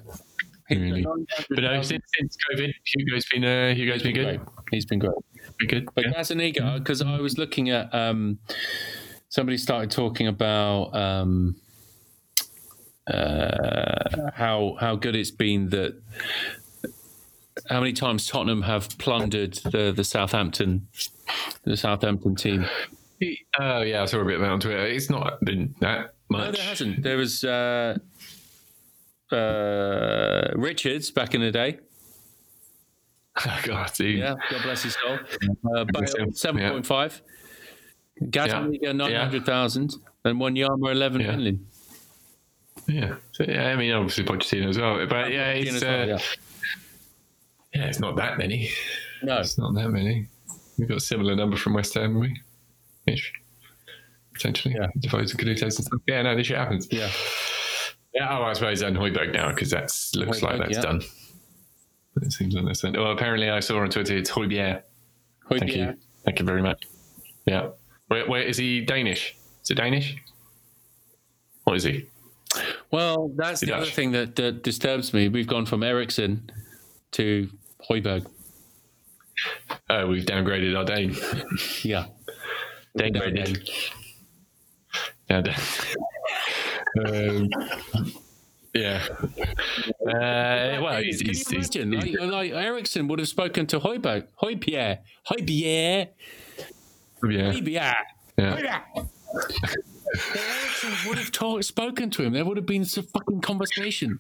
really. 0.69 1.06
But 1.50 1.60
no, 1.60 1.82
since, 1.82 2.04
since 2.19 2.38
COVID, 2.52 2.74
Hugo's 2.86 3.26
been 3.32 3.46
uh, 3.46 3.74
Hugo's 3.74 4.04
been, 4.04 4.13
been 4.13 4.26
good. 4.26 4.38
Great. 4.38 4.50
He's 4.72 4.86
been 4.86 5.00
great. 5.00 5.13
Been 5.60 5.67
good. 5.67 5.89
But 5.96 6.06
yeah. 6.06 6.13
Gazzaniga, 6.13 6.80
because 6.80 7.02
I 7.02 7.19
was 7.19 7.38
looking 7.38 7.69
at 7.69 7.93
um, 7.93 8.39
somebody 9.30 9.58
started 9.58 9.91
talking 9.91 10.28
about. 10.28 10.96
Um, 10.96 11.56
uh, 13.06 14.32
how 14.34 14.78
how 14.80 14.96
good 14.96 15.13
it's 15.13 15.30
been 15.30 15.67
that 15.69 16.02
how 17.69 17.80
many 17.80 17.93
times 17.93 18.28
Tottenham 18.28 18.62
have 18.63 18.97
plundered 18.97 19.54
the 19.71 19.91
the 19.95 20.04
Southampton 20.04 20.88
the 21.63 21.78
Southampton 21.78 22.36
team. 22.36 22.65
Oh 23.60 23.82
yeah, 23.82 24.02
I 24.02 24.06
saw 24.06 24.19
a 24.19 24.26
bit 24.26 24.36
of 24.36 24.41
that 24.41 24.52
on 24.52 24.60
Twitter. 24.60 24.86
It's 24.86 25.10
not 25.10 25.39
been 25.41 25.76
that 25.80 26.15
much. 26.30 26.45
No, 26.45 26.52
there 26.52 26.65
hasn't. 26.65 27.04
There 27.04 27.17
was 27.17 27.43
uh, 27.43 27.97
uh, 29.32 30.52
Richards 30.56 31.12
back 31.12 31.34
in 31.34 31.41
the 31.41 31.52
day. 31.52 31.80
God, 33.63 33.91
dude. 33.93 34.19
Yeah, 34.19 34.36
God 34.52 34.63
bless 34.63 34.84
his 34.84 34.95
soul. 34.95 35.19
Uh, 35.76 35.86
seven 36.34 36.69
point 36.69 36.86
five. 36.86 37.21
Gazzaniga 38.21 38.80
yeah. 38.82 38.91
nine 38.91 39.15
hundred 39.15 39.45
thousand, 39.45 39.93
yeah. 39.93 40.32
and 40.32 40.39
Wanyama 40.39 40.91
eleven 40.91 41.21
yeah. 41.21 41.32
million. 41.32 41.67
Yeah, 42.88 43.15
so, 43.32 43.45
yeah. 43.47 43.69
I 43.69 43.76
mean, 43.76 43.93
obviously 43.93 44.26
Pochettino 44.26 44.67
as 44.67 44.78
well, 44.78 45.06
but 45.08 45.32
yeah, 45.32 45.52
it's, 45.52 45.82
well, 45.82 46.02
uh, 46.02 46.06
yeah. 46.06 46.19
Yeah, 47.74 47.86
it's 47.86 48.00
not 48.00 48.16
that 48.18 48.38
many. 48.38 48.70
No, 49.22 49.40
it's 49.40 49.58
not 49.58 49.74
that 49.76 49.90
many. 49.90 50.28
We've 50.78 50.88
got 50.88 50.98
a 50.98 51.02
similar 51.02 51.36
number 51.36 51.56
from 51.56 51.74
West 51.74 51.94
Ham, 51.94 52.20
we? 52.20 52.40
Ish. 53.08 53.34
Potentially. 54.34 54.76
Yeah. 54.78 54.88
Defoe's 55.00 55.34
and 55.34 55.48
and 55.48 55.74
stuff. 55.74 56.02
Yeah, 56.08 56.22
no, 56.24 56.36
this 56.36 56.48
shit 56.48 56.58
happens. 56.58 56.88
Yeah. 56.92 57.10
Yeah, 58.14 58.38
oh, 58.38 58.44
I 58.44 58.54
suppose 58.54 58.84
on 58.84 58.94
Højbjerg 58.94 59.34
now 59.34 59.50
because 59.50 59.72
that 59.72 59.92
looks 60.16 60.40
Højbjerg, 60.40 60.42
like 60.42 60.60
that's 60.60 60.76
yeah. 60.76 60.82
done. 60.82 61.02
It 62.22 62.32
seems 62.32 62.54
like 62.54 62.66
that's 62.66 62.82
done. 62.82 62.94
Well, 62.94 63.12
apparently 63.12 63.50
I 63.50 63.60
saw 63.60 63.80
on 63.80 63.90
Twitter 63.90 64.16
it's. 64.18 64.30
Højbjerg. 64.32 64.84
Thank 65.50 65.76
you. 65.76 65.98
Thank 66.26 66.40
you 66.40 66.46
very 66.46 66.62
much. 66.62 66.84
Yeah. 67.46 67.70
Where, 68.08 68.28
where 68.28 68.42
is 68.42 68.58
he 68.58 68.82
Danish? 68.82 69.36
Is 69.64 69.72
it 69.72 69.76
Danish? 69.76 70.16
What 71.64 71.76
is 71.76 71.84
he? 71.84 72.06
Well, 72.92 73.32
that's 73.36 73.62
the 73.62 73.68
Dutch? 73.68 73.82
other 73.82 73.90
thing 73.90 74.12
that, 74.12 74.36
that 74.36 74.64
disturbs 74.64 75.14
me. 75.14 75.28
We've 75.28 75.48
gone 75.48 75.66
from 75.66 75.82
Eriksen 75.82 76.52
to 77.12 77.50
Højbjerg. 77.89 78.26
Oh, 79.89 80.08
we've 80.08 80.26
downgraded 80.26 80.78
our 80.78 80.86
Dane. 80.86 81.15
Yeah. 81.84 82.06
Downgraded. 82.98 83.69
Yeah. 85.30 85.41
um, 87.06 87.50
yeah. 88.74 89.02
Uh, 90.08 90.82
well, 90.82 91.02
he's, 91.02 91.22
Can 91.22 91.30
he's, 91.30 91.52
you 91.76 91.82
imagine? 91.82 91.93
He's, 91.93 92.19
like, 92.19 92.32
like 92.32 92.52
Eriksen 92.54 93.08
would 93.08 93.19
have 93.19 93.28
spoken 93.28 93.67
to. 93.67 93.80
Højbjerg. 93.80 94.28
Højbjerg. 94.41 95.00
Højbjerg. 95.30 96.08
Højbjerg. 97.24 97.95
Yeah. 98.38 98.80
Eriksen 100.36 100.91
would 101.08 101.18
have 101.18 101.32
talk, 101.32 101.64
spoken 101.64 102.10
to 102.12 102.24
him. 102.24 102.34
There 102.34 102.45
would 102.45 102.58
have 102.58 102.68
been 102.68 102.86
some 102.86 103.05
fucking 103.05 103.41
conversation 103.41 104.20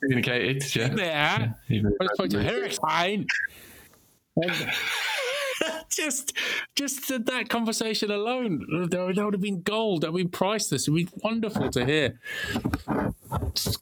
communicated. 0.00 0.74
Yeah. 0.74 0.88
There. 0.88 1.54
Yeah, 1.68 1.82
I 2.20 2.26
to 2.26 2.42
her. 2.42 2.68
Fine. 2.70 3.26
just, 5.90 6.32
just 6.74 7.08
that 7.08 7.48
conversation 7.48 8.10
alone, 8.10 8.88
that 8.90 9.04
would 9.04 9.34
have 9.34 9.40
been 9.40 9.62
gold. 9.62 10.02
That 10.02 10.12
would 10.12 10.24
be 10.24 10.28
priceless. 10.28 10.88
It 10.88 10.90
would 10.92 11.06
be 11.06 11.18
wonderful 11.22 11.70
to 11.70 11.84
hear. 11.84 12.20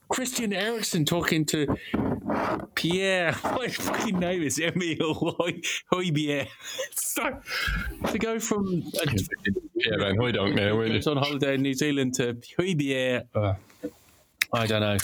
Christian 0.08 0.52
Eriksen 0.52 1.04
talking 1.04 1.44
to 1.46 1.76
Pierre. 2.74 3.32
What 3.42 3.72
fucking 3.72 4.18
name 4.18 4.42
is 4.42 4.58
Emil 4.58 5.14
Højbjerg? 5.92 6.48
So, 7.18 7.40
to 8.12 8.18
go 8.18 8.38
from 8.38 8.82
Pierre 8.92 9.98
Van 9.98 10.16
Hooijdonk 10.16 10.54
now, 10.54 11.10
on 11.10 11.16
holiday 11.16 11.54
in 11.54 11.62
New 11.62 11.74
Zealand 11.74 12.14
to 12.14 12.34
Højbjerg. 12.58 13.26
Uh, 13.34 13.54
I 14.52 14.66
don't 14.66 14.80
know. 14.80 14.98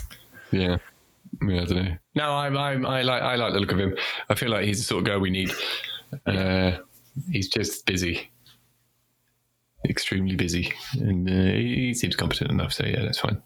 Yeah. 0.55 0.78
Yeah, 1.42 1.62
I 1.62 1.64
don't 1.64 1.84
know. 1.84 1.96
No, 2.14 2.32
I'm, 2.32 2.57
I'm, 2.57 2.86
I 2.86 3.02
like, 3.02 3.22
I 3.22 3.34
like 3.34 3.52
the 3.52 3.59
look 3.61 3.72
of 3.72 3.78
him. 3.78 3.96
I 4.28 4.34
feel 4.34 4.50
like 4.50 4.64
he's 4.64 4.78
the 4.78 4.84
sort 4.84 5.00
of 5.00 5.07
guy 5.07 5.16
we 5.16 5.30
need. 5.30 5.50
Uh, 6.26 6.78
he's 7.30 7.48
just 7.48 7.84
busy, 7.86 8.30
extremely 9.88 10.36
busy, 10.36 10.72
and 10.92 11.28
uh, 11.28 11.57
he, 11.57 11.86
he 11.86 11.94
seems 11.94 12.14
competent 12.14 12.52
enough. 12.52 12.72
So 12.72 12.86
yeah, 12.86 13.02
that's 13.02 13.18
fine. 13.18 13.42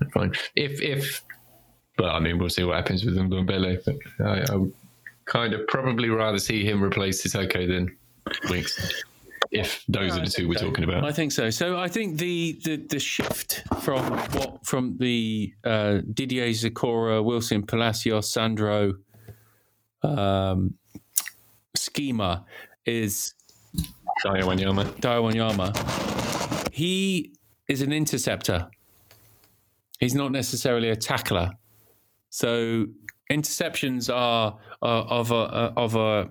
That's 0.00 0.12
fine. 0.12 0.32
If, 0.56 0.80
if, 0.80 1.22
well, 1.98 2.10
I 2.16 2.18
mean, 2.18 2.38
we'll 2.38 2.48
see 2.48 2.64
what 2.64 2.76
happens 2.76 3.04
with 3.04 3.16
Ndombele, 3.16 3.84
but 3.84 4.26
I, 4.26 4.52
I 4.52 4.56
would 4.56 4.72
kind 5.26 5.52
of 5.52 5.66
probably 5.66 6.08
rather 6.08 6.38
see 6.38 6.64
him 6.64 6.82
replace 6.82 7.22
Sissoko 7.22 7.68
than 7.68 7.94
Winks. 8.48 9.04
If 9.50 9.84
those 9.88 10.16
are 10.16 10.24
the 10.24 10.30
two 10.30 10.48
we're 10.48 10.54
talking 10.54 10.84
about. 10.84 11.04
I 11.04 11.12
think 11.12 11.32
so. 11.32 11.50
So 11.50 11.78
I 11.78 11.88
think 11.88 12.18
the 12.18 12.60
the, 12.64 12.76
the 12.76 12.98
shift 12.98 13.62
from 13.80 14.02
what 14.10 14.66
from 14.66 14.98
the 14.98 15.52
uh, 15.64 16.00
Didier 16.12 16.48
Zokora, 16.48 17.24
Wilson 17.24 17.64
Palacios, 17.64 18.30
Sandro 18.30 18.94
um, 20.02 20.74
schema 21.74 22.44
is 22.84 23.34
Daya 24.24 24.42
Wanyama. 24.42 24.84
Daiwo 25.00 25.32
Wanyama. 25.32 26.72
He 26.72 27.32
is 27.68 27.82
an 27.82 27.92
interceptor. 27.92 28.68
He's 29.98 30.14
not 30.14 30.32
necessarily 30.32 30.90
a 30.90 30.96
tackler. 30.96 31.50
So 32.30 32.86
interceptions 33.30 34.14
are, 34.14 34.58
are 34.82 35.02
of 35.02 35.30
a 35.32 35.34
of 35.34 35.96
a 35.96 36.28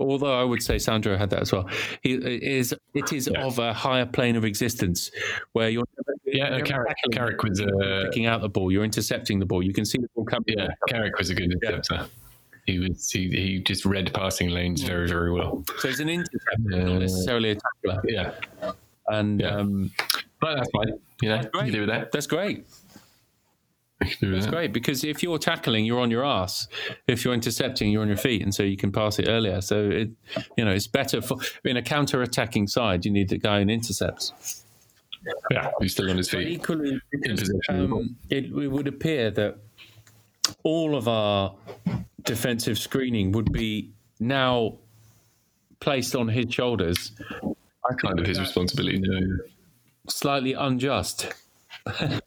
although 0.00 0.40
I 0.40 0.44
would 0.44 0.62
say 0.62 0.78
Sandro 0.78 1.16
had 1.16 1.30
that 1.30 1.42
as 1.42 1.52
well. 1.52 1.68
He 2.02 2.14
it 2.14 2.42
is 2.42 2.74
it 2.94 3.12
is 3.12 3.28
Yeah. 3.32 3.44
of 3.46 3.58
a 3.58 3.72
higher 3.72 4.06
plane 4.06 4.36
of 4.36 4.44
existence 4.44 5.10
where 5.52 5.68
you're 5.68 5.84
Yeah, 6.24 6.56
you're 6.56 6.66
Carrick, 6.66 6.96
Carrick 7.12 7.42
was 7.42 7.60
a 7.60 7.66
picking 8.04 8.26
out 8.26 8.40
the 8.42 8.48
ball, 8.48 8.70
you're 8.70 8.84
intercepting 8.84 9.38
the 9.38 9.46
ball. 9.46 9.62
You 9.62 9.72
can 9.72 9.84
see 9.84 9.98
the 9.98 10.08
ball 10.14 10.24
coming. 10.24 10.44
yeah, 10.56 10.68
Carrick 10.88 11.16
was 11.18 11.30
a 11.30 11.34
good 11.34 11.50
interceptor. 11.52 12.06
He 12.66 12.78
was 12.78 13.10
he, 13.10 13.28
he 13.30 13.60
just 13.60 13.84
read 13.86 14.12
passing 14.12 14.50
lanes 14.50 14.82
very 14.82 15.08
very 15.08 15.32
well. 15.32 15.64
So 15.78 15.88
it's 15.88 16.00
an 16.00 16.08
interceptor, 16.08 16.70
Yeah. 16.70 16.84
not 16.84 16.98
necessarily 17.00 17.50
a 17.52 17.54
tackler. 17.56 18.02
Yeah, 18.06 18.32
And 19.08 19.40
Yeah. 19.40 19.56
um, 19.56 19.90
but 20.40 20.56
that's 20.56 20.70
fine. 20.70 20.98
You 21.22 21.30
know, 21.30 21.42
you 21.64 21.72
do 21.72 21.80
with 21.80 21.88
that. 21.88 22.12
that's 22.12 22.26
great. 22.26 22.58
You 22.58 22.62
can 22.62 22.64
do 22.64 22.64
with 22.64 23.87
That's 24.00 24.20
that. 24.20 24.50
great 24.50 24.72
because 24.72 25.02
if 25.02 25.22
you're 25.22 25.38
tackling, 25.38 25.84
you're 25.84 26.00
on 26.00 26.10
your 26.10 26.24
ass. 26.24 26.68
If 27.08 27.24
you're 27.24 27.34
intercepting, 27.34 27.90
you're 27.90 28.02
on 28.02 28.08
your 28.08 28.16
feet, 28.16 28.42
and 28.42 28.54
so 28.54 28.62
you 28.62 28.76
can 28.76 28.92
pass 28.92 29.18
it 29.18 29.28
earlier. 29.28 29.60
So 29.60 29.88
it, 29.90 30.10
you 30.56 30.64
know, 30.64 30.70
it's 30.70 30.86
better 30.86 31.20
for 31.20 31.36
in 31.64 31.76
a 31.76 31.82
counter-attacking 31.82 32.68
side. 32.68 33.04
You 33.04 33.10
need 33.10 33.28
the 33.28 33.38
guy 33.38 33.62
who 33.62 33.68
intercepts. 33.68 34.64
Yeah, 35.50 35.72
he's 35.80 35.92
still 35.92 36.08
on 36.10 36.16
his 36.16 36.28
But 36.28 36.38
feet. 36.38 36.48
equally, 36.48 37.00
because, 37.10 37.40
possession 37.40 37.74
of 37.74 37.80
the 37.80 37.86
ball. 37.88 37.98
um, 38.00 38.16
it, 38.30 38.44
it 38.46 38.68
would 38.68 38.86
appear 38.86 39.30
that 39.32 39.58
all 40.62 40.94
of 40.96 41.08
our 41.08 41.54
defensive 42.24 42.78
screening 42.78 43.32
would 43.32 43.52
be 43.52 43.90
now 44.20 44.76
placed 45.80 46.14
on 46.14 46.28
his 46.28 46.52
shoulders. 46.54 47.12
Kind 48.00 48.20
of 48.20 48.26
his 48.26 48.38
responsibility. 48.38 49.00
No. 49.00 49.38
Slightly 50.08 50.52
unjust, 50.52 51.32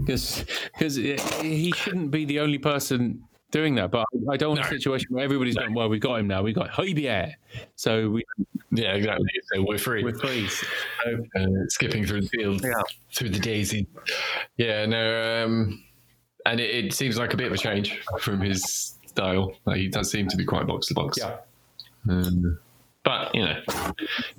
because 0.00 0.44
because 0.72 0.96
he 0.96 1.72
shouldn't 1.74 2.10
be 2.10 2.24
the 2.24 2.40
only 2.40 2.58
person 2.58 3.22
doing 3.50 3.74
that. 3.76 3.90
But 3.90 4.06
I 4.30 4.36
don't 4.36 4.56
want 4.56 4.60
a 4.60 4.68
situation 4.68 5.08
where 5.10 5.24
everybody's 5.24 5.56
going, 5.56 5.74
"Well, 5.74 5.88
we've 5.88 6.00
got 6.00 6.20
him 6.20 6.26
now. 6.26 6.42
We've 6.42 6.54
got 6.54 6.70
Højbjerg, 6.70 7.34
so 7.76 8.10
we, 8.10 8.24
Yeah, 8.70 8.94
exactly. 8.94 9.28
So 9.52 9.62
we're 9.62 9.78
free. 9.78 10.02
we're 10.02 10.18
free." 10.18 10.48
So, 10.48 11.24
uh, 11.38 11.46
skipping 11.68 12.04
through 12.04 12.22
the 12.22 12.28
field, 12.28 12.64
through 13.14 13.30
the 13.30 13.38
daisy. 13.38 13.86
Yeah, 14.56 14.86
no, 14.86 15.44
um, 15.44 15.82
and 16.44 16.60
it, 16.60 16.86
it 16.86 16.92
seems 16.92 17.18
like 17.18 17.34
a 17.34 17.36
bit 17.36 17.46
of 17.46 17.52
a 17.52 17.58
change 17.58 18.00
from 18.20 18.40
his 18.40 18.98
style. 19.06 19.52
Like 19.64 19.78
he 19.78 19.88
does 19.88 20.10
seem 20.10 20.28
to 20.28 20.36
be 20.36 20.44
quite 20.44 20.66
box 20.66 20.86
to 20.88 20.94
box. 20.94 21.18
yeah. 21.18 21.36
Um, 22.08 22.58
but 23.06 23.32
you 23.36 23.44
know, 23.44 23.62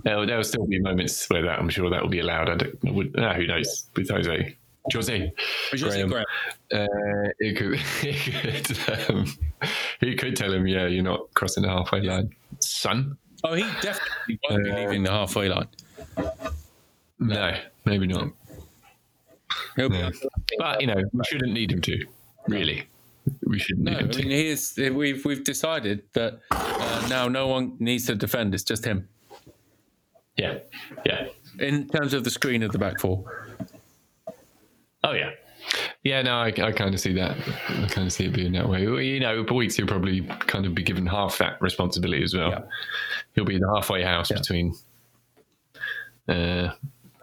there 0.04 0.26
there 0.26 0.36
will 0.36 0.44
still 0.44 0.68
be 0.68 0.78
moments 0.80 1.28
where 1.30 1.42
that 1.42 1.58
I'm 1.58 1.70
sure 1.70 1.90
that 1.90 2.02
will 2.02 2.10
be 2.10 2.20
allowed. 2.20 2.50
I, 2.50 2.56
don't, 2.58 2.76
I 2.86 2.92
would, 2.92 3.16
no, 3.16 3.32
who 3.34 3.48
knows 3.48 3.90
with 3.96 4.10
Jose. 4.10 4.58
Jose, 4.94 5.34
Jose 5.72 6.04
Graham. 6.04 6.10
Graham. 6.10 6.26
Uh, 6.74 7.30
he 7.40 7.54
could, 7.54 7.80
he 8.02 8.32
could, 8.32 8.78
um, 9.10 9.26
he 10.02 10.16
could 10.16 10.36
tell 10.36 10.54
him, 10.54 10.68
yeah, 10.68 10.88
you're 10.88 11.04
not 11.04 11.34
crossing 11.34 11.64
the 11.64 11.70
halfway 11.70 12.02
line, 12.02 12.34
son. 12.60 13.18
Oh, 13.44 13.54
he 13.54 13.64
definitely 13.82 14.40
won't 14.50 14.64
be 14.64 14.72
Uh, 14.72 14.76
leaving 14.76 15.04
the 15.04 15.12
halfway 15.12 15.50
line. 15.50 15.68
No, 17.20 17.58
maybe 17.86 18.08
not. 18.08 18.30
He'll 19.78 19.92
Yeah. 19.94 20.12
But 20.60 20.82
you 20.82 20.88
know, 20.88 21.02
we 21.14 21.24
shouldn't 21.26 21.54
need 21.54 21.72
him 21.72 21.82
to. 21.82 22.06
Really, 22.48 22.88
we 23.48 23.60
shouldn't 23.60 23.86
No, 23.86 23.98
I 23.98 24.04
mean, 24.04 24.30
he 24.30 24.48
is, 24.48 24.74
we've 24.78 25.24
we've 25.26 25.44
decided 25.44 26.04
that 26.14 26.40
uh, 26.52 27.08
now 27.10 27.28
no 27.28 27.48
one 27.48 27.76
needs 27.80 28.06
to 28.08 28.16
defend. 28.16 28.54
It's 28.54 28.64
just 28.64 28.86
him 28.86 29.08
Yeah, 30.38 30.60
yeah. 31.06 31.28
in 31.60 31.88
terms 31.88 32.14
of 32.14 32.24
the 32.24 32.30
screen 32.30 32.64
of 32.64 32.72
the 32.72 32.78
back 32.80 33.00
four. 33.00 33.24
Oh 35.04 35.14
yeah, 35.14 35.32
yeah. 36.04 36.22
No, 36.22 36.36
I, 36.36 36.48
I 36.48 36.72
kind 36.72 36.94
of 36.94 37.00
see 37.00 37.14
that. 37.14 37.38
I 37.70 37.88
kind 37.88 38.08
of 38.08 38.14
see 38.14 38.26
it 38.26 38.34
being 38.34 38.54
that 38.54 38.68
way. 38.68 38.82
You 38.84 39.20
know, 39.20 39.44
weeks 39.44 39.76
he'll 39.76 39.88
probably 39.88 40.22
kind 40.22 40.66
of 40.66 40.74
be 40.76 40.84
given 40.84 41.06
half 41.06 41.38
that 41.38 41.62
responsibility 41.62 42.24
as 42.24 42.34
well. 42.34 42.50
Yeah. 42.50 42.62
He'll 43.36 43.46
be 43.46 43.60
the 43.60 43.72
halfway 43.74 44.04
house 44.04 44.32
between 44.32 44.74
uh, 46.28 46.70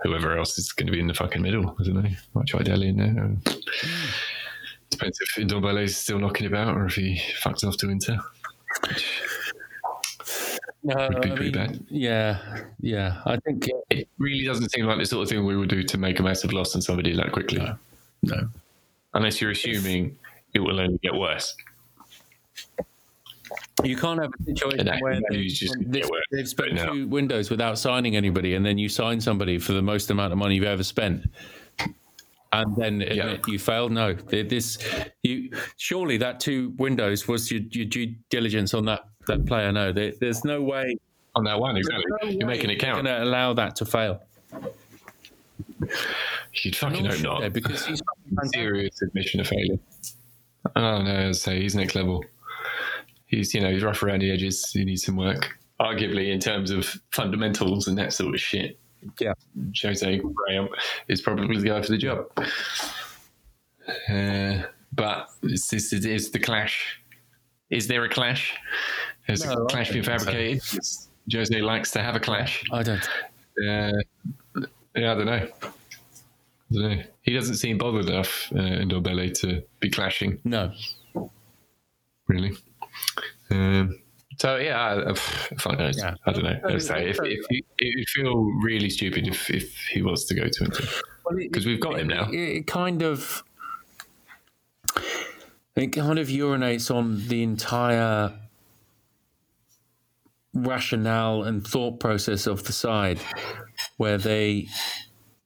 whoever 0.02 0.36
else 0.38 0.58
is 0.58 0.72
going 0.72 0.86
to 0.86 0.92
be 0.92 1.00
in 1.00 1.06
the 1.06 1.14
fucking 1.14 1.42
middle. 1.42 1.76
I 1.78 1.82
don't 1.82 1.94
know. 2.02 2.10
Might 2.34 2.46
try 2.46 2.62
Dele 2.62 2.88
in 2.88 2.96
there. 2.96 3.24
Um, 3.24 3.42
Depends 4.94 5.18
if 5.20 5.46
Ndombele 5.46 5.82
is 5.82 5.96
still 5.96 6.18
knocking 6.18 6.46
about 6.46 6.76
or 6.76 6.86
if 6.86 6.94
he 6.94 7.20
fucks 7.42 7.64
off 7.64 7.76
to 7.78 7.90
Inter. 7.90 8.18
No, 10.82 11.08
Would 11.08 11.22
be 11.22 11.30
pretty 11.30 11.50
bad. 11.50 11.80
Yeah, 11.88 12.38
yeah. 12.80 13.22
I 13.24 13.38
think 13.38 13.68
It 13.88 14.06
really 14.18 14.44
doesn't 14.44 14.70
seem 14.70 14.84
like 14.84 14.98
the 14.98 15.06
sort 15.06 15.22
of 15.22 15.28
thing 15.30 15.44
we 15.46 15.56
would 15.56 15.70
do 15.70 15.82
to 15.82 15.98
make 15.98 16.18
a 16.20 16.22
massive 16.22 16.52
loss 16.52 16.74
on 16.76 16.82
somebody 16.82 17.14
that 17.16 17.32
quickly. 17.32 17.66
no. 18.22 18.48
Unless 19.14 19.40
you're 19.40 19.52
assuming 19.52 20.18
it 20.54 20.58
will 20.60 20.80
only 20.80 20.98
get 20.98 21.14
worse. 21.14 21.54
You 23.84 23.96
can't 23.96 24.20
have 24.20 24.30
a 24.40 24.44
situation 24.44 24.86
that 24.86 25.00
where 25.00 25.20
they, 25.30 25.38
is 25.38 25.58
just 25.58 25.74
gonna 25.74 25.88
they've, 25.88 26.08
worse 26.10 26.24
they've 26.32 26.48
spent 26.48 26.72
right 26.72 26.86
now. 26.86 26.92
two 26.92 27.06
windows 27.08 27.48
without 27.50 27.78
signing 27.78 28.16
anybody, 28.16 28.54
and 28.54 28.64
then 28.66 28.76
you 28.76 28.88
sign 28.88 29.20
somebody 29.20 29.58
for 29.58 29.72
the 29.72 29.82
most 29.82 30.10
amount 30.10 30.32
of 30.32 30.38
money 30.38 30.56
you've 30.56 30.64
ever 30.64 30.82
spent, 30.82 31.30
and 32.54 32.76
then 32.76 33.02
admit 33.02 33.46
you 33.48 33.58
failed. 33.58 33.92
No, 33.92 34.14
this 34.14 34.78
you 35.22 35.50
surely 35.76 36.16
that 36.18 36.40
two 36.40 36.72
windows 36.78 37.26
was 37.26 37.50
your, 37.50 37.62
your 37.70 37.86
due 37.86 38.14
diligence 38.30 38.74
on 38.74 38.84
that 38.86 39.00
that 39.26 39.46
player. 39.46 39.72
No, 39.72 39.92
there, 39.92 40.12
there's 40.20 40.44
no 40.44 40.62
way 40.62 40.96
On 41.34 41.44
that 41.44 41.58
one, 41.58 41.76
exactly. 41.76 42.36
You're 42.36 42.46
making 42.46 42.70
it 42.70 42.76
count. 42.76 43.04
going 43.04 43.06
to 43.06 43.24
allow 43.24 43.54
that 43.54 43.76
to 43.76 43.84
fail. 43.84 44.22
You'd 46.62 46.76
fucking 46.76 47.04
hope 47.04 47.20
not. 47.20 47.52
because 47.52 47.84
he's 47.84 48.00
serious 48.54 49.02
admission 49.02 49.40
of 49.40 49.48
failure. 49.48 49.78
Oh 50.76 51.02
no, 51.02 51.32
say 51.32 51.60
he's 51.60 51.74
next 51.74 51.94
level. 51.94 52.24
He's 53.26 53.52
you 53.52 53.60
know 53.60 53.70
he's 53.70 53.82
rough 53.82 54.02
around 54.02 54.20
the 54.20 54.30
edges. 54.30 54.70
He 54.70 54.84
needs 54.84 55.04
some 55.04 55.16
work. 55.16 55.58
Arguably, 55.80 56.32
in 56.32 56.38
terms 56.38 56.70
of 56.70 56.94
fundamentals 57.10 57.88
and 57.88 57.98
that 57.98 58.12
sort 58.12 58.32
of 58.32 58.40
shit, 58.40 58.78
yeah. 59.20 59.34
Jose 59.82 60.18
Graham 60.18 60.68
is 61.08 61.20
probably 61.20 61.58
the 61.58 61.68
guy 61.68 61.82
for 61.82 61.88
the 61.92 61.98
job. 61.98 62.26
Uh, 64.08 64.62
but 64.92 65.28
it's, 65.42 65.72
it's 65.72 66.30
the 66.30 66.38
clash. 66.38 67.00
Is 67.70 67.86
there 67.88 68.04
a 68.04 68.08
clash? 68.08 68.54
Has 69.26 69.44
No, 69.44 69.52
a 69.52 69.66
clash 69.66 69.90
been 69.90 70.02
don't 70.02 70.18
so. 70.18 70.24
fabricated? 70.26 70.62
Jose 71.32 71.60
likes 71.60 71.90
to 71.92 72.02
have 72.02 72.14
a 72.14 72.20
clash. 72.20 72.64
I 72.72 72.82
don't. 72.82 73.02
Uh, 73.58 73.92
yeah, 74.96 75.12
I 75.12 75.14
don't 75.14 75.26
know. 75.26 75.48
I 75.62 76.72
don't 76.72 76.82
know. 76.98 77.02
He 77.22 77.32
doesn't 77.32 77.56
seem 77.56 77.78
bothered 77.78 78.08
enough 78.08 78.52
uh, 78.54 78.58
in 78.60 78.88
Ndombele 78.90 79.32
to 79.40 79.62
be 79.80 79.90
clashing, 79.90 80.38
No. 80.44 80.72
really. 82.28 82.52
Um, 83.50 83.98
so 84.38 84.56
yeah, 84.56 84.78
I, 84.78 85.10
I, 85.10 85.14
fuck 85.14 85.78
knows. 85.78 85.98
Yeah. 85.98 86.14
I 86.26 86.32
don't 86.32 86.44
know. 86.44 86.58
Let's 86.64 86.86
say 86.86 87.08
if, 87.08 87.18
if 87.22 87.44
he, 87.48 87.64
it 87.78 87.94
would 87.96 88.08
feel 88.08 88.44
really 88.62 88.90
stupid 88.90 89.26
if, 89.26 89.50
if 89.50 89.76
he 89.88 90.02
was 90.02 90.24
to 90.26 90.34
go 90.34 90.48
to 90.48 90.64
Inter 90.64 90.84
because 91.36 91.66
we've 91.66 91.80
got 91.80 91.98
him 91.98 92.08
now. 92.08 92.28
It, 92.30 92.36
it 92.36 92.66
kind 92.66 93.02
of 93.02 93.42
it 95.76 95.88
kind 95.88 96.18
of 96.18 96.28
urinates 96.28 96.94
on 96.94 97.26
the 97.28 97.42
entire 97.42 98.32
rationale 100.52 101.42
and 101.42 101.66
thought 101.66 101.98
process 101.98 102.46
of 102.46 102.64
the 102.64 102.72
side 102.72 103.18
where 103.96 104.18
they 104.18 104.68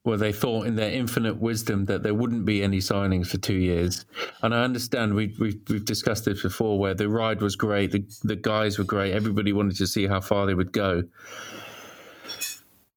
where 0.09 0.16
they 0.16 0.32
thought 0.32 0.66
in 0.66 0.74
their 0.74 0.90
infinite 0.90 1.36
wisdom 1.36 1.84
that 1.84 2.02
there 2.02 2.14
wouldn't 2.14 2.46
be 2.46 2.62
any 2.62 2.78
signings 2.78 3.26
for 3.26 3.36
two 3.36 3.52
years. 3.52 4.06
And 4.42 4.54
I 4.54 4.64
understand 4.64 5.14
we, 5.14 5.34
we, 5.38 5.61
we've 5.68 5.84
discussed 5.84 6.24
this 6.24 6.42
before 6.42 6.78
where 6.78 6.94
the 6.94 7.11
ride 7.11 7.42
was 7.42 7.56
great, 7.56 7.92
the, 7.92 8.04
the 8.24 8.34
guys 8.34 8.78
were 8.78 8.84
great, 8.84 9.12
everybody 9.12 9.52
wanted 9.52 9.76
to 9.76 9.86
see 9.86 10.06
how 10.06 10.22
far 10.22 10.46
they 10.46 10.54
would 10.54 10.72
go. 10.72 11.02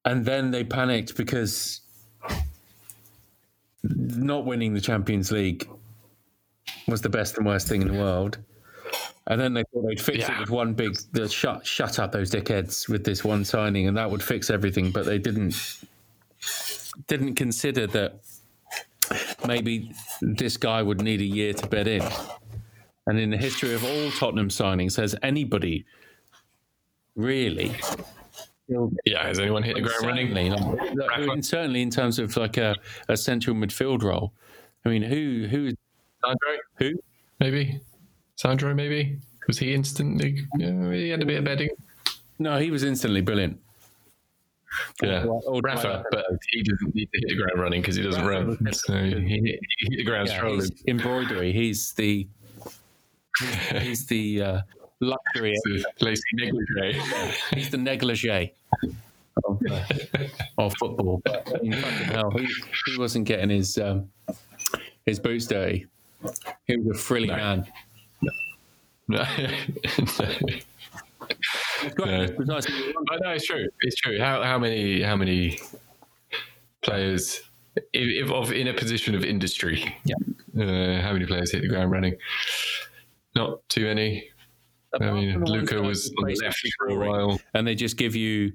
And 0.05 0.25
then 0.25 0.51
they 0.51 0.63
panicked 0.63 1.17
because 1.17 1.81
not 3.83 4.45
winning 4.45 4.73
the 4.73 4.81
Champions 4.81 5.33
League 5.33 5.69
was 6.87 7.01
the 7.01 7.09
best 7.09 7.37
and 7.37 7.45
worst 7.45 7.67
thing 7.67 7.81
in 7.81 7.89
the 7.89 7.99
world. 7.99 8.37
And 9.27 9.39
then 9.39 9.53
they 9.53 9.63
thought 9.73 9.85
they'd 9.85 10.01
fix 10.01 10.19
Yeah. 10.19 10.35
it 10.37 10.39
with 10.39 10.49
one 10.49 10.73
big 10.73 10.97
the 11.11 11.27
shut 11.27 11.67
shut 11.67 11.99
up 11.99 12.13
those 12.13 12.31
dickheads 12.31 12.87
with 12.89 13.03
this 13.03 13.23
one 13.23 13.43
signing, 13.45 13.87
and 13.87 13.97
that 13.97 14.09
would 14.09 14.23
fix 14.23 14.49
everything. 14.49 14.91
But 14.91 15.05
they 15.05 15.19
didn't 15.19 15.53
didn't 17.07 17.35
consider 17.35 17.87
that 17.87 18.19
maybe 19.47 19.93
this 20.21 20.57
guy 20.57 20.81
would 20.81 21.01
need 21.01 21.21
a 21.21 21.25
year 21.25 21.53
to 21.53 21.67
bed 21.67 21.87
in. 21.87 22.03
And 23.07 23.19
in 23.19 23.29
the 23.31 23.37
history 23.37 23.73
of 23.73 23.83
all 23.83 24.11
Tottenham 24.11 24.49
signings, 24.49 24.95
has 24.97 25.15
anybody 25.23 25.85
really 27.15 27.75
Yeah, 29.05 29.25
has 29.27 29.39
anyone 29.39 29.63
hit 29.63 29.75
the 29.75 29.81
ground 29.81 30.05
running? 30.05 30.27
Certainly, 30.33 30.49
like, 30.95 31.09
Rafa? 31.09 31.31
and 31.31 31.45
certainly 31.45 31.81
in 31.81 31.89
terms 31.89 32.19
of 32.19 32.37
like 32.37 32.57
a, 32.57 32.75
a 33.09 33.17
central 33.17 33.55
midfield 33.55 34.03
role. 34.03 34.31
I 34.85 34.89
mean, 34.89 35.01
who 35.01 35.47
who 35.49 35.71
Sandro, 36.23 36.57
who? 36.75 36.93
maybe. 37.39 37.81
Sandro, 38.35 38.73
maybe. 38.73 39.17
Was 39.47 39.57
he 39.57 39.73
instantly? 39.73 40.45
Yeah, 40.57 40.91
he 40.93 41.09
had 41.09 41.21
a 41.21 41.25
bit 41.25 41.39
of 41.39 41.43
bedding. 41.43 41.69
No, 42.39 42.59
he 42.59 42.71
was 42.71 42.83
instantly 42.83 43.21
brilliant. 43.21 43.59
Yeah, 45.03 45.23
Or- 45.25 45.41
or 45.45 45.61
Rafa, 45.61 46.03
but 46.11 46.25
he 46.51 46.63
doesn't 46.63 46.95
need 46.95 47.09
to 47.13 47.19
hit 47.19 47.29
the 47.29 47.35
ground 47.35 47.59
running 47.59 47.81
because 47.81 47.95
he 47.97 48.03
doesn't 48.03 48.25
run. 48.25 48.57
So 48.73 48.93
he 48.97 49.09
hit, 49.11 49.19
he 49.19 49.87
hit 49.89 49.97
the 49.97 50.03
ground 50.03 50.27
Yeah, 50.29 50.37
strolling. 50.37 50.59
he's 50.61 50.83
embroidery. 50.87 51.51
He's 51.51 51.91
the 51.93 52.27
he's 53.79 54.05
the 54.07 54.41
uh, 54.41 54.61
luxury. 54.99 55.53
It's 55.63 55.85
a 56.01 56.05
lacy 56.05 56.21
negligee. 56.33 57.01
He's 57.53 57.69
the 57.69 57.77
negligee 57.77 58.53
of, 59.45 59.61
uh, 59.69 59.83
of 60.57 60.73
football. 60.79 61.21
But 61.25 61.47
I 61.53 61.61
mean, 61.63 61.73
fucking 61.73 62.07
hell, 62.07 62.31
he, 62.31 62.47
he 62.85 62.97
wasn't 62.97 63.25
getting 63.25 63.49
his 63.49 63.77
um, 63.77 64.09
his 65.05 65.19
boots 65.19 65.47
dirty. 65.47 65.85
He 66.67 66.77
was 66.77 66.97
a 66.97 66.99
frilly 67.01 67.27
man. 67.27 67.65
No. 68.21 68.31
No. 69.07 69.25
Precisely. 71.81 72.93
But 73.07 73.21
no, 73.23 73.29
it's 73.31 73.45
true. 73.45 73.67
It's 73.81 73.95
true. 73.95 74.19
How 74.19 74.43
how 74.43 74.57
many 74.59 75.01
how 75.01 75.15
many 75.15 75.59
players 76.81 77.41
if, 77.75 78.25
if 78.25 78.31
of 78.31 78.51
in 78.51 78.67
a 78.67 78.73
position 78.73 79.15
of 79.15 79.23
industry? 79.23 79.95
Yeah. 80.05 80.15
Uh, 80.57 81.01
how 81.01 81.13
many 81.13 81.25
players 81.25 81.51
hit 81.51 81.61
the 81.61 81.67
ground 81.69 81.91
running? 81.91 82.15
Not 83.35 83.67
too 83.69 83.85
many. 83.85 84.29
I 84.99 85.11
mean, 85.11 85.43
Luka 85.45 85.81
was 85.81 86.13
on 86.19 86.27
the 86.27 86.35
left 86.43 86.61
for 86.77 86.87
a 86.89 86.95
while. 86.95 87.39
and 87.53 87.65
they 87.65 87.75
just 87.75 87.95
give 87.95 88.13
you 88.15 88.51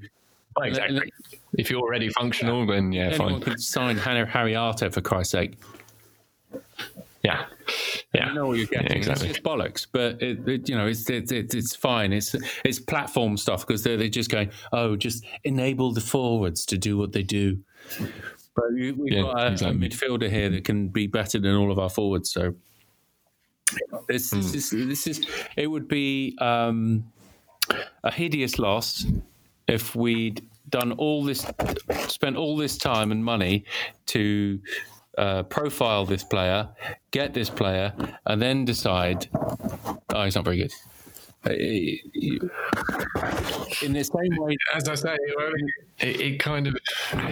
Oh, 0.58 0.62
exactly. 0.62 1.12
If 1.58 1.70
you're 1.70 1.80
already 1.80 2.08
functional, 2.10 2.66
then 2.66 2.90
yeah, 2.92 3.08
anyone 3.08 3.32
fine. 3.34 3.40
could 3.42 3.60
sign 3.60 3.98
Harry, 3.98 4.26
Harry 4.26 4.56
Arter 4.56 4.90
for 4.90 5.02
Christ's 5.02 5.32
sake. 5.32 5.58
Yeah, 7.22 7.44
yeah. 8.14 8.28
You 8.28 8.34
know 8.34 8.46
what 8.46 8.58
you're 8.58 8.66
getting. 8.66 8.90
Yeah, 8.92 8.96
exactly. 8.96 9.28
It's 9.28 9.38
just 9.38 9.46
bollocks, 9.46 9.86
but 9.90 10.22
it, 10.22 10.46
it, 10.48 10.68
you 10.68 10.76
know 10.76 10.86
it's 10.86 11.08
it, 11.10 11.30
it, 11.32 11.54
it's 11.54 11.74
fine. 11.74 12.12
It's 12.12 12.34
it's 12.64 12.78
platform 12.78 13.36
stuff 13.36 13.66
because 13.66 13.82
they're 13.82 13.96
they're 13.96 14.08
just 14.08 14.30
going 14.30 14.50
oh 14.72 14.96
just 14.96 15.24
enable 15.44 15.92
the 15.92 16.00
forwards 16.00 16.64
to 16.66 16.78
do 16.78 16.96
what 16.96 17.12
they 17.12 17.22
do. 17.22 17.58
But 18.54 18.72
we've 18.72 18.96
Yeah, 19.04 19.22
got 19.22 19.42
a, 19.42 19.52
exactly. 19.52 19.86
a 19.86 19.90
midfielder 19.90 20.30
here 20.30 20.48
that 20.50 20.64
can 20.64 20.88
be 20.88 21.06
better 21.06 21.38
than 21.38 21.54
all 21.54 21.70
of 21.70 21.78
our 21.78 21.90
forwards. 21.90 22.30
So 22.30 22.54
this, 24.08 24.30
Hmm. 24.30 24.40
this 24.40 24.54
is 24.54 24.70
this 24.70 25.06
is 25.06 25.26
it 25.56 25.66
would 25.66 25.88
be 25.88 26.36
um, 26.40 27.04
a 28.04 28.10
hideous 28.12 28.58
loss 28.58 29.04
if 29.68 29.96
we'd 29.96 30.48
done 30.68 30.92
all 30.92 31.24
this, 31.24 31.44
spent 32.08 32.36
all 32.36 32.56
this 32.56 32.78
time 32.78 33.12
and 33.12 33.24
money 33.24 33.64
to 34.06 34.60
uh, 35.16 35.42
profile 35.44 36.04
this 36.04 36.24
player, 36.24 36.68
get 37.10 37.34
this 37.34 37.50
player, 37.50 37.92
and 38.26 38.40
then 38.40 38.64
decide, 38.64 39.28
oh, 39.34 40.24
he's 40.24 40.34
not 40.34 40.44
very 40.44 40.58
good. 40.58 40.72
Uh, 41.44 41.50
In 43.82 43.92
the 43.92 44.02
same 44.02 44.36
way, 44.42 44.56
As 44.74 44.88
I 44.88 44.94
say, 44.94 45.16
it, 46.00 46.20
it 46.20 46.38
kind 46.40 46.66
of 46.66 46.76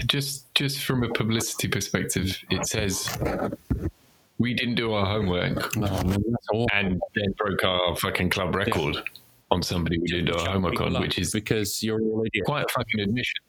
just 0.06 0.54
just 0.54 0.84
from 0.84 1.02
a 1.02 1.08
publicity 1.08 1.68
perspective, 1.68 2.38
it 2.50 2.66
says 2.66 3.08
we 4.38 4.54
didn't 4.54 4.76
do 4.76 4.92
our 4.92 5.06
homework 5.06 5.76
oh, 5.78 6.66
and 6.72 7.00
then 7.14 7.34
broke 7.36 7.64
our 7.64 7.96
fucking 7.96 8.30
club 8.30 8.54
record 8.54 8.96
on 9.50 9.62
somebody 9.62 9.98
we 9.98 10.06
didn't 10.06 10.26
do 10.26 10.34
our 10.34 10.50
homework 10.50 10.80
on, 10.80 11.00
which 11.00 11.18
is 11.18 11.32
because 11.32 11.82
you're 11.82 12.00
quite 12.44 12.64
a 12.64 12.68
fucking 12.68 13.00
admission. 13.00 13.40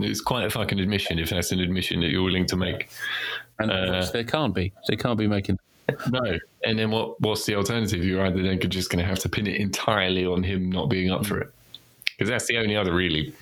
It's 0.00 0.20
quite 0.20 0.44
a 0.46 0.50
fucking 0.50 0.80
admission 0.80 1.18
if 1.18 1.30
that's 1.30 1.52
an 1.52 1.60
admission 1.60 2.00
that 2.00 2.10
you're 2.10 2.22
willing 2.22 2.46
to 2.46 2.56
make. 2.56 2.88
And 3.58 3.70
of 3.70 4.08
uh, 4.08 4.10
they 4.12 4.24
can't 4.24 4.54
be. 4.54 4.72
They 4.88 4.96
can't 4.96 5.18
be 5.18 5.26
making. 5.26 5.58
No. 6.10 6.38
And 6.64 6.78
then 6.78 6.90
what? 6.90 7.20
What's 7.20 7.44
the 7.44 7.54
alternative? 7.56 8.02
You're 8.04 8.24
either 8.26 8.42
then 8.42 8.58
just 8.60 8.90
going 8.90 9.02
to 9.02 9.08
have 9.08 9.18
to 9.20 9.28
pin 9.28 9.46
it 9.46 9.60
entirely 9.60 10.24
on 10.24 10.42
him 10.42 10.70
not 10.70 10.88
being 10.88 11.10
up 11.10 11.26
for 11.26 11.38
it, 11.40 11.52
because 12.06 12.28
that's 12.30 12.46
the 12.46 12.56
only 12.56 12.76
other 12.76 12.94
really 12.94 13.34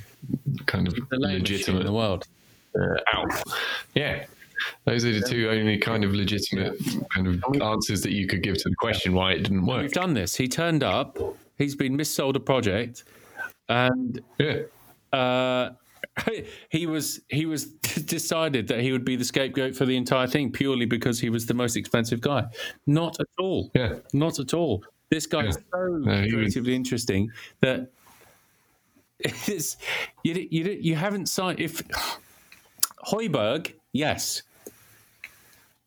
kind 0.67 0.89
of 0.89 0.99
lamest 1.13 1.69
in 1.69 1.85
the 1.85 1.93
world. 1.93 2.27
uh, 2.79 2.97
out. 3.15 3.31
Yeah. 3.95 4.25
Those 4.85 5.05
are 5.05 5.13
the 5.13 5.21
two 5.27 5.49
only 5.51 5.77
kind 5.79 6.05
of 6.05 6.13
legitimate 6.13 6.79
kind 7.13 7.27
of 7.27 7.43
answers 7.63 8.03
that 8.03 8.13
you 8.13 8.27
could 8.29 8.43
give 8.43 8.57
to 8.59 8.69
the 8.69 8.77
question 8.77 9.13
why 9.13 9.33
it 9.33 9.43
didn't 9.45 9.67
work. 9.67 9.83
We've 9.83 9.93
done 9.93 10.15
this. 10.15 10.37
He 10.37 10.47
turned 10.49 10.83
up. 10.85 11.19
He's 11.59 11.75
been 11.75 11.97
missold 11.97 12.37
a 12.37 12.41
project, 12.41 13.05
and 13.69 14.21
Yeah. 14.39 14.63
uh, 15.13 15.71
he 16.71 16.87
was 16.87 17.21
he 17.29 17.47
was 17.47 17.65
decided 18.07 18.69
that 18.69 18.81
he 18.81 18.93
would 18.93 19.05
be 19.05 19.17
the 19.17 19.25
scapegoat 19.25 19.75
for 19.75 19.87
the 19.87 19.97
entire 19.97 20.27
thing 20.27 20.53
purely 20.53 20.85
because 20.87 21.19
he 21.21 21.31
was 21.31 21.47
the 21.47 21.55
most 21.55 21.77
expensive 21.77 22.21
guy. 22.21 22.45
Not 22.87 23.19
at 23.21 23.27
all. 23.39 23.71
Yeah. 23.75 23.95
Not 24.13 24.39
at 24.39 24.53
all. 24.55 24.85
This 25.11 25.27
guy 25.27 25.47
is 25.47 25.55
so 25.73 25.87
No, 25.89 26.23
he 26.23 26.35
was- 26.35 26.35
creatively 26.35 26.75
interesting 26.75 27.31
that 27.61 27.91
it's 29.21 29.77
you 30.25 30.47
you 30.51 30.79
you 30.81 30.95
haven't 30.97 31.27
signed 31.27 31.61
if 31.61 31.83
Højbjerg, 33.07 33.73
yes. 33.93 34.43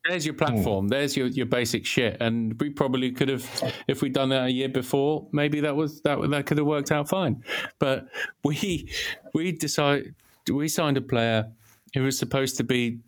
There's 0.07 0.25
your 0.25 0.35
platform. 0.35 0.87
There's 0.87 1.17
your, 1.17 1.27
your 1.27 1.47
basic 1.47 1.85
shit, 1.85 2.17
and 2.19 2.59
we 2.59 2.69
probably 2.69 3.11
could 3.11 3.27
have, 3.29 3.73
if 3.87 4.03
we'd 4.03 4.13
done 4.13 4.29
that 4.29 4.45
a 4.45 4.51
year 4.51 4.69
before, 4.69 5.27
maybe 5.31 5.61
that 5.61 5.75
was 5.75 6.01
that 6.01 6.21
that 6.29 6.45
could 6.45 6.57
have 6.57 6.67
worked 6.67 6.91
out 6.91 7.09
fine. 7.09 7.43
But 7.79 8.07
we 8.43 8.87
we 9.33 9.51
decided 9.51 10.13
we 10.51 10.67
signed 10.67 10.97
a 10.97 11.01
player 11.01 11.51
who 11.95 12.03
was 12.03 12.19
supposed 12.19 12.57
to 12.57 12.63
be, 12.63 12.99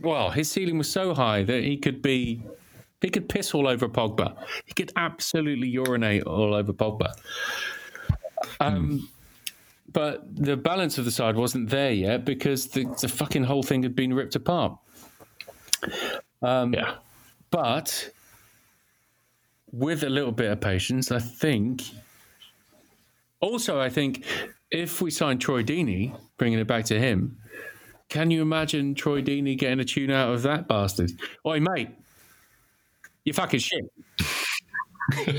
well, 0.00 0.30
his 0.30 0.50
ceiling 0.50 0.78
was 0.78 0.90
so 0.90 1.12
high 1.12 1.42
that 1.42 1.62
he 1.62 1.76
could 1.76 2.00
be, 2.00 2.42
he 3.02 3.10
could 3.10 3.28
piss 3.28 3.52
all 3.54 3.68
over 3.68 3.88
Pogba. 3.88 4.36
He 4.64 4.72
could 4.72 4.92
absolutely 4.96 5.68
urinate 5.68 6.22
all 6.22 6.54
over 6.54 6.72
Pogba. 6.72 7.12
Um, 8.60 9.08
but 9.92 10.24
the 10.34 10.56
balance 10.56 10.96
of 10.96 11.04
the 11.04 11.10
side 11.10 11.36
wasn't 11.36 11.68
there 11.68 11.92
yet 11.92 12.24
because 12.24 12.68
the, 12.68 12.84
the 13.00 13.08
fucking 13.08 13.44
whole 13.44 13.62
thing 13.62 13.82
had 13.82 13.94
been 13.94 14.14
ripped 14.14 14.36
apart. 14.36 14.78
Um, 16.42 16.74
yeah. 16.74 16.96
But 17.50 18.10
with 19.72 20.02
a 20.04 20.10
little 20.10 20.32
bit 20.32 20.50
of 20.50 20.60
patience, 20.60 21.10
I 21.10 21.18
think. 21.18 21.82
Also, 23.40 23.80
I 23.80 23.88
think 23.90 24.24
if 24.70 25.00
we 25.02 25.10
sign 25.10 25.38
Troy 25.38 25.62
Deeney, 25.62 26.18
bringing 26.38 26.58
it 26.58 26.66
back 26.66 26.84
to 26.86 26.98
him, 26.98 27.38
can 28.08 28.30
you 28.30 28.42
imagine 28.42 28.94
Troy 28.94 29.22
Deeney 29.22 29.58
getting 29.58 29.80
a 29.80 29.84
tune 29.84 30.10
out 30.10 30.32
of 30.32 30.42
that 30.42 30.68
bastard? 30.68 31.10
Oi, 31.46 31.60
mate, 31.60 31.88
you 33.24 33.32
fucking 33.32 33.60
shit. 33.60 33.84
you 35.26 35.32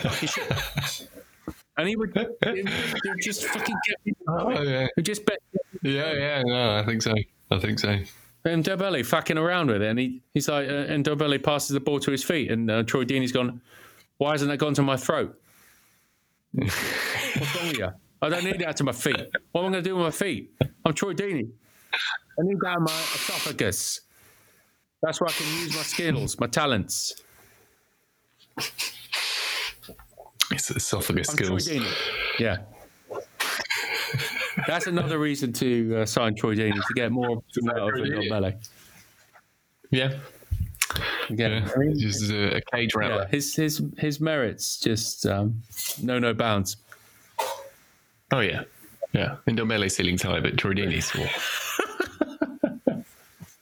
fucking 0.00 0.28
shit. 0.28 1.08
And 1.78 1.88
he 1.88 1.96
would, 1.96 2.10
he 2.14 3.08
would 3.10 3.20
just 3.20 3.44
fucking 3.44 3.76
get, 3.86 4.16
Oh, 4.28 4.62
yeah. 4.62 4.86
just 5.02 5.26
bet 5.26 5.38
Yeah, 5.82 6.12
yeah, 6.14 6.42
no, 6.42 6.76
I 6.78 6.84
think 6.86 7.02
so. 7.02 7.12
I 7.50 7.58
think 7.58 7.78
so. 7.78 7.98
And 8.44 8.64
Ndombele 8.64 9.04
fucking 9.04 9.38
around 9.38 9.68
with 9.68 9.82
it, 9.82 9.88
and 9.88 9.98
he, 9.98 10.22
he's 10.34 10.48
like, 10.48 10.68
uh, 10.68 10.72
and 10.72 11.04
Ndombele 11.04 11.42
passes 11.42 11.70
the 11.70 11.80
ball 11.80 11.98
to 12.00 12.10
his 12.10 12.22
feet, 12.22 12.50
and 12.50 12.70
uh, 12.70 12.82
Troy 12.84 13.04
Deeney's 13.04 13.32
gone, 13.32 13.60
why 14.18 14.32
hasn't 14.32 14.50
that 14.50 14.58
gone 14.58 14.74
to 14.74 14.82
my 14.82 14.96
throat? 14.96 15.38
What's 16.52 17.56
wrong 17.56 17.68
with 17.68 17.78
you? 17.78 17.88
I 18.22 18.28
don't 18.28 18.44
need 18.44 18.60
that 18.60 18.76
to 18.76 18.84
my 18.84 18.92
feet. 18.92 19.16
What 19.52 19.62
am 19.62 19.68
I 19.68 19.70
going 19.72 19.72
to 19.72 19.82
do 19.82 19.96
with 19.96 20.04
my 20.04 20.10
feet? 20.10 20.54
I'm 20.84 20.94
Troy 20.94 21.12
Deeney. 21.12 21.48
I 22.38 22.42
need 22.42 22.56
that 22.62 22.76
in 22.78 22.84
my 22.84 22.92
esophagus. 22.92 24.00
That's 25.02 25.20
where 25.20 25.28
I 25.28 25.32
can 25.32 25.46
use 25.58 25.76
my 25.76 25.82
skills, 25.82 26.40
my 26.40 26.46
talents. 26.46 27.22
It's 30.50 30.70
esophagus 30.70 31.28
I'm 31.28 31.36
skills. 31.36 31.68
Yeah. 32.38 32.58
That's 34.66 34.86
another 34.86 35.18
reason 35.18 35.52
to 35.54 35.98
uh, 35.98 36.06
sign 36.06 36.34
Troy 36.34 36.54
Deeney 36.54 36.74
to 36.74 36.94
get 36.94 37.12
more 37.12 37.30
out 37.30 37.38
of 37.38 37.94
Troy? 37.94 38.08
Ndombele. 38.08 38.68
Yeah. 39.90 40.12
Again, 41.28 41.70
Yeah. 41.78 41.92
Just 41.96 42.30
a, 42.30 42.56
a 42.56 42.60
cage 42.60 42.92
yeah, 42.94 43.00
rattler. 43.00 43.26
his 43.26 43.54
his 43.54 43.82
his 43.98 44.20
merits 44.20 44.78
just 44.78 45.26
um, 45.26 45.62
no 46.02 46.18
no 46.18 46.32
bounds. 46.32 46.76
Oh, 48.32 48.40
yeah. 48.40 48.62
Yeah. 49.12 49.36
Ndombele 49.48 49.90
ceiling's 49.90 50.22
high, 50.22 50.40
but 50.40 50.56
Troy 50.56 50.72
Deeney's 50.72 51.06
small. 51.06 51.26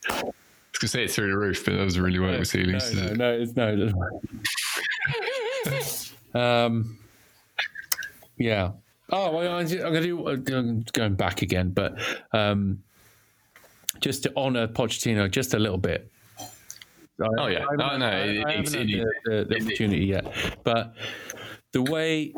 I 0.09 0.23
was 0.23 0.79
gonna 0.81 0.89
say 0.89 1.05
it 1.05 1.11
through 1.11 1.31
the 1.31 1.39
roof, 1.39 1.65
but 1.65 1.75
that 1.75 1.85
was 1.85 1.99
really 1.99 2.19
where 2.19 2.35
it 2.35 2.47
ceilings. 2.47 2.93
No, 2.95 3.13
no, 3.15 3.45
no, 3.57 3.93
it's 5.65 6.35
no. 6.35 6.41
um, 6.41 6.99
yeah. 8.37 8.73
Oh, 9.17 9.31
well, 9.31 9.55
I'm 9.59 9.67
going 9.69 9.95
to 9.95 10.01
do. 10.01 10.29
I'm 10.29 10.85
going 10.93 11.15
back 11.15 11.43
again, 11.43 11.71
but 11.71 11.97
um, 12.33 12.83
just 14.01 14.25
to 14.25 14.37
honour 14.37 14.67
Pochettino 14.67 15.31
just 15.31 15.55
a 15.55 15.59
little 15.59 15.79
bit. 15.79 16.11
Oh 17.39 17.47
yeah, 17.47 17.65
I, 17.65 17.93
oh 17.93 17.97
no, 17.97 18.07
I, 18.07 18.11
it- 18.23 18.45
I 18.47 18.53
it's- 18.55 18.75
it- 18.75 18.89
the, 18.89 19.07
the, 19.31 19.45
the 19.45 19.63
opportunity 19.63 20.05
yet, 20.07 20.57
but 20.65 20.95
the 21.71 21.83
way 21.83 22.35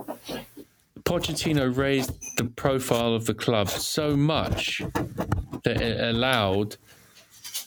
Pochettino 1.04 1.74
raised 1.74 2.12
the 2.36 2.44
profile 2.44 3.14
of 3.14 3.24
the 3.24 3.32
club 3.32 3.70
so 3.70 4.14
much 4.14 4.82
that 5.64 5.80
it 5.80 6.14
allowed 6.14 6.76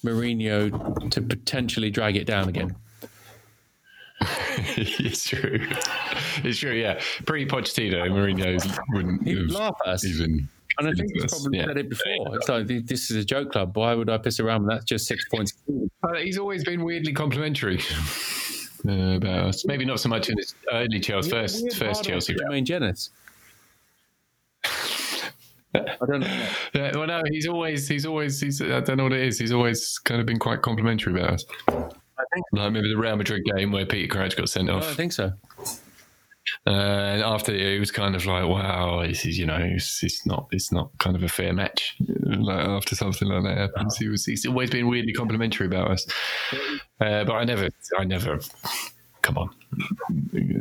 Mourinho 0.05 1.09
to 1.09 1.21
potentially 1.21 1.89
drag 1.89 2.15
it 2.15 2.25
down 2.27 2.47
again. 2.47 2.75
it's 4.77 5.27
true. 5.27 5.59
It's 6.43 6.59
true. 6.59 6.73
Yeah, 6.73 6.99
pre 7.25 7.45
Pochettino, 7.47 8.07
Mourinho 8.09 8.79
wouldn't 8.89 9.27
He 9.27 9.35
would 9.35 9.51
laugh 9.51 9.75
at 9.85 9.93
us. 9.93 10.05
even. 10.05 10.49
And 10.77 10.87
I 10.87 10.93
think 10.93 11.11
he's 11.13 11.25
probably 11.25 11.59
yeah. 11.59 11.65
said 11.65 11.77
it 11.77 11.89
before. 11.89 12.35
It's 12.35 12.47
like 12.47 12.67
this 12.67 13.11
is 13.11 13.17
a 13.17 13.25
joke 13.25 13.51
club. 13.51 13.75
Why 13.75 13.93
would 13.93 14.09
I 14.09 14.17
piss 14.17 14.39
around? 14.39 14.63
With 14.63 14.71
that's 14.71 14.85
just 14.85 15.07
six 15.07 15.25
points. 15.27 15.53
Uh, 16.03 16.13
he's 16.15 16.37
always 16.37 16.63
been 16.63 16.83
weirdly 16.83 17.11
complimentary 17.11 17.79
uh, 18.87 19.15
about 19.15 19.47
us. 19.47 19.65
Maybe 19.65 19.83
not 19.83 19.99
so 19.99 20.07
much 20.07 20.29
in 20.29 20.37
his 20.37 20.55
early 20.71 20.99
Chelsea, 20.99 21.31
first 21.31 21.61
Weird 21.63 21.73
first 21.73 21.95
hard 21.95 22.05
Chelsea. 22.05 22.35
Jermaine 22.35 22.63
Jenas. 22.63 23.09
I 25.73 26.05
don't 26.05 26.21
know. 26.21 26.47
Yeah, 26.73 26.91
well, 26.95 27.07
no, 27.07 27.23
he's 27.29 27.47
always 27.47 27.87
he's 27.87 28.05
always 28.05 28.39
he's 28.39 28.61
I 28.61 28.79
don't 28.79 28.97
know 28.97 29.03
what 29.03 29.13
it 29.13 29.21
is. 29.21 29.39
He's 29.39 29.51
always 29.51 29.97
kind 29.99 30.21
of 30.21 30.27
been 30.27 30.39
quite 30.39 30.61
complimentary 30.61 31.19
about 31.19 31.33
us. 31.33 31.45
I 32.19 32.23
think. 32.33 32.45
Like 32.51 32.71
maybe 32.73 32.89
the 32.89 32.97
Real 32.97 33.15
Madrid 33.15 33.43
game 33.55 33.71
where 33.71 33.85
Peter 33.85 34.07
Crouch 34.13 34.35
got 34.35 34.49
sent 34.49 34.69
off. 34.69 34.83
don't 34.83 34.95
think 34.95 35.13
so. 35.13 35.33
Uh, 36.65 36.71
and 36.71 37.21
after 37.21 37.53
it 37.53 37.79
was 37.79 37.91
kind 37.91 38.15
of 38.15 38.25
like, 38.25 38.47
wow, 38.47 39.05
this 39.05 39.23
is 39.25 39.37
you 39.37 39.45
know, 39.45 39.57
it's, 39.59 40.03
it's 40.03 40.25
not 40.25 40.47
it's 40.51 40.71
not 40.71 40.89
kind 40.97 41.15
of 41.15 41.21
a 41.23 41.29
fair 41.29 41.53
match. 41.53 41.95
Like 42.07 42.65
after 42.65 42.95
something 42.95 43.27
like 43.27 43.43
that 43.43 43.57
happens, 43.57 43.97
he 43.97 44.07
was 44.07 44.25
he's 44.25 44.45
always 44.47 44.69
been 44.71 44.87
weirdly 44.87 45.13
complimentary 45.13 45.67
about 45.67 45.91
us. 45.91 46.07
Uh, 46.99 47.23
but 47.23 47.33
I 47.33 47.43
never, 47.43 47.69
I 47.99 48.03
never, 48.03 48.39
come 49.21 49.37
on, 49.37 49.49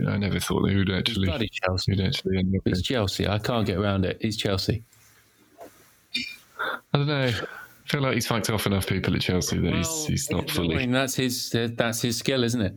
I 0.07 0.19
never 0.19 0.39
thought 0.39 0.67
they 0.67 0.77
would 0.77 0.91
actually, 0.91 1.27
Bloody 1.27 1.49
Chelsea. 1.49 1.93
would 1.93 2.01
actually 2.03 2.39
end 2.39 2.55
up. 2.55 2.63
It's 2.67 2.83
Chelsea. 2.83 3.27
I 3.27 3.39
can't 3.39 3.67
get 3.67 3.79
around 3.79 4.05
it. 4.05 4.19
He's 4.21 4.37
Chelsea. 4.37 4.85
I 6.93 6.99
don't 6.99 7.07
know. 7.07 7.33
I 7.89 7.93
feel 7.93 8.03
like 8.03 8.15
he's 8.15 8.27
fucked 8.27 8.51
off 8.51 8.67
enough 8.67 8.87
people 8.87 9.15
at 9.15 9.23
Chelsea 9.23 9.59
that 9.59 9.73
he's 9.75 10.05
he's 10.07 10.31
not 10.31 10.51
fully. 10.51 10.75
I 10.77 10.79
mean, 10.81 10.91
that's 10.93 11.15
his. 11.15 11.51
That's 11.51 12.03
his 12.03 12.19
skill, 12.19 12.45
isn't 12.45 12.61
it? 12.61 12.75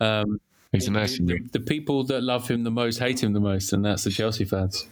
Um, 0.00 0.40
He's 0.72 0.88
a 0.88 0.90
the, 0.90 1.40
the 1.52 1.60
people 1.60 2.04
that 2.04 2.22
love 2.22 2.48
him 2.48 2.64
the 2.64 2.70
most 2.70 2.98
hate 2.98 3.22
him 3.22 3.32
the 3.32 3.40
most, 3.40 3.72
and 3.72 3.84
that's 3.84 4.04
the 4.04 4.10
Chelsea 4.10 4.44
fans. 4.44 4.86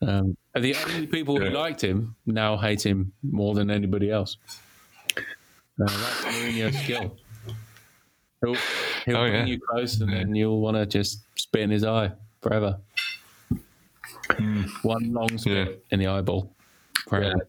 Um, 0.00 0.36
and 0.54 0.64
the 0.64 0.74
only 0.86 1.06
people 1.06 1.38
who 1.38 1.50
liked 1.50 1.82
him 1.82 2.14
now 2.26 2.56
hate 2.56 2.84
him 2.84 3.12
more 3.22 3.54
than 3.54 3.70
anybody 3.70 4.10
else. 4.10 4.36
Uh, 5.16 5.20
that's 5.78 6.24
Mourinho's 6.24 6.78
skill. 6.78 7.16
He'll, 8.44 8.54
he'll 9.04 9.16
Oh, 9.16 9.20
bring 9.28 9.32
yeah. 9.34 9.44
you 9.46 9.60
close, 9.60 10.00
and 10.00 10.12
then 10.12 10.34
you'll 10.34 10.60
want 10.60 10.76
to 10.76 10.86
just 10.86 11.22
spit 11.38 11.62
in 11.62 11.70
his 11.70 11.84
eye 11.84 12.12
forever. 12.40 12.78
One 14.82 15.12
long 15.12 15.36
spit 15.38 15.68
Yeah. 15.68 15.74
in 15.90 15.98
the 16.00 16.06
eyeball. 16.06 16.54
Forever. 17.08 17.46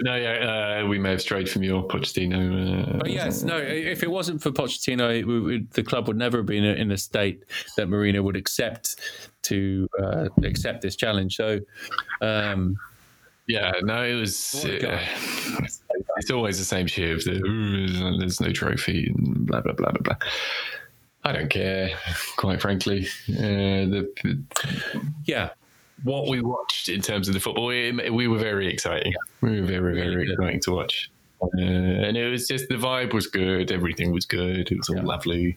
No, 0.00 0.14
yeah, 0.14 0.80
uh, 0.82 0.86
we 0.86 0.98
may 0.98 1.10
have 1.12 1.22
strayed 1.22 1.48
from 1.48 1.62
your 1.62 1.86
Pochettino. 1.88 2.94
Uh, 2.94 2.98
But 2.98 3.10
yes, 3.10 3.42
no. 3.42 3.56
If 3.56 4.02
it 4.02 4.10
wasn't 4.10 4.42
for 4.42 4.50
Pochettino, 4.50 5.08
it 5.10 5.26
it- 5.54 5.70
the 5.72 5.82
club 5.82 6.06
would 6.08 6.16
never 6.18 6.38
have 6.38 6.46
been 6.46 6.64
in 6.64 6.90
a 6.92 6.96
state 6.98 7.44
that 7.76 7.88
Mourinho 7.88 8.22
would 8.22 8.36
accept 8.36 8.96
to 9.44 9.88
uh, 10.02 10.28
accept 10.44 10.82
this 10.82 10.96
challenge. 10.96 11.36
So, 11.36 11.60
um, 12.20 12.76
Yeah, 13.48 13.72
no, 13.82 14.02
it 14.02 14.14
was. 14.14 14.60
What 14.62 14.84
uh, 14.84 14.98
it's 16.18 16.30
always 16.30 16.58
the 16.58 16.64
same 16.64 16.86
shit. 16.88 17.24
The, 17.24 18.16
there's 18.18 18.40
no 18.40 18.50
trophy 18.52 19.06
and 19.06 19.46
blah 19.46 19.60
blah 19.60 19.72
blah 19.72 19.92
blah 19.92 20.02
blah. 20.02 20.16
I 21.24 21.32
don't 21.32 21.48
care, 21.50 21.90
quite 22.36 22.60
frankly. 22.60 23.08
Uh, 23.30 23.86
the 23.92 24.42
yeah, 25.26 25.50
what 26.04 26.28
we 26.28 26.40
watched 26.40 26.88
in 26.88 27.00
terms 27.00 27.28
of 27.28 27.34
the 27.34 27.40
football, 27.40 27.66
we, 27.66 27.92
we 28.10 28.28
were 28.28 28.38
very 28.38 28.66
exciting. 28.72 29.14
We 29.40 29.60
were 29.60 29.66
very 29.66 29.94
very 29.94 30.14
Really 30.16 30.32
exciting 30.32 30.60
to 30.60 30.70
watch. 30.72 31.10
Uh, 31.42 31.48
and 31.60 32.16
it 32.16 32.30
was 32.30 32.48
just 32.48 32.68
the 32.68 32.76
vibe 32.76 33.12
was 33.12 33.26
good. 33.26 33.70
Everything 33.70 34.12
was 34.12 34.24
good. 34.24 34.70
It 34.70 34.76
was 34.76 34.88
all 34.88 34.96
Yeah. 34.96 35.02
lovely. 35.04 35.56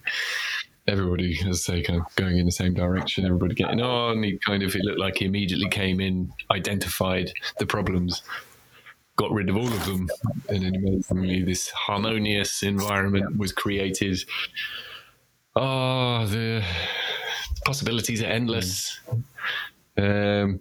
Everybody, 0.87 1.39
as 1.47 1.67
I 1.69 1.73
say, 1.73 1.81
kind 1.83 1.99
of 1.99 2.15
going 2.15 2.37
in 2.37 2.45
the 2.45 2.51
same 2.51 2.73
direction. 2.73 3.25
Everybody 3.25 3.53
getting 3.53 3.79
on. 3.81 4.23
He 4.23 4.39
kind 4.45 4.63
of, 4.63 4.75
it 4.75 4.83
looked 4.83 4.99
like 4.99 5.17
he 5.17 5.25
immediately 5.25 5.69
came 5.69 5.99
in, 6.01 6.33
identified 6.51 7.31
the 7.59 7.65
problems, 7.67 8.23
got 9.15 9.31
rid 9.31 9.49
of 9.49 9.55
all 9.57 9.67
of 9.67 9.85
them, 9.85 10.09
and 10.49 10.63
then 10.63 10.75
amazingly, 10.75 11.43
this 11.43 11.69
harmonious 11.69 12.63
environment 12.63 13.37
was 13.37 13.51
created. 13.51 14.19
Oh, 15.55 16.25
the 16.25 16.63
possibilities 17.65 18.23
are 18.23 18.27
endless. 18.27 18.99
Um, 19.97 20.59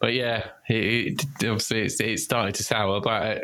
but 0.00 0.12
yeah, 0.12 0.48
it, 0.68 1.20
it, 1.40 1.46
obviously 1.46 1.82
it's, 1.82 2.00
it 2.00 2.18
started 2.18 2.54
to 2.56 2.62
sour, 2.62 3.00
but 3.00 3.10
I, 3.10 3.40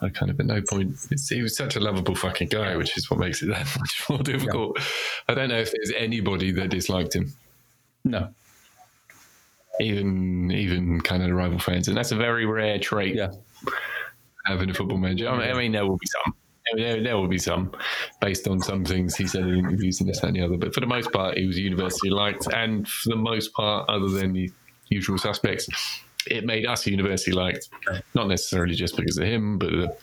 I 0.00 0.08
kind 0.08 0.30
of 0.30 0.38
at 0.40 0.46
no 0.46 0.60
point. 0.62 0.96
It's, 1.10 1.28
he 1.28 1.42
was 1.42 1.56
such 1.56 1.76
a 1.76 1.80
lovable 1.80 2.14
fucking 2.14 2.48
guy, 2.48 2.76
which 2.76 2.96
is 2.96 3.10
what 3.10 3.20
makes 3.20 3.42
it 3.42 3.46
that 3.46 3.66
much 3.78 4.04
more 4.08 4.18
difficult. 4.18 4.78
I 5.28 5.34
don't 5.34 5.48
know 5.48 5.58
if 5.58 5.72
there's 5.72 5.92
anybody 5.96 6.50
that 6.52 6.70
disliked 6.70 7.14
him, 7.14 7.32
no, 8.04 8.28
even 9.80 10.50
even 10.50 11.00
kind 11.00 11.22
of 11.22 11.28
the 11.28 11.34
rival 11.34 11.58
fans, 11.58 11.88
and 11.88 11.96
that's 11.96 12.12
a 12.12 12.16
very 12.16 12.46
rare 12.46 12.78
trait 12.78 13.14
yeah, 13.14 13.30
having 14.44 14.70
a 14.70 14.74
football 14.74 14.98
manager. 14.98 15.28
I 15.28 15.38
mean, 15.38 15.50
I 15.50 15.58
mean, 15.58 15.72
there 15.72 15.86
will 15.86 15.98
be 15.98 16.06
some. 16.06 16.34
There, 16.74 17.02
there 17.02 17.16
will 17.16 17.28
be 17.28 17.38
some, 17.38 17.72
based 18.20 18.48
on 18.48 18.60
some 18.60 18.84
things 18.84 19.14
he 19.14 19.26
said 19.26 19.42
in 19.42 19.54
interviews 19.56 20.00
and 20.00 20.08
this 20.08 20.20
that, 20.20 20.28
and 20.28 20.36
the 20.36 20.42
other. 20.42 20.56
But 20.56 20.74
for 20.74 20.80
the 20.80 20.86
most 20.86 21.12
part, 21.12 21.38
he 21.38 21.46
was 21.46 21.58
universally 21.58 22.10
liked, 22.10 22.46
and 22.52 22.88
for 22.88 23.10
the 23.10 23.16
most 23.16 23.52
part, 23.52 23.88
other 23.88 24.08
than 24.08 24.32
the 24.32 24.50
usual 24.88 25.18
suspects, 25.18 25.68
it 26.26 26.44
made 26.44 26.66
us 26.66 26.86
universally 26.86 27.36
liked. 27.36 27.68
Not 28.14 28.28
necessarily 28.28 28.74
just 28.74 28.96
because 28.96 29.16
of 29.18 29.24
him, 29.24 29.58
but 29.58 29.70
the, 29.70 29.96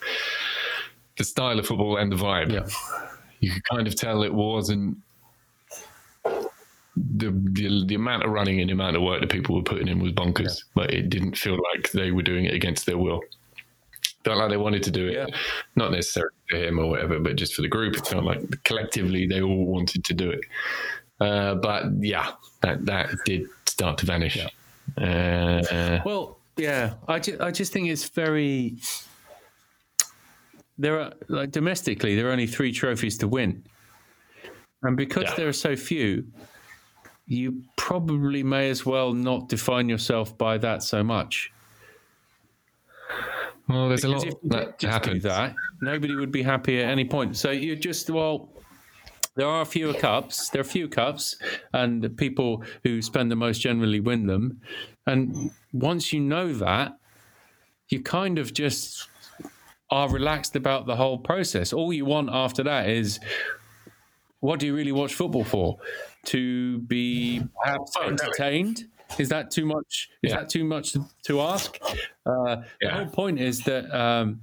the 1.18 1.24
style 1.24 1.60
of 1.60 1.68
football 1.68 1.98
and 1.98 2.12
the 2.12 2.16
vibe. 2.16 2.52
yeah, 2.52 2.66
You 3.40 3.52
could 3.52 3.64
kind 3.66 3.88
of 3.88 3.96
tell 3.96 4.24
it 4.24 4.34
wasn't 4.34 4.98
the, 6.96 7.32
the 7.32 7.86
the 7.88 7.96
amount 7.96 8.24
of 8.24 8.32
running 8.32 8.60
and 8.60 8.70
the 8.70 8.74
amount 8.74 8.96
of 8.96 9.02
work 9.02 9.20
that 9.22 9.30
people 9.30 9.56
were 9.56 9.64
putting 9.64 9.88
in 9.88 10.00
was 10.00 10.12
bonkers, 10.12 10.64
but 10.76 10.94
it 10.94 11.10
didn't 11.10 11.38
feel 11.38 11.58
like 11.74 11.92
they 11.92 12.12
were 12.12 12.22
doing 12.22 12.46
it 12.46 12.54
against 12.54 12.86
their 12.86 12.98
will. 12.98 13.22
Felt 14.26 14.38
like 14.38 14.50
they 14.50 14.58
wanted 14.58 14.84
to 14.84 14.92
do 14.92 15.08
it, 15.08 15.14
Yeah. 15.14 15.26
not 15.76 15.92
necessarily 15.92 16.32
for 16.50 16.58
him 16.58 16.80
or 16.80 16.88
whatever, 16.90 17.20
but 17.20 17.36
just 17.36 17.54
for 17.56 17.62
the 17.62 17.68
group. 17.68 17.96
It 17.98 18.08
felt 18.08 18.24
like 18.24 18.40
collectively 18.64 19.28
they 19.28 19.42
all 19.42 19.66
wanted 19.66 20.04
to 20.06 20.14
do 20.14 20.30
it. 20.32 20.42
Uh, 21.20 21.56
but 21.56 21.86
yeah, 22.00 22.32
that 22.62 22.86
that 22.86 23.10
did 23.26 23.48
start 23.66 23.98
to 24.00 24.06
vanish. 24.06 24.38
Uh, 24.98 26.00
Well, 26.06 26.40
yeah, 26.58 26.94
I 27.08 27.20
just, 27.20 27.42
I 27.42 27.52
just 27.52 27.72
think 27.74 27.90
it's 27.90 28.08
very. 28.10 28.78
There 30.78 31.00
are 31.02 31.14
like 31.28 31.52
domestically, 31.52 32.16
there 32.16 32.28
are 32.30 32.32
only 32.32 32.48
three 32.48 32.72
trophies 32.72 33.18
to 33.20 33.28
win, 33.28 33.64
and 34.82 34.98
because 34.98 35.24
Yeah. 35.26 35.36
there 35.36 35.48
are 35.48 35.54
so 35.54 35.76
few, 35.76 36.26
you 37.28 37.64
probably 37.76 38.42
may 38.44 38.70
as 38.72 38.86
well 38.86 39.14
not 39.14 39.50
define 39.50 39.88
yourself 39.88 40.36
by 40.38 40.58
that 40.58 40.82
so 40.84 41.04
much. 41.04 41.52
Well, 43.68 43.88
there's 43.88 44.04
a 44.04 44.10
lot 44.10 44.26
if 44.26 44.34
that 44.44 44.80
did 44.80 44.90
just 44.90 45.04
do 45.04 45.10
happens. 45.10 45.24
that, 45.24 45.56
nobody 45.82 46.16
would 46.16 46.32
be 46.32 46.44
happy 46.44 46.82
at 46.82 46.90
any 46.90 47.06
point. 47.06 47.38
So 47.38 47.52
you 47.52 47.76
just 47.76 48.10
well, 48.10 48.50
there 49.36 49.48
are 49.48 49.66
fewer 49.66 49.94
cups. 49.94 50.50
There 50.50 50.62
are 50.62 50.66
few 50.66 50.88
cups, 50.88 51.36
and 51.74 52.02
the 52.02 52.10
people 52.10 52.64
who 52.84 53.02
spend 53.02 53.32
the 53.32 53.36
most 53.36 53.60
generally 53.60 54.00
win 54.00 54.28
them. 54.28 54.62
And 55.08 55.52
once 55.72 56.14
you 56.14 56.20
know 56.20 56.54
that, 56.54 56.98
you 57.90 58.02
kind 58.02 58.38
of 58.38 58.54
just 58.54 59.08
are 59.90 60.10
relaxed 60.10 60.56
about 60.56 60.86
the 60.86 60.96
whole 60.96 61.18
process. 61.18 61.74
All 61.74 61.94
you 61.94 62.06
want 62.06 62.30
after 62.32 62.64
that 62.64 62.90
is, 62.90 63.20
what 64.40 64.60
do 64.60 64.66
you 64.66 64.76
really 64.76 64.92
watch 64.92 65.14
football 65.14 65.44
for? 65.44 65.78
To 66.26 66.80
be 66.80 67.44
perhaps 67.64 67.96
entertained. 67.98 68.86
Is 69.20 69.30
that 69.30 69.52
too 69.52 69.66
much? 69.66 70.10
Is 70.24 70.32
Yeah. 70.32 70.40
that 70.40 70.50
too 70.50 70.64
much 70.64 70.94
to, 70.94 71.06
to 71.24 71.42
ask? 71.42 71.78
Uh, 72.26 72.64
The 72.82 72.90
whole 72.90 73.08
point 73.10 73.40
is 73.40 73.60
that 73.64 73.86
um, 73.94 74.42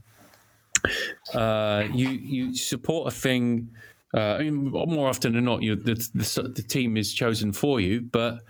uh, 1.34 1.84
you 1.92 2.08
you 2.08 2.54
support 2.54 3.08
a 3.08 3.10
thing. 3.10 3.70
Uh, 4.14 4.36
I 4.38 4.42
mean, 4.42 4.70
more 4.70 5.08
often 5.08 5.34
than 5.34 5.44
not, 5.44 5.62
you 5.62 5.76
the, 5.76 5.94
the 6.14 6.52
the 6.54 6.62
team 6.62 6.96
is 6.96 7.12
chosen 7.14 7.52
for 7.52 7.80
you, 7.80 8.00
but 8.00 8.40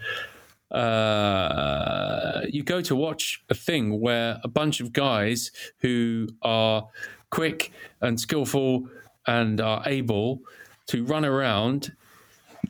uh, 0.71 2.41
you 2.49 2.63
go 2.63 2.81
to 2.81 2.95
watch 2.97 3.43
a 3.51 3.55
thing 3.55 4.01
where 4.01 4.41
a 4.45 4.49
bunch 4.49 4.81
of 4.81 4.93
guys 4.93 5.51
who 5.79 6.29
are 6.43 6.89
quick 7.31 7.73
and 8.01 8.19
skillful 8.19 8.89
and 9.27 9.61
are 9.61 9.83
able 9.87 10.41
to 10.87 11.05
run 11.05 11.25
around 11.25 11.93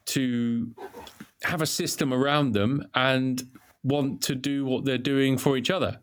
to 0.07 0.75
have 1.43 1.63
a 1.63 1.67
system 1.67 2.13
around 2.13 2.53
them 2.53 2.87
and 2.95 3.43
want 3.83 4.23
to 4.23 4.35
do 4.35 4.65
what 4.65 4.85
they're 4.85 4.99
doing 4.99 5.39
for 5.39 5.57
each 5.57 5.71
other. 5.71 5.99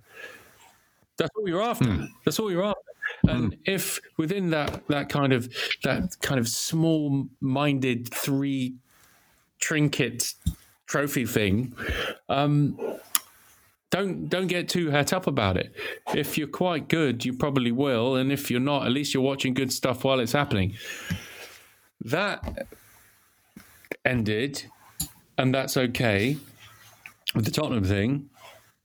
That's 1.18 1.32
all 1.36 1.48
you're 1.48 1.62
after. 1.62 2.08
That's 2.26 2.40
all 2.40 2.52
you're 2.52 2.64
after. 2.64 2.82
And 3.28 3.58
if 3.66 4.00
within 4.18 4.50
that 4.52 4.88
that 4.88 5.10
kind 5.10 5.34
of 5.34 5.50
that 5.84 6.18
kind 6.22 6.40
of 6.40 6.48
small-minded 6.48 8.14
three 8.14 8.76
trinket 9.60 10.34
trophy 10.86 11.26
thing, 11.26 11.74
um, 12.30 12.78
don't 13.90 14.28
don't 14.28 14.48
get 14.48 14.70
too 14.70 14.90
het 14.90 15.14
up 15.14 15.28
about 15.28 15.58
it. 15.58 15.74
If 16.14 16.38
you're 16.38 16.48
quite 16.48 16.90
good, 16.90 17.26
you 17.26 17.34
probably 17.34 17.72
will, 17.72 18.16
and 18.16 18.32
if 18.32 18.52
you're 18.52 18.60
not, 18.60 18.86
at 18.86 18.92
least 18.92 19.14
you're 19.14 19.24
watching 19.24 19.54
good 19.54 19.72
stuff 19.72 20.04
while 20.04 20.20
it's 20.20 20.34
happening. 20.34 20.76
That 22.02 22.68
ended, 24.06 24.66
and 25.38 25.54
that's 25.54 25.78
okay 25.78 26.38
with 27.36 27.46
the 27.46 27.52
Tottenham 27.52 27.84
thing. 27.84 28.30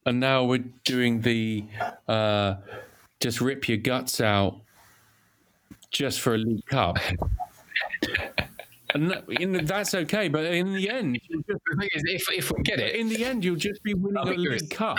And 0.05 0.19
now 0.21 0.45
we're 0.45 0.65
doing 0.85 1.21
the 1.21 1.65
uh, 2.09 2.57
just 3.21 3.41
rip 3.41 3.69
your 3.69 3.79
guts 3.79 4.21
out 4.21 4.61
just 5.91 6.21
for 6.21 6.35
a 6.35 6.39
League 6.39 6.67
Cup. 6.67 6.99
And 8.95 9.11
that, 9.11 9.25
in 9.29 9.53
the- 9.53 9.63
that's 9.63 9.95
okay, 9.95 10.29
but 10.29 10.45
in 10.45 10.75
the 10.75 10.91
end, 10.91 11.19
just- 11.31 11.45
The 11.49 11.77
thing 11.79 11.89
is, 11.95 12.03
if, 12.07 12.31
if 12.33 12.51
we 12.53 12.63
get 12.63 12.79
it, 12.79 12.95
in 12.97 13.09
the 13.09 13.25
end, 13.25 13.45
you'll 13.45 13.57
just 13.57 13.83
be 13.83 13.95
winning 13.95 14.19
a. 14.29 14.33
League 14.37 14.71
Cup. 14.71 14.99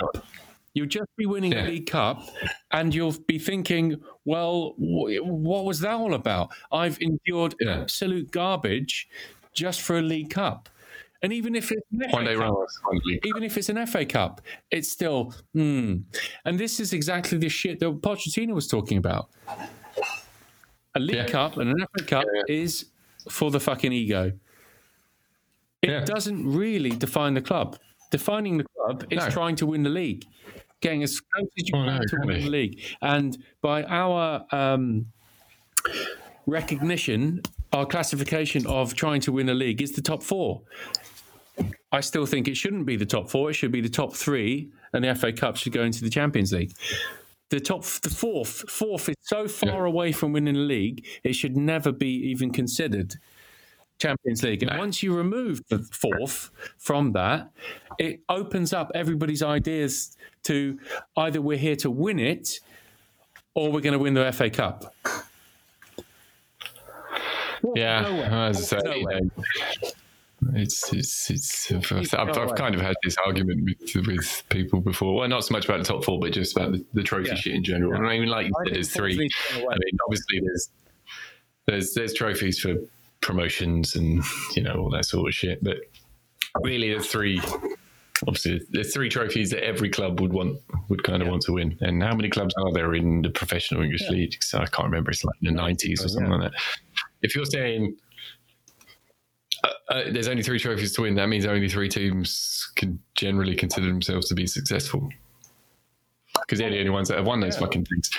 You'll 0.72 0.86
just 0.88 1.08
be 1.16 1.26
winning 1.26 1.52
Yeah. 1.52 1.66
a 1.66 1.68
League 1.68 1.86
Cup, 1.86 2.28
and 2.72 2.92
you'll 2.92 3.14
be 3.28 3.38
thinking, 3.38 4.02
"Well, 4.24 4.70
wh- 4.78 5.22
what 5.24 5.64
was 5.64 5.78
that 5.80 5.92
all 5.94 6.14
about? 6.14 6.50
I've 6.72 6.98
endured 7.00 7.54
Yeah. 7.60 7.82
absolute 7.82 8.32
garbage 8.32 9.08
just 9.52 9.82
for 9.82 9.98
a 9.98 10.02
League 10.02 10.30
Cup." 10.30 10.68
And 11.24 11.32
even 11.32 11.54
if 11.56 11.72
it's 11.72 11.80
an 11.90 12.00
FA 12.10 12.36
Cup, 12.36 12.54
even 13.24 13.42
if 13.44 13.56
it's 13.56 13.70
an 13.70 13.86
FA 13.86 14.04
Cup, 14.04 14.42
it's 14.70 14.90
still, 14.90 15.34
hmm. 15.54 15.96
And 16.44 16.60
this 16.60 16.80
is 16.80 16.92
exactly 16.92 17.38
the 17.38 17.48
shit 17.48 17.80
that 17.80 17.86
Pochettino 18.02 18.52
was 18.54 18.68
talking 18.68 18.98
about. 18.98 19.30
A 20.94 21.00
League 21.00 21.16
Yeah. 21.16 21.26
Cup 21.26 21.56
and 21.56 21.70
an 21.70 21.78
FA 21.96 22.04
Cup 22.04 22.24
Yeah, 22.34 22.42
is 22.54 22.90
for 23.30 23.50
the 23.50 23.58
fucking 23.58 23.90
ego. 23.90 24.32
It 25.80 25.88
Yeah. 25.88 26.04
doesn't 26.04 26.46
really 26.46 26.90
define 26.90 27.32
the 27.32 27.40
club. 27.40 27.78
Defining 28.10 28.58
the 28.58 28.64
club 28.76 29.06
is 29.10 29.24
No. 29.24 29.30
trying 29.30 29.56
to 29.56 29.66
win 29.66 29.82
the 29.82 29.88
league, 29.88 30.26
getting 30.82 31.02
as 31.02 31.18
close 31.20 31.48
as 31.58 31.68
you 31.68 31.72
Oh, 31.74 31.84
can 31.86 32.00
no, 32.00 32.06
to 32.06 32.16
win 32.26 32.40
the 32.44 32.50
league. 32.50 32.82
And 33.00 33.38
by 33.62 33.82
our 33.84 34.44
um, 34.52 35.06
recognition, 36.46 37.40
our 37.72 37.86
classification 37.86 38.66
of 38.66 38.94
trying 38.94 39.22
to 39.22 39.32
win 39.32 39.48
a 39.48 39.54
league 39.54 39.80
is 39.82 39.92
the 39.92 40.02
top 40.02 40.22
four. 40.22 40.62
I 41.94 42.00
still 42.00 42.26
think 42.26 42.48
it 42.48 42.56
shouldn't 42.56 42.86
be 42.86 42.96
the 42.96 43.06
top 43.06 43.30
four. 43.30 43.50
It 43.50 43.54
should 43.54 43.70
be 43.70 43.80
the 43.80 43.88
top 43.88 44.14
three, 44.14 44.68
and 44.92 45.04
the 45.04 45.14
FA 45.14 45.32
Cup 45.32 45.56
should 45.56 45.72
go 45.72 45.84
into 45.84 46.02
the 46.02 46.10
Champions 46.10 46.52
League. 46.52 46.72
The 47.50 47.60
top, 47.60 47.84
the 47.84 48.10
fourth, 48.10 48.68
fourth 48.68 49.08
is 49.08 49.14
so 49.20 49.46
far 49.46 49.84
away 49.84 50.10
from 50.10 50.32
winning 50.32 50.54
the 50.54 50.60
league, 50.60 51.06
it 51.22 51.34
should 51.34 51.56
never 51.56 51.92
be 51.92 52.08
even 52.08 52.50
considered 52.50 53.14
Champions 54.00 54.42
League. 54.42 54.64
And 54.64 54.76
once 54.76 55.04
you 55.04 55.14
remove 55.14 55.60
the 55.68 55.78
fourth 55.78 56.50
from 56.78 57.12
that, 57.12 57.52
it 58.00 58.22
opens 58.28 58.72
up 58.72 58.90
everybody's 58.92 59.42
ideas 59.42 60.16
to 60.44 60.80
either 61.16 61.40
we're 61.40 61.58
here 61.58 61.76
to 61.76 61.90
win 61.92 62.18
it, 62.18 62.58
or 63.54 63.70
we're 63.70 63.80
going 63.80 63.92
to 63.92 64.00
win 64.00 64.14
the 64.14 64.32
FA 64.32 64.50
Cup. 64.50 64.92
Yeah, 67.76 68.02
Nowhere. 68.02 68.28
As 70.48 70.54
I 70.56 70.64
say, 70.64 70.96
you 70.96 71.02
Nowhere. 71.02 71.24
know, 71.24 71.28
it's 71.28 71.30
it's 71.30 71.30
it's. 71.70 72.14
I've, 72.14 72.36
I've 72.38 72.54
kind 72.56 72.74
of 72.74 72.80
had 72.80 72.96
this 73.02 73.16
argument 73.24 73.64
with 73.64 74.06
with 74.06 74.42
people 74.48 74.80
before. 74.80 75.14
Well, 75.16 75.28
not 75.28 75.44
so 75.44 75.52
much 75.52 75.64
about 75.66 75.78
the 75.78 75.84
top 75.84 76.04
four, 76.04 76.18
but 76.20 76.32
just 76.32 76.56
about 76.56 76.72
the, 76.72 76.84
the 76.94 77.02
trophy 77.02 77.28
Yeah. 77.28 77.34
shit 77.36 77.54
in 77.54 77.64
general. 77.64 77.94
And 77.94 78.06
I 78.06 78.18
mean, 78.18 78.28
like 78.28 78.46
you 78.46 78.52
said, 78.66 78.74
there's 78.74 78.90
three. 78.90 79.16
needs 79.16 79.34
to 79.48 79.54
go 79.54 79.64
away. 79.66 79.74
I 79.74 79.78
mean, 79.78 79.98
obviously 80.06 80.40
there's 80.40 80.68
there's 81.66 81.94
there's 81.94 82.14
trophies 82.14 82.58
for 82.58 82.74
promotions 83.20 83.96
and 83.96 84.22
you 84.54 84.62
know 84.62 84.74
all 84.74 84.90
that 84.90 85.06
sort 85.06 85.28
of 85.28 85.34
shit, 85.34 85.62
but 85.64 85.76
really 86.62 86.90
there's 86.90 87.06
three. 87.06 87.40
Obviously, 88.28 88.60
there's 88.70 88.94
three 88.94 89.08
trophies 89.08 89.50
that 89.50 89.64
every 89.64 89.90
club 89.90 90.20
would 90.20 90.32
want 90.32 90.58
would 90.88 91.02
kind 91.02 91.20
of 91.20 91.28
want 91.28 91.42
to 91.42 91.52
win. 91.52 91.76
And 91.80 92.02
how 92.02 92.14
many 92.14 92.30
clubs 92.30 92.54
are 92.58 92.72
there 92.72 92.94
in 92.94 93.22
the 93.22 93.28
professional 93.28 93.82
English 93.82 94.08
league? 94.08 94.34
So 94.42 94.58
I 94.58 94.66
can't 94.66 94.84
remember. 94.86 95.10
It's 95.10 95.24
like 95.24 95.34
in 95.42 95.54
the 95.54 95.60
90s 95.60 96.04
or 96.04 96.08
something 96.08 96.30
like 96.30 96.52
that. 96.52 96.60
If 97.22 97.34
you're 97.34 97.44
saying 97.44 97.96
uh, 99.64 99.92
uh, 99.92 100.02
there's 100.10 100.28
only 100.28 100.42
three 100.42 100.58
trophies 100.58 100.92
to 100.94 101.02
win, 101.02 101.14
that 101.14 101.28
means 101.28 101.46
only 101.46 101.68
three 101.68 101.88
teams 101.88 102.70
can 102.76 102.98
generally 103.14 103.54
consider 103.54 103.86
themselves 103.86 104.28
to 104.28 104.34
be 104.34 104.46
successful. 104.46 105.08
Because 106.40 106.58
they're 106.58 106.70
the 106.70 106.78
only 106.78 106.90
ones 106.90 107.08
that 107.08 107.16
have 107.16 107.26
won 107.26 107.40
those 107.40 107.56
fucking 107.56 107.84
things. 107.84 108.10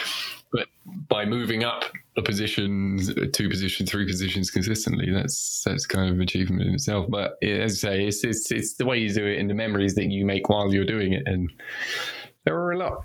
But 0.51 0.67
by 1.09 1.25
moving 1.25 1.65
up 1.65 1.83
a 2.17 2.21
position, 2.21 2.97
two 3.33 3.49
positions, 3.49 3.91
three 3.91 4.05
positions 4.05 4.49
consistently, 4.49 5.11
that's 5.11 5.63
that's 5.65 5.85
kind 5.85 6.09
of 6.09 6.15
an 6.15 6.21
achievement 6.21 6.61
in 6.61 6.75
itself. 6.75 7.07
But 7.09 7.37
as 7.43 7.83
I 7.83 7.87
say, 7.89 8.07
it's, 8.07 8.23
it's 8.23 8.51
it's 8.51 8.73
the 8.75 8.85
way 8.85 8.97
you 8.99 9.13
do 9.13 9.25
it 9.25 9.37
and 9.37 9.49
the 9.49 9.53
memories 9.53 9.95
that 9.95 10.05
you 10.05 10.25
make 10.25 10.47
while 10.47 10.73
you're 10.73 10.85
doing 10.85 11.11
it, 11.11 11.23
and 11.25 11.51
there 12.45 12.55
were 12.55 12.71
a 12.71 12.77
lot. 12.77 13.03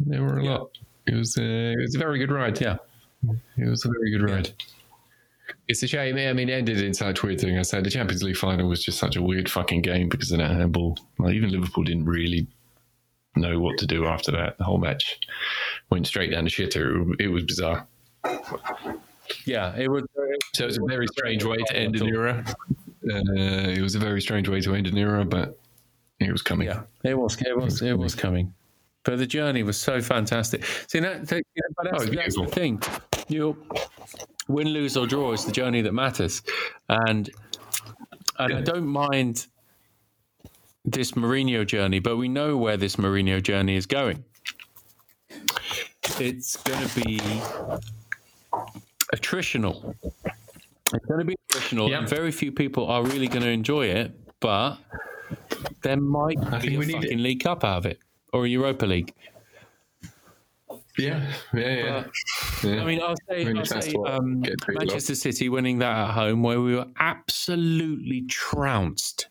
There 0.00 0.22
were 0.22 0.38
a 0.38 0.44
lot. 0.44 0.70
It 1.06 1.14
was 1.14 1.38
uh, 1.38 1.42
it 1.42 1.80
was 1.80 1.94
a 1.94 1.98
very 1.98 2.18
good 2.18 2.30
ride. 2.30 2.60
Yeah. 2.60 2.76
It 3.56 3.68
was 3.68 3.86
a 3.86 3.88
very 3.88 4.10
good 4.10 4.30
ride. 4.30 4.50
It's 5.68 5.82
a 5.82 5.86
shame. 5.86 6.16
I 6.16 6.32
mean, 6.32 6.48
it 6.48 6.52
ended 6.52 6.80
in 6.80 6.94
such 6.94 7.22
weird 7.22 7.40
thing. 7.40 7.58
I 7.58 7.62
said 7.62 7.84
the 7.84 7.90
Champions 7.90 8.22
League 8.22 8.36
final 8.36 8.68
was 8.68 8.82
just 8.82 8.98
such 8.98 9.16
a 9.16 9.22
weird 9.22 9.50
fucking 9.50 9.82
game 9.82 10.08
because 10.08 10.30
of 10.32 10.38
that 10.38 10.50
handball. 10.50 10.98
Like 11.18 11.34
even 11.34 11.50
Liverpool 11.50 11.84
didn't 11.84 12.06
really 12.06 12.46
know 13.36 13.58
what 13.58 13.78
to 13.78 13.86
do 13.86 14.06
after 14.06 14.30
that. 14.32 14.56
The 14.58 14.64
whole 14.64 14.78
match 14.78 15.18
went 15.90 16.06
straight 16.06 16.30
down 16.30 16.44
the 16.44 16.50
shitter. 16.50 17.14
It 17.20 17.28
was 17.28 17.44
bizarre. 17.44 17.86
Yeah, 19.46 19.74
it 19.76 19.88
was. 19.90 20.04
So 20.54 20.64
it 20.64 20.66
was 20.66 20.78
a 20.78 20.84
very 20.86 21.06
strange 21.08 21.44
way 21.44 21.56
to 21.56 21.76
end 21.76 21.96
an 21.96 22.06
era. 22.08 22.44
Uh, 23.06 23.68
it 23.68 23.80
was 23.82 23.94
a 23.94 23.98
very 23.98 24.20
strange 24.20 24.48
way 24.48 24.60
to 24.60 24.74
end 24.74 24.86
an 24.86 24.96
era, 24.96 25.24
but 25.24 25.58
it 26.20 26.30
was 26.32 26.42
coming. 26.42 26.68
Yeah, 26.68 26.82
it 27.02 27.18
was. 27.18 27.40
It 27.42 27.56
was. 27.56 27.82
It 27.82 27.98
was 27.98 28.14
coming. 28.14 28.54
But 29.02 29.18
the 29.18 29.26
journey 29.26 29.62
was 29.62 29.76
so 29.78 30.00
fantastic. 30.00 30.64
See, 30.88 31.00
that, 31.00 31.26
that- 31.28 31.36
you 31.54 31.62
know, 31.62 31.74
but 31.76 31.90
that's, 31.90 32.04
Oh, 32.04 32.14
that's 32.14 32.36
the 32.36 32.46
thing. 32.46 32.82
You 33.28 33.56
win, 34.48 34.68
lose, 34.68 34.96
or 34.96 35.06
draw 35.06 35.32
is 35.32 35.44
the 35.44 35.52
journey 35.52 35.80
that 35.82 35.92
matters, 35.92 36.42
and 36.88 37.30
and 38.38 38.52
I 38.54 38.60
don't 38.62 38.86
mind 38.86 39.46
this 40.84 41.12
Mourinho 41.12 41.66
journey, 41.66 41.98
but 41.98 42.16
we 42.16 42.28
know 42.28 42.56
where 42.56 42.76
this 42.76 42.96
Mourinho 42.96 43.42
journey 43.42 43.76
is 43.76 43.86
going. 43.86 44.22
It's 46.20 46.56
going 46.62 46.86
to 46.86 46.94
be 47.04 47.18
attritional. 49.14 49.94
It's 50.92 51.06
going 51.06 51.20
to 51.20 51.24
be 51.24 51.36
attritional, 51.48 51.88
Yeah. 51.88 51.98
and 52.00 52.08
very 52.08 52.30
few 52.30 52.52
people 52.52 52.86
are 52.86 53.02
really 53.02 53.26
going 53.28 53.42
to 53.42 53.48
enjoy 53.50 53.86
it. 53.86 54.12
But 54.40 54.76
there 55.82 55.96
might 55.96 56.38
I 56.52 56.58
be 56.58 56.76
a 56.76 56.82
fucking. 56.82 57.18
League 57.22 57.42
Cup 57.42 57.64
out 57.64 57.78
of 57.78 57.86
it 57.86 57.98
or 58.32 58.44
a 58.44 58.48
Europa 58.48 58.84
League. 58.86 59.14
Yeah, 60.98 61.32
yeah. 61.52 61.60
yeah. 61.60 62.04
yeah. 62.62 62.82
I 62.82 62.84
mean, 62.84 63.00
I'll 63.02 63.16
say, 63.28 63.44
Really 63.44 63.58
I'll 63.60 63.64
say 63.64 63.94
um, 64.06 64.42
Manchester 64.68 65.14
City 65.14 65.48
winning 65.48 65.78
that 65.78 65.96
at 65.96 66.10
home, 66.12 66.42
where 66.42 66.60
we 66.60 66.74
were 66.76 66.86
absolutely 66.98 68.22
trounced. 68.22 69.28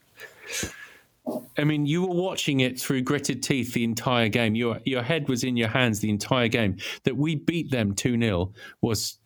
I 1.58 1.64
mean, 1.64 1.86
you 1.86 2.02
were 2.06 2.14
watching 2.14 2.60
it 2.60 2.80
through 2.80 3.02
gritted 3.04 3.42
teeth 3.44 3.74
the 3.74 3.84
entire 3.84 4.28
game. 4.28 4.56
Your 4.56 4.80
your 4.84 5.02
head 5.02 5.30
was 5.30 5.44
in 5.46 5.56
your 5.56 5.70
hands 5.70 6.00
the 6.02 6.10
entire 6.10 6.50
game. 6.50 6.78
That 7.04 7.16
we 7.16 7.36
beat 7.36 7.72
them 7.72 7.94
two 7.96 8.20
0 8.20 8.52
was 8.82 9.20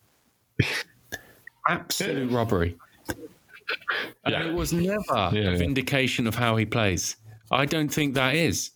absolute 1.68 2.32
robbery. 2.32 2.78
And 4.26 4.34
Yeah. 4.34 4.48
it 4.48 4.54
was 4.54 4.74
never 4.74 5.02
Yeah, 5.34 5.52
a 5.54 5.58
vindication 5.58 6.28
of 6.28 6.36
how 6.36 6.56
he 6.56 6.66
plays. 6.66 7.16
I 7.52 7.66
don't 7.66 7.90
think 7.90 8.14
that 8.16 8.36
is. 8.36 8.72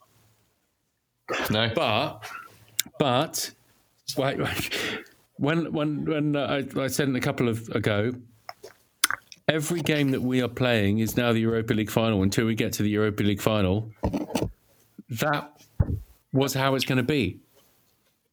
no, 1.49 1.71
But, 1.75 2.23
but, 3.01 3.49
wait, 4.15 4.37
wait. 4.37 4.79
when 5.37 5.73
when 5.73 6.05
when 6.05 6.35
uh, 6.35 6.61
I, 6.77 6.81
I 6.81 6.87
said 6.87 7.09
a 7.15 7.19
couple 7.19 7.49
of 7.49 7.67
ago, 7.69 8.11
every 9.47 9.81
game 9.81 10.11
that 10.11 10.21
we 10.21 10.39
are 10.43 10.47
playing 10.47 10.99
is 10.99 11.17
now 11.17 11.33
the 11.33 11.39
Europa 11.39 11.73
League 11.73 11.89
final. 11.89 12.21
Until 12.21 12.45
we 12.45 12.53
get 12.53 12.73
to 12.73 12.83
the 12.83 12.91
Europa 12.91 13.23
League 13.23 13.41
final, 13.41 13.91
that 15.09 15.51
was 16.31 16.53
how 16.53 16.75
it's 16.75 16.85
going 16.85 16.97
to 16.97 17.11
be. 17.19 17.39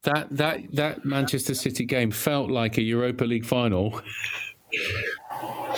That 0.02 0.28
that 0.36 0.60
that 0.74 1.04
Manchester 1.04 1.54
City 1.54 1.86
game 1.86 2.10
felt 2.10 2.50
like 2.50 2.76
a 2.76 2.82
Europa 2.82 3.24
League 3.24 3.46
final. 3.46 4.02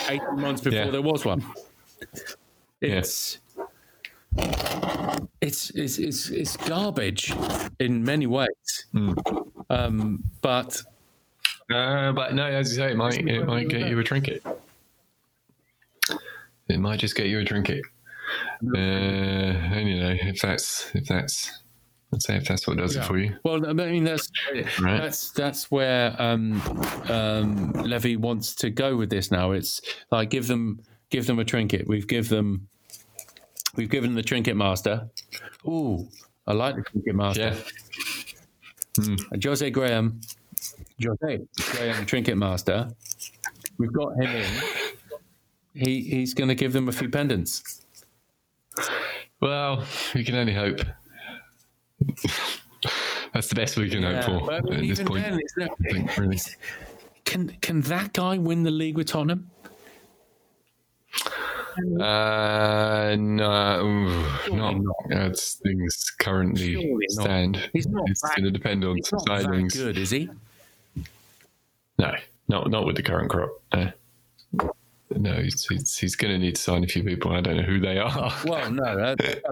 Eighteen 0.08 0.40
months 0.40 0.62
before 0.62 0.86
Yeah. 0.86 0.90
there 0.90 1.02
was 1.02 1.24
one. 1.24 1.44
It's 2.80 3.38
it's 5.40 5.70
it's 5.70 5.98
it's, 5.98 6.28
it's 6.30 6.56
garbage 6.56 7.32
in 7.78 8.04
many 8.04 8.26
ways. 8.26 8.86
Um, 9.70 10.24
but 10.40 10.82
Uh, 11.72 12.12
but 12.12 12.34
no, 12.34 12.44
as 12.44 12.70
you 12.70 12.76
say, 12.76 12.90
it 12.92 12.96
might 12.96 13.18
it 13.26 13.46
might 13.46 13.68
get 13.68 13.88
you 13.88 13.98
a 13.98 14.04
trinket. 14.04 14.44
It 16.68 16.78
might 16.78 17.00
just 17.00 17.16
get 17.16 17.26
you 17.26 17.40
a 17.40 17.44
trinket. 17.44 17.84
Uh, 18.74 18.78
and 18.78 19.88
you 19.88 20.00
know, 20.00 20.16
if 20.20 20.40
that's 20.40 20.90
if 20.94 21.06
that's 21.06 21.62
let's 22.12 22.26
say 22.26 22.36
if 22.36 22.44
that's 22.46 22.66
what 22.66 22.76
does 22.76 22.94
it 22.96 23.04
for 23.04 23.18
you. 23.18 23.36
Well, 23.44 23.66
I 23.68 23.72
mean 23.72 24.04
that's 24.04 24.30
Right. 24.80 25.00
that's 25.00 25.30
that's 25.30 25.70
where 25.70 26.14
um, 26.20 26.60
um, 27.08 27.72
Levy 27.72 28.16
wants 28.16 28.54
to 28.56 28.70
go 28.70 28.96
with 28.96 29.10
this 29.10 29.30
now. 29.30 29.52
It's 29.52 29.80
like 30.10 30.30
give 30.30 30.46
them 30.46 30.80
give 31.10 31.26
them 31.26 31.38
a 31.38 31.44
trinket. 31.44 31.88
We've 31.88 32.06
give 32.06 32.28
them 32.28 32.68
we've 33.76 33.90
given 33.90 34.14
the 34.14 34.22
trinket 34.22 34.56
master. 34.56 35.08
Ooh, 35.66 36.08
I 36.46 36.52
like 36.52 36.76
the 36.76 36.82
trinket 36.82 37.14
master. 37.14 37.56
Yeah. 38.98 39.16
Uh, 39.32 39.38
Jose 39.42 39.70
Graham, 39.70 40.20
Jose 41.02 41.40
Graham, 41.72 42.06
trinket 42.06 42.36
master. 42.36 42.88
We've 43.78 43.92
got 43.92 44.14
him 44.16 44.30
in. 44.36 44.46
He 45.74 46.02
he's 46.02 46.34
going 46.34 46.48
to 46.48 46.54
give 46.54 46.72
them 46.72 46.88
a 46.88 46.92
few 46.92 47.08
pendants. 47.08 47.82
Well, 49.40 49.84
we 50.14 50.24
can 50.24 50.34
only 50.34 50.52
hope. 50.52 50.80
That's 53.32 53.46
the 53.48 53.54
best 53.54 53.76
we 53.76 53.88
can 53.88 54.02
hope 54.02 54.24
for 54.24 54.52
at 54.52 54.66
this 54.66 55.02
point. 55.02 55.24
then, 55.56 55.68
think, 55.88 56.16
really. 56.18 56.40
Can 57.24 57.56
can 57.60 57.80
that 57.82 58.12
guy 58.12 58.38
win 58.38 58.64
the 58.64 58.70
league 58.70 58.96
with 58.96 59.06
Tottenham? 59.06 59.50
Uh, 62.00 63.16
no, 63.18 64.24
not 64.50 64.76
not. 64.80 65.12
as 65.12 65.54
things 65.62 66.10
currently 66.18 66.74
Surely 66.74 67.06
not. 67.10 67.24
stand. 67.24 67.70
He's 67.72 67.86
not 67.86 68.08
it's 68.08 68.20
that- 68.22 68.36
going 68.36 68.44
to 68.44 68.50
depend 68.50 68.84
on 68.84 68.96
He's 68.96 69.12
not 69.12 69.72
good, 69.72 69.98
is 69.98 70.10
he? 70.10 70.28
No, 71.98 72.12
not 72.48 72.70
not 72.70 72.86
with 72.86 72.96
the 72.96 73.02
current 73.02 73.30
crop. 73.30 73.50
No, 73.74 73.92
no 75.16 75.34
he's 75.34 75.66
he's, 75.66 75.98
he's 75.98 76.16
going 76.16 76.32
to 76.32 76.38
need 76.38 76.54
to 76.56 76.62
sign 76.62 76.82
a 76.84 76.86
few 76.86 77.02
people. 77.04 77.32
I 77.32 77.40
don't 77.40 77.56
know 77.56 77.62
who 77.62 77.80
they 77.80 77.98
are. 77.98 78.32
Well, 78.44 78.70
no. 78.70 78.96
That, 78.96 79.42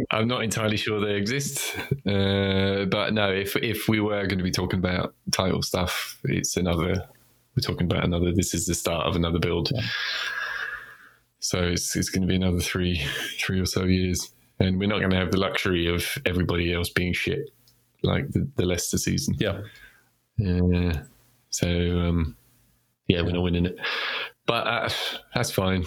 I'm 0.10 0.28
not 0.28 0.44
entirely 0.44 0.76
sure 0.76 1.00
they 1.00 1.14
exist. 1.14 1.76
Uh, 2.06 2.84
but 2.86 3.12
no, 3.14 3.32
if 3.32 3.56
if 3.56 3.88
we 3.88 4.00
were 4.00 4.26
going 4.26 4.38
to 4.38 4.44
be 4.44 4.50
talking 4.50 4.78
about 4.78 5.14
title 5.32 5.62
stuff, 5.62 6.18
it's 6.24 6.56
another. 6.56 7.06
We're 7.56 7.60
talking 7.62 7.86
about 7.86 8.04
another. 8.04 8.32
This 8.32 8.52
is 8.52 8.66
the 8.66 8.74
start 8.74 9.06
of 9.06 9.14
another 9.14 9.38
build. 9.38 9.70
So 11.44 11.62
it's 11.62 11.94
it's 11.94 12.08
going 12.08 12.22
to 12.22 12.26
be 12.28 12.36
another 12.36 12.58
three 12.60 13.02
three 13.38 13.60
or 13.60 13.66
so 13.66 13.84
years, 13.84 14.32
and 14.60 14.78
we're 14.78 14.88
not 14.88 14.98
going 15.00 15.10
to 15.10 15.16
have 15.16 15.30
the 15.30 15.38
luxury 15.38 15.86
of 15.94 16.06
everybody 16.24 16.72
else 16.72 16.88
being 16.88 17.12
shit 17.12 17.50
like 18.02 18.30
the, 18.30 18.48
the 18.56 18.64
Leicester 18.64 18.98
season. 18.98 19.34
yeah. 19.38 19.60
Yeah. 20.38 21.02
So 21.50 21.68
um, 21.68 22.36
yeah, 23.08 23.20
we're 23.22 23.32
not 23.32 23.42
winning 23.42 23.66
it, 23.66 23.76
but 24.46 24.66
uh, 24.66 24.88
that's 25.34 25.50
fine. 25.50 25.84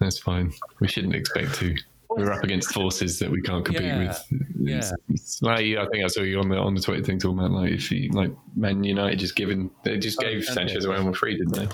That's 0.00 0.18
fine. 0.18 0.52
We 0.80 0.88
shouldn't 0.88 1.14
expect 1.14 1.54
to. 1.56 1.74
We're 2.10 2.32
up 2.32 2.42
against 2.42 2.72
forces 2.74 3.20
that 3.20 3.30
we 3.30 3.40
can't 3.40 3.64
compete 3.64 3.82
Yeah. 3.84 3.98
with. 3.98 4.26
It's, 4.32 4.50
Yeah. 4.58 4.90
it's 5.08 5.40
like 5.42 5.60
I 5.60 5.86
think 5.86 6.04
I 6.04 6.08
saw 6.08 6.22
you 6.22 6.40
on 6.40 6.48
the 6.48 6.56
on 6.56 6.74
the 6.74 6.80
Twitter 6.80 7.04
thing 7.04 7.20
talking 7.20 7.38
about 7.38 7.52
like 7.52 7.70
if 7.72 7.90
you, 7.92 8.10
like 8.10 8.32
Man 8.56 8.82
United 8.82 9.20
just 9.20 9.36
given 9.36 9.70
they 9.84 9.96
just 9.98 10.18
Oh, 10.20 10.26
gave. 10.26 10.44
Sanchez 10.44 10.84
away 10.84 10.96
on 10.96 11.12
free, 11.14 11.36
didn't 11.36 11.54
they? 11.54 11.68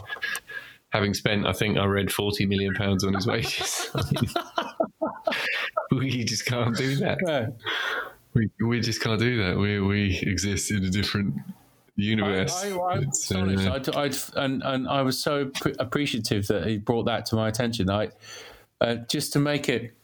Having 0.96 1.12
spent, 1.12 1.46
I 1.46 1.52
think 1.52 1.76
I 1.76 1.84
read 1.84 2.10
forty 2.10 2.46
million 2.46 2.72
pounds 2.72 3.04
on 3.04 3.12
his 3.12 3.26
wages. 3.26 3.90
we 5.92 6.24
just 6.24 6.46
can't 6.46 6.74
do 6.74 6.96
that. 6.96 7.52
We, 8.32 8.50
we 8.66 8.80
just 8.80 9.02
can't 9.02 9.20
do 9.20 9.44
that. 9.44 9.58
We 9.58 9.78
we 9.78 10.18
exist 10.22 10.70
in 10.70 10.82
a 10.84 10.88
different 10.88 11.34
universe. 11.96 12.64
I, 12.64 12.70
I, 12.70 12.98
astonished. 13.00 13.68
uh, 13.68 13.74
I'd, 13.74 13.94
I'd, 13.94 14.16
and, 14.36 14.62
and 14.62 14.88
I 14.88 15.02
was 15.02 15.18
so 15.18 15.50
pre- 15.60 15.74
appreciative 15.78 16.46
that 16.46 16.66
he 16.66 16.78
brought 16.78 17.04
that 17.04 17.26
to 17.26 17.36
my 17.36 17.48
attention. 17.48 17.90
I, 17.90 18.08
uh, 18.80 18.94
just 19.06 19.34
to 19.34 19.38
make 19.38 19.68
it 19.68 19.94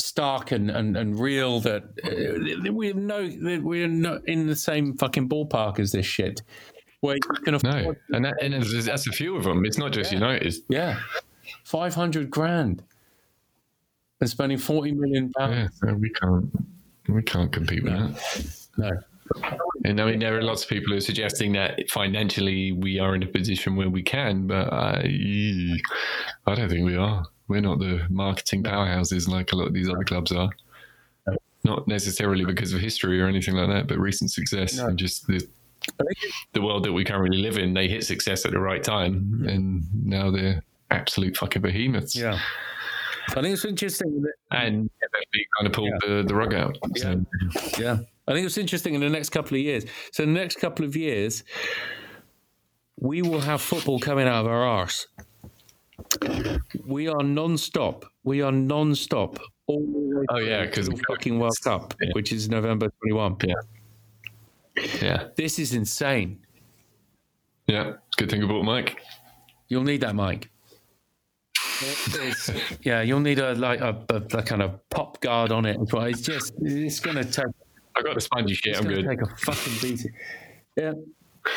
stark 0.00 0.50
and, 0.50 0.72
and, 0.72 0.96
and 0.96 1.20
real 1.20 1.60
that 1.60 1.84
uh, 2.04 2.72
we 2.72 2.92
know 2.94 3.28
that 3.28 3.62
we're 3.62 3.86
not 3.86 4.26
in 4.26 4.48
the 4.48 4.56
same 4.56 4.96
fucking 4.96 5.28
ballpark 5.28 5.78
as 5.78 5.92
this 5.92 6.06
shit. 6.06 6.42
Where 7.00 7.14
you 7.16 7.42
can 7.44 7.54
afford, 7.54 7.96
no, 8.08 8.16
and, 8.16 8.24
that, 8.24 8.42
and 8.42 8.52
that's 8.54 9.06
a 9.06 9.12
few 9.12 9.36
of 9.36 9.44
them. 9.44 9.64
It's 9.64 9.78
not 9.78 9.92
just 9.92 10.10
United. 10.10 10.54
yeah, 10.68 10.98
five 11.64 11.94
hundred 11.94 12.30
grand, 12.30 12.82
and 14.20 14.28
spending 14.28 14.58
forty 14.58 14.90
million 14.92 15.30
pounds. 15.32 15.78
Yeah, 15.82 15.90
no, 15.90 15.94
we 15.96 16.10
can't. 16.10 16.50
We 17.08 17.22
can't 17.22 17.52
compete 17.52 17.84
with 17.84 17.92
that. 17.92 18.68
No, 18.76 18.90
And 19.84 20.00
I 20.00 20.04
mean, 20.04 20.18
there 20.18 20.36
are 20.36 20.42
lots 20.42 20.62
of 20.64 20.68
people 20.68 20.90
who 20.92 20.98
are 20.98 21.00
suggesting 21.00 21.52
that 21.52 21.88
financially 21.90 22.72
we 22.72 22.98
are 22.98 23.14
in 23.14 23.22
a 23.22 23.26
position 23.26 23.76
where 23.76 23.88
we 23.88 24.02
can, 24.02 24.46
but 24.46 24.72
I, 24.72 25.08
I 26.46 26.54
don't 26.54 26.68
think 26.68 26.84
we 26.84 26.96
are. 26.96 27.24
We're 27.48 27.60
not 27.62 27.78
the 27.78 28.06
marketing 28.10 28.62
powerhouses 28.62 29.26
like 29.26 29.52
a 29.52 29.56
lot 29.56 29.68
of 29.68 29.72
these 29.72 29.88
other 29.88 30.04
clubs 30.04 30.32
are. 30.32 30.50
Not 31.64 31.88
necessarily 31.88 32.44
because 32.44 32.72
of 32.72 32.80
history 32.80 33.20
or 33.20 33.26
anything 33.26 33.54
like 33.54 33.68
that, 33.68 33.88
but 33.88 33.98
recent 33.98 34.30
success 34.30 34.78
and 34.78 34.98
just 34.98 35.26
the 35.26 35.46
the 36.52 36.62
world 36.62 36.84
that 36.84 36.92
we 36.92 37.04
currently 37.04 37.38
live 37.38 37.58
in. 37.58 37.74
They 37.74 37.88
hit 37.88 38.04
success 38.04 38.44
at 38.44 38.52
the 38.52 38.60
right 38.60 38.82
time, 38.82 39.44
and 39.48 39.82
now 40.04 40.30
they're 40.30 40.62
absolute 40.90 41.36
fucking 41.36 41.62
behemoths. 41.62 42.14
yeah. 42.16 42.38
I 43.30 43.42
think 43.42 43.48
it's 43.52 43.64
interesting 43.66 44.22
that 44.22 44.32
And 44.58 44.88
kind 45.58 45.66
of 45.66 45.72
pulled 45.72 45.92
the, 46.00 46.24
the 46.26 46.34
rug 46.34 46.54
out. 46.54 46.78
So, 46.96 47.24
Yeah. 47.78 47.98
I 48.26 48.32
think 48.32 48.46
it's 48.46 48.56
interesting 48.56 48.94
in 48.94 49.00
the 49.02 49.10
next 49.10 49.28
couple 49.30 49.56
of 49.56 49.62
years. 49.62 49.84
So, 50.12 50.22
in 50.22 50.32
the 50.32 50.40
next 50.40 50.56
couple 50.56 50.84
of 50.86 50.96
years, 50.96 51.44
we 52.98 53.20
will 53.22 53.40
have 53.40 53.60
football 53.60 53.98
coming 53.98 54.26
out 54.26 54.46
of 54.46 54.50
our 54.50 54.62
arse. 54.64 55.06
We 56.86 57.08
are 57.08 57.22
non 57.22 57.58
stop. 57.58 58.06
We 58.24 58.40
are 58.42 58.52
non 58.52 58.94
stop. 58.94 59.38
All 59.66 59.80
the 59.80 60.16
way 60.20 60.24
Oh, 60.30 60.38
yeah, 60.38 60.64
because 60.64 60.88
the 60.88 60.96
fucking 61.08 61.38
World 61.38 61.56
Cup, 61.62 61.94
Yeah. 62.00 62.08
which 62.12 62.32
is 62.32 62.48
November 62.48 62.88
21. 63.02 63.36
yeah. 63.44 63.54
Yeah. 65.00 65.28
This 65.36 65.58
is 65.58 65.74
insane. 65.74 66.40
Yeah. 67.66 67.94
Good 68.16 68.30
thing 68.30 68.42
about 68.42 68.64
Mike. 68.64 69.00
You'll 69.68 69.84
need 69.84 70.00
that 70.00 70.14
mic. 70.14 70.50
Yeah, 72.82 73.02
you'll 73.02 73.20
need 73.20 73.38
a 73.38 73.54
like 73.54 73.80
a, 73.80 73.96
a, 74.08 74.16
a 74.16 74.42
kind 74.42 74.62
of 74.62 74.80
pop 74.90 75.20
guard 75.20 75.52
on 75.52 75.64
it. 75.64 75.78
as 75.80 75.92
well. 75.92 76.04
It's 76.04 76.22
just 76.22 76.52
it's 76.60 76.98
going 76.98 77.16
to 77.16 77.24
take 77.24 77.46
I 77.96 78.02
got 78.02 78.14
the 78.14 78.20
spongy 78.20 78.54
shit. 78.54 78.76
I'm 78.76 78.84
good. 78.86 79.06
take 79.06 79.22
a 79.22 79.36
fucking 79.36 79.72
beating. 79.82 80.12
Yeah. 80.76 80.92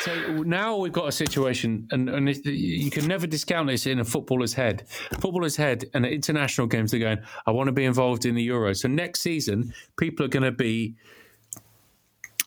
So 0.00 0.14
now 0.42 0.76
we've 0.76 0.92
got 0.92 1.08
a 1.08 1.12
situation, 1.12 1.86
and, 1.90 2.08
and 2.08 2.28
it, 2.28 2.44
you 2.46 2.90
can 2.90 3.06
never 3.06 3.26
discount 3.26 3.68
this 3.68 3.86
in 3.86 4.00
a 4.00 4.04
footballer's 4.04 4.54
head. 4.54 4.84
Footballer's 5.20 5.56
head 5.56 5.84
and 5.92 6.06
at 6.06 6.12
international 6.12 6.66
games, 6.66 6.92
they're 6.92 7.00
going, 7.00 7.18
I 7.46 7.50
want 7.50 7.68
to 7.68 7.72
be 7.72 7.84
involved 7.84 8.24
in 8.24 8.34
the 8.34 8.42
Euro. 8.44 8.72
So 8.74 8.88
next 8.88 9.20
season, 9.20 9.74
people 9.98 10.24
are 10.24 10.30
going 10.30 10.44
to 10.44 10.52
be 10.52 10.94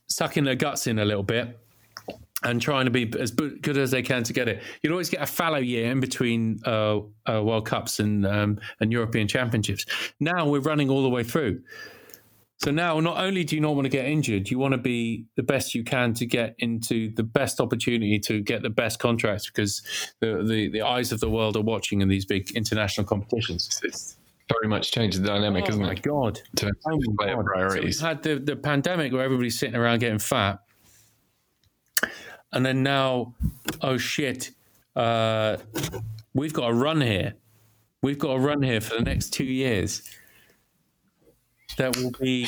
sucking 0.08 0.44
their 0.44 0.56
guts 0.56 0.88
in 0.88 1.00
a 1.00 1.06
little 1.06 1.24
bit 1.24 1.58
and 2.44 2.62
trying 2.62 2.86
to 2.86 2.92
be 2.92 3.12
as 3.20 3.32
good 3.32 3.78
as 3.78 3.92
they 3.92 4.02
can 4.02 4.24
to 4.24 4.34
get 4.34 4.48
it. 4.48 4.62
You'd 4.82 4.92
always 4.92 5.10
get 5.10 5.22
a 5.22 5.26
fallow 5.26 5.58
year 5.58 5.92
in 5.92 6.00
between 6.00 6.60
uh, 6.66 7.00
uh, 7.28 7.42
World 7.44 7.66
Cups 7.66 8.00
and 8.00 8.26
um, 8.26 8.60
and 8.80 8.92
European 8.92 9.28
Championships. 9.28 9.86
Now 10.20 10.48
we're 10.48 10.62
running 10.62 10.90
all 10.90 11.04
the 11.04 11.10
way 11.10 11.24
through. 11.24 11.62
So 12.58 12.72
now, 12.72 13.00
not 13.02 13.18
only 13.18 13.44
do 13.44 13.56
you 13.56 13.62
not 13.62 13.76
want 13.76 13.86
to 13.86 13.90
get 13.90 14.06
injured, 14.06 14.50
you 14.50 14.58
want 14.58 14.72
to 14.72 14.78
be 14.78 15.26
the 15.36 15.44
best 15.44 15.76
you 15.76 15.84
can 15.84 16.14
to 16.14 16.26
get 16.26 16.56
into 16.60 17.14
the 17.16 17.24
best 17.24 17.60
opportunity 17.60 18.18
to 18.20 18.42
get 18.42 18.62
the 18.62 18.70
best 18.70 18.98
contracts 18.98 19.48
because 19.48 19.82
the, 20.22 20.42
the, 20.48 20.70
the 20.70 20.82
eyes 20.82 21.12
of 21.12 21.20
the 21.20 21.30
world 21.30 21.58
are 21.58 21.62
watching 21.62 22.02
in 22.02 22.08
these 22.08 22.26
big 22.26 22.52
international 22.56 23.06
competitions. 23.06 23.82
Very 24.52 24.68
much 24.68 24.92
changed 24.92 25.22
the 25.22 25.28
dynamic, 25.28 25.66
Oh 25.66 25.70
isn't 25.70 25.82
my 25.82 25.94
it? 25.94 26.02
god! 26.04 26.40
To 26.58 26.72
Oh 26.86 27.00
my 27.00 27.16
player 27.26 27.36
God. 27.36 27.46
So 27.46 27.52
priorities. 27.52 27.84
we've 28.02 28.08
had 28.08 28.22
the, 28.24 28.36
the 28.40 28.56
pandemic 28.56 29.12
where 29.12 29.24
everybody's 29.24 29.58
sitting 29.58 29.76
around 29.76 30.00
getting 30.00 30.20
fat, 30.20 30.60
and 32.52 32.66
then 32.66 32.84
now, 32.84 33.34
oh 33.82 33.98
shit, 33.98 34.52
uh, 34.96 35.58
we've 36.34 36.54
got 36.54 36.70
a 36.70 36.74
run 36.74 37.02
here. 37.02 37.34
We've 38.04 38.20
got 38.20 38.32
a 38.36 38.40
run 38.40 38.62
here 38.62 38.82
for 38.82 38.96
the 38.96 39.02
next 39.02 39.32
two 39.32 39.44
years. 39.46 40.04
That 41.78 41.98
will 41.98 42.12
be 42.12 42.48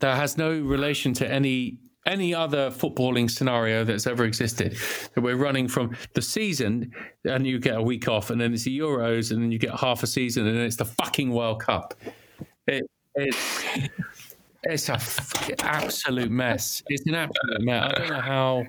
that 0.00 0.16
has 0.16 0.36
no 0.36 0.50
relation 0.50 1.14
to 1.14 1.30
any 1.30 1.78
any 2.06 2.34
other 2.34 2.70
footballing 2.70 3.30
scenario 3.30 3.84
that's 3.84 4.06
ever 4.06 4.24
existed. 4.24 4.76
That 5.14 5.20
we're 5.22 5.36
running 5.36 5.68
from 5.68 5.96
the 6.14 6.22
season, 6.22 6.92
and 7.24 7.46
you 7.46 7.58
get 7.58 7.76
a 7.76 7.82
week 7.82 8.08
off, 8.08 8.30
and 8.30 8.40
then 8.40 8.52
it's 8.52 8.64
the 8.64 8.78
Euros, 8.78 9.30
and 9.30 9.42
then 9.42 9.50
you 9.52 9.58
get 9.58 9.78
half 9.78 10.02
a 10.02 10.06
season, 10.06 10.46
and 10.46 10.56
then 10.56 10.64
it's 10.64 10.76
the 10.76 10.84
fucking 10.84 11.30
World 11.30 11.60
Cup. 11.60 11.94
It, 12.66 12.88
it's 13.14 13.64
it's 14.64 14.88
a 14.88 14.98
fucking 14.98 15.56
absolute 15.60 16.30
mess. 16.30 16.82
It's 16.88 17.06
an 17.06 17.14
absolute 17.14 17.62
mess. 17.62 17.92
I 17.94 17.98
don't 17.98 18.08
know 18.08 18.20
how. 18.20 18.64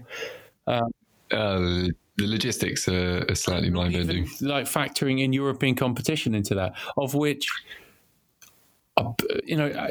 Uh, 0.67 1.89
the 2.17 2.27
logistics 2.27 2.87
are, 2.87 3.25
are 3.29 3.35
slightly 3.35 3.69
mind 3.69 3.93
bending. 3.93 4.29
like 4.41 4.65
factoring 4.65 5.21
in 5.21 5.33
European 5.33 5.75
competition 5.75 6.33
into 6.33 6.55
that, 6.55 6.73
of 6.97 7.13
which 7.13 7.47
uh, 8.97 9.11
you 9.43 9.57
know, 9.57 9.89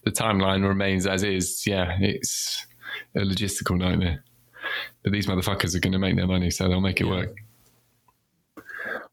the 0.04 0.12
timeline 0.12 0.68
remains 0.68 1.06
as 1.06 1.24
is. 1.24 1.66
Yeah, 1.68 1.98
it's 2.00 2.66
a 3.16 3.20
logistical 3.20 3.78
nightmare. 3.78 4.24
But 5.04 5.12
these 5.12 5.28
motherfuckers 5.28 5.76
are 5.76 5.80
going 5.80 5.94
to 5.94 6.00
make 6.00 6.16
their 6.16 6.28
money, 6.28 6.50
so 6.50 6.68
they'll 6.68 6.82
make 6.82 7.02
it 7.02 7.08
work. 7.08 7.36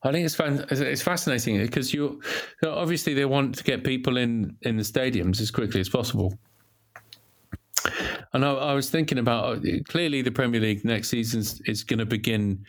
I 0.04 0.10
think 0.10 0.24
it's 0.24 0.34
fan- 0.34 0.64
it's 0.70 1.02
fascinating 1.02 1.58
because 1.58 1.94
you 1.94 2.20
obviously 2.64 3.14
they 3.14 3.24
want 3.24 3.56
to 3.56 3.64
get 3.64 3.84
people 3.84 4.16
in 4.16 4.56
in 4.62 4.76
the 4.76 4.82
stadiums 4.82 5.40
as 5.40 5.50
quickly 5.50 5.80
as 5.80 5.88
possible. 5.88 6.36
And 8.34 8.44
I, 8.44 8.52
I 8.52 8.74
was 8.74 8.88
thinking 8.90 9.18
about 9.18 9.58
uh, 9.58 9.60
clearly 9.88 10.22
the 10.22 10.30
Premier 10.30 10.60
League 10.60 10.84
next 10.84 11.08
season 11.10 11.40
is 11.66 11.84
going 11.84 11.98
to 11.98 12.06
begin 12.06 12.64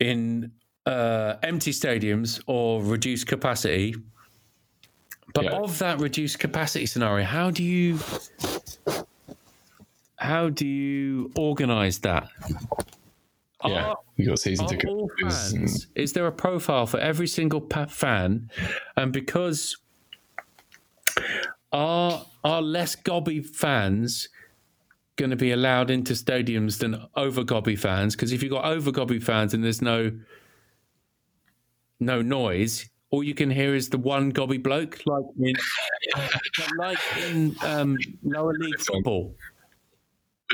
in 0.00 0.50
uh, 0.86 1.34
empty 1.42 1.70
stadiums 1.70 2.42
or 2.46 2.82
reduced 2.82 3.26
capacity. 3.26 3.94
But 5.32 5.44
Yeah. 5.44 5.50
of 5.52 5.78
that 5.78 6.00
reduced 6.00 6.38
capacity 6.40 6.86
scenario, 6.86 7.24
how 7.24 7.50
do 7.52 7.62
you 7.62 7.98
how 10.16 10.48
do 10.50 10.66
you 10.66 11.30
organise 11.36 11.98
that? 11.98 12.28
Yeah, 13.64 13.86
Are- 13.90 13.96
you 14.16 14.26
got 14.28 14.38
season 14.40 14.66
ticket 14.66 14.88
all 14.90 15.08
holders 15.20 15.52
and- 15.52 15.60
fans, 15.68 15.86
is 15.94 16.12
there 16.14 16.26
a 16.26 16.32
profile 16.32 16.86
for 16.86 16.98
every 16.98 17.26
single 17.28 17.60
pa- 17.60 17.86
fan? 17.86 18.50
And 18.96 19.12
because 19.12 19.76
are 21.72 22.24
are 22.44 22.62
less 22.62 22.94
gobby 22.94 23.40
fans 23.40 24.28
going 25.16 25.30
to 25.30 25.36
be 25.36 25.52
allowed 25.52 25.90
into 25.90 26.14
stadiums 26.14 26.78
than 26.78 27.06
over 27.16 27.44
gobby 27.44 27.76
fans? 27.76 28.14
Because 28.14 28.32
if 28.32 28.42
you've 28.42 28.52
got 28.52 28.64
over 28.64 28.90
gobby 28.90 29.20
fans 29.20 29.54
and 29.54 29.62
there's 29.62 29.82
no 29.82 30.12
no 31.98 32.22
noise, 32.22 32.88
all 33.10 33.22
you 33.22 33.34
can 33.34 33.50
hear 33.50 33.74
is 33.74 33.90
the 33.90 33.98
one 33.98 34.30
gobby 34.30 34.58
bloke, 34.58 35.00
like 35.06 35.24
in 35.38 35.54
like 36.78 36.98
in 37.28 37.54
um, 37.62 37.98
lower 38.22 38.54
league 38.54 38.80
football 38.80 39.34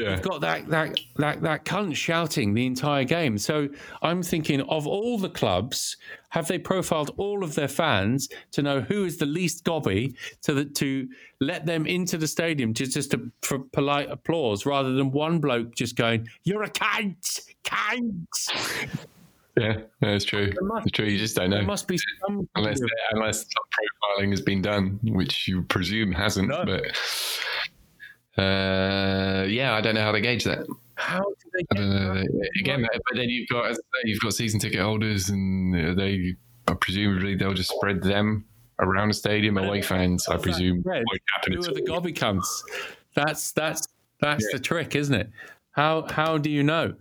yeah. 0.00 0.20
got 0.20 0.40
that 0.40 0.68
that 0.68 0.98
that 1.16 1.42
that 1.42 1.64
cunt 1.64 1.94
shouting 1.96 2.54
the 2.54 2.66
entire 2.66 3.04
game. 3.04 3.38
So 3.38 3.68
I'm 4.02 4.22
thinking 4.22 4.60
of 4.62 4.86
all 4.86 5.18
the 5.18 5.28
clubs, 5.28 5.96
have 6.30 6.48
they 6.48 6.58
profiled 6.58 7.10
all 7.16 7.42
of 7.44 7.54
their 7.54 7.68
fans 7.68 8.28
to 8.52 8.62
know 8.62 8.80
who 8.80 9.04
is 9.04 9.16
the 9.16 9.26
least 9.26 9.64
gobby 9.64 10.14
to 10.42 10.64
to 10.64 11.08
let 11.40 11.66
them 11.66 11.86
into 11.86 12.18
the 12.18 12.26
stadium 12.26 12.74
just 12.74 12.92
just 12.92 13.10
to, 13.12 13.30
for 13.42 13.58
polite 13.72 14.10
applause 14.10 14.66
rather 14.66 14.92
than 14.92 15.10
one 15.12 15.38
bloke 15.38 15.74
just 15.74 15.96
going, 15.96 16.28
"You're 16.44 16.62
a 16.64 16.70
cunt, 16.70 17.40
cunt." 17.64 18.96
Yeah, 19.58 19.78
that's 20.02 20.26
true. 20.26 20.52
must- 20.60 20.86
It's 20.86 20.94
true. 20.94 21.06
You 21.06 21.16
just 21.16 21.34
don't 21.34 21.48
know. 21.48 21.56
There 21.56 21.64
must 21.64 21.88
be 21.88 21.96
some 22.20 22.46
unless 22.56 22.78
unless 23.12 23.46
profiling 23.46 24.28
has 24.28 24.42
been 24.42 24.60
done, 24.60 25.00
which 25.02 25.48
you 25.48 25.62
presume 25.62 26.12
hasn't. 26.12 26.48
No. 26.48 26.62
But 26.66 26.94
uh, 28.38 29.44
yeah, 29.48 29.74
I 29.74 29.80
don't 29.80 29.94
know 29.94 30.02
how 30.02 30.12
to 30.12 30.20
gauge 30.20 30.44
that. 30.44 30.66
how 30.94 31.20
do 31.20 31.50
they 31.52 31.60
I 31.70 31.74
get 31.74 31.76
don't 31.76 31.90
know. 31.90 32.14
that? 32.14 32.28
They- 32.54 32.60
Again, 32.60 32.82
but 32.90 33.16
then 33.16 33.28
you've 33.28 33.48
got 33.48 33.70
as 33.70 33.78
I 33.78 33.80
say, 33.80 34.08
you've 34.10 34.20
got 34.20 34.34
season 34.34 34.60
ticket 34.60 34.80
holders, 34.80 35.28
and 35.30 35.98
they 35.98 36.34
presumably 36.80 37.34
they'll 37.36 37.54
just 37.54 37.70
spread 37.74 38.02
them 38.02 38.44
around 38.80 39.08
the 39.08 39.14
stadium. 39.14 39.56
Away 39.58 39.82
fans, 39.82 40.26
I 40.28 40.36
presume? 40.36 40.82
Who 40.82 40.90
are 40.90 41.02
the 41.74 41.84
gobby 41.86 42.12
cunts? 42.12 42.46
That's 43.14 43.52
that's 43.52 43.86
that's 44.20 44.50
the 44.52 44.58
trick, 44.58 44.94
isn't 44.96 45.14
it? 45.14 45.30
How 45.70 46.06
how 46.10 46.38
do 46.38 46.50
you 46.50 46.62
know? 46.62 46.94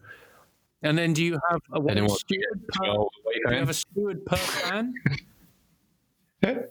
And 0.83 0.97
then 0.97 1.13
do 1.13 1.23
you 1.23 1.39
have 1.49 1.61
a 1.71 1.79
one 1.79 1.91
Anyone- 1.97 2.17
steward 2.17 2.67
per, 2.67 2.85
do 2.85 3.09
you 3.51 3.57
have 3.57 3.69
a 3.69 3.73
steward 3.73 4.25
per 4.25 4.35
fan? 4.35 4.93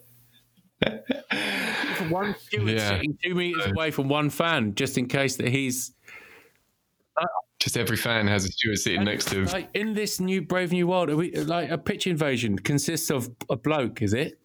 One 2.09 2.35
steward 2.39 2.69
Yeah. 2.69 2.89
sitting 2.89 3.17
two 3.23 3.33
meters 3.35 3.65
away 3.67 3.91
from 3.91 4.09
one 4.09 4.29
fan, 4.29 4.75
just 4.75 4.97
in 4.97 5.07
case 5.07 5.35
that 5.37 5.47
he's 5.47 5.93
Just 7.59 7.77
every 7.77 7.97
fan 7.97 8.27
has 8.27 8.45
a 8.45 8.49
steward 8.49 8.77
sitting 8.77 9.03
next 9.05 9.29
to 9.29 9.39
him. 9.39 9.45
like 9.45 9.69
in 9.73 9.93
this 9.93 10.19
new 10.19 10.41
Brave 10.41 10.71
New 10.71 10.87
World. 10.87 11.09
Are 11.09 11.15
we 11.15 11.31
like 11.31 11.71
a 11.71 11.77
pitch 11.77 12.05
invasion 12.05 12.59
consists 12.59 13.09
of 13.09 13.29
a 13.49 13.55
bloke? 13.55 14.01
Is 14.01 14.13
it? 14.13 14.37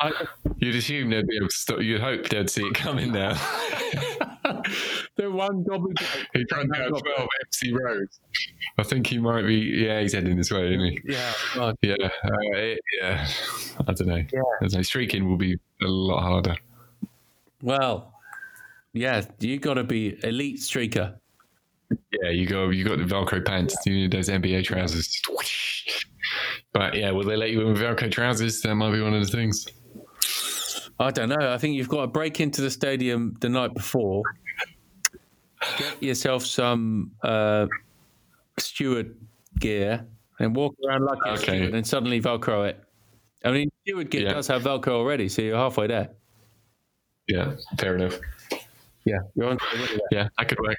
I, 0.00 0.12
You'd 0.58 0.74
assume 0.74 1.08
they'd 1.08 1.26
be 1.26 1.36
able 1.36 1.48
to 1.48 1.56
stop. 1.56 1.80
You'd 1.80 2.02
hope 2.02 2.28
they'd 2.28 2.50
see 2.50 2.66
it 2.66 2.74
coming 2.74 3.12
now. 3.12 3.34
the 5.16 5.30
one 5.30 5.64
gobby 5.64 5.92
bloke. 5.94 6.26
He 6.34 6.44
runs 6.52 6.70
down 6.70 6.88
12 6.88 7.02
FC 7.46 7.72
roads. 7.72 8.20
I 8.78 8.82
think 8.82 9.06
he 9.06 9.18
might 9.18 9.42
be. 9.42 9.54
Yeah, 9.54 10.00
he's 10.00 10.12
heading 10.12 10.36
this 10.36 10.50
way, 10.50 10.74
isn't 10.74 10.80
he? 10.80 11.00
Yeah. 11.04 11.32
God. 11.54 11.76
Yeah, 11.82 11.94
uh, 12.02 12.74
yeah. 13.00 13.28
I 13.86 13.92
don't 13.92 14.06
know. 14.06 14.16
Yeah. 14.16 14.42
I 14.60 14.66
don't 14.66 14.74
know. 14.74 14.82
Streaking 14.82 15.28
will 15.28 15.36
be 15.36 15.54
a 15.82 15.86
lot 15.86 16.22
harder. 16.22 16.56
Well, 17.62 18.12
yeah, 18.92 19.24
you 19.40 19.58
got 19.58 19.74
to 19.74 19.84
be 19.84 20.18
elite 20.24 20.58
streaker. 20.58 21.14
Yeah, 22.10 22.30
you 22.30 22.46
go. 22.46 22.70
You 22.70 22.84
got 22.84 22.98
the 22.98 23.04
Velcro 23.04 23.44
pants. 23.44 23.76
You 23.86 23.94
need 23.94 24.10
those 24.10 24.28
NBA 24.28 24.64
trousers. 24.64 25.22
But 26.72 26.94
yeah, 26.94 27.10
will 27.10 27.24
they 27.24 27.36
let 27.36 27.50
you 27.50 27.60
in 27.62 27.72
with 27.72 27.82
Velcro 27.82 28.10
trousers? 28.10 28.60
That 28.62 28.74
might 28.74 28.92
be 28.92 29.00
one 29.00 29.14
of 29.14 29.24
the 29.24 29.30
things. 29.30 29.66
I 30.98 31.10
don't 31.10 31.28
know. 31.28 31.52
I 31.52 31.58
think 31.58 31.74
you've 31.74 31.88
got 31.88 32.02
to 32.02 32.06
break 32.06 32.40
into 32.40 32.62
the 32.62 32.70
stadium 32.70 33.36
the 33.40 33.48
night 33.48 33.74
before, 33.74 34.22
get 35.78 36.02
yourself 36.02 36.44
some 36.44 37.12
uh, 37.22 37.66
steward 38.58 39.14
gear, 39.58 40.06
and 40.38 40.54
walk 40.56 40.74
around 40.86 41.04
like 41.04 41.18
a 41.26 41.30
Okay. 41.32 41.42
steward, 41.58 41.74
and 41.74 41.86
suddenly 41.86 42.20
Velcro 42.20 42.66
it. 42.68 42.82
I 43.44 43.50
mean, 43.52 43.70
steward 43.82 44.10
gear 44.10 44.22
Yeah. 44.22 44.32
does 44.34 44.46
have 44.48 44.62
Velcro 44.62 44.88
already, 44.92 45.28
so 45.28 45.42
you're 45.42 45.56
halfway 45.58 45.86
there. 45.86 46.10
Yeah, 47.28 47.56
fair 47.78 47.96
enough. 47.96 48.18
Yeah, 49.04 49.18
on. 49.42 49.58
Yeah, 50.10 50.28
that 50.38 50.48
could 50.48 50.58
work. 50.60 50.78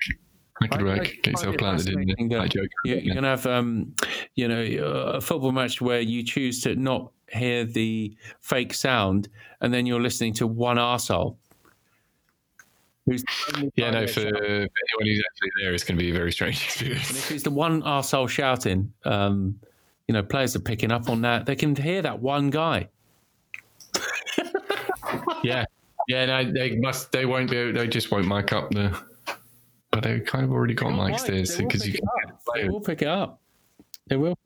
That 0.61 0.71
could 0.71 0.81
I- 0.81 0.83
work. 0.83 0.99
I 1.01 1.03
Get 1.05 1.27
yourself 1.27 1.57
planted 1.57 1.87
in 1.89 1.93
fascinating 1.93 2.29
there. 2.29 2.39
that 2.39 2.45
I 2.45 2.47
joke. 2.47 2.69
You, 2.85 2.95
you're 2.95 3.15
gonna 3.15 3.27
have, 3.27 3.45
um, 3.45 3.93
you 4.35 4.47
know, 4.47 4.61
a 5.13 5.21
football 5.21 5.51
match 5.51 5.79
where 5.81 5.99
you 6.01 6.23
choose 6.23 6.61
to 6.63 6.75
not 6.75 7.11
hear 7.31 7.65
the 7.65 8.15
fake 8.41 8.73
sound, 8.73 9.29
and 9.61 9.73
then 9.73 9.85
you're 9.85 10.01
listening 10.01 10.33
to 10.35 10.47
one 10.47 10.77
arsehole. 10.77 11.37
Who's 13.05 13.23
Yeah, 13.75 13.91
no, 13.91 14.05
for 14.07 14.19
anyone 14.19 14.67
who's 15.01 15.23
actually 15.31 15.51
there, 15.61 15.73
it's 15.73 15.83
going 15.83 15.97
to 15.97 16.03
be 16.03 16.11
a 16.11 16.13
very 16.13 16.31
strange 16.31 16.57
And 16.61 16.65
experience. 16.65 17.09
if 17.11 17.31
it's 17.31 17.43
the 17.43 17.51
one 17.51 17.81
arsehole 17.81 18.27
shouting, 18.27 18.91
um, 19.05 19.59
you 20.07 20.13
know, 20.13 20.23
players 20.23 20.55
are 20.55 20.59
picking 20.59 20.91
up 20.91 21.09
on 21.09 21.21
that. 21.21 21.45
They 21.45 21.55
can 21.55 21.75
hear 21.75 22.01
that 22.01 22.19
one 22.19 22.49
guy. 22.49 22.89
yeah, 25.43 25.65
yeah, 26.07 26.25
no, 26.25 26.51
they 26.51 26.75
must. 26.77 27.11
They 27.11 27.25
won't 27.25 27.49
be. 27.49 27.71
They 27.71 27.87
just 27.87 28.11
won't 28.11 28.27
mic 28.27 28.51
up 28.53 28.71
the. 28.71 28.97
But 29.91 30.03
they 30.03 30.19
kind 30.19 30.43
of 30.43 30.51
already 30.51 30.73
got 30.73 30.91
mics 30.91 31.25
there, 31.25 31.65
because 31.65 31.87
you 31.87 31.93
can. 31.93 32.33
They 32.55 32.67
will 32.67 32.81
pick 32.81 33.01
it 33.01 33.07
up. 33.07 33.39
They 34.07 34.17
will. 34.17 34.37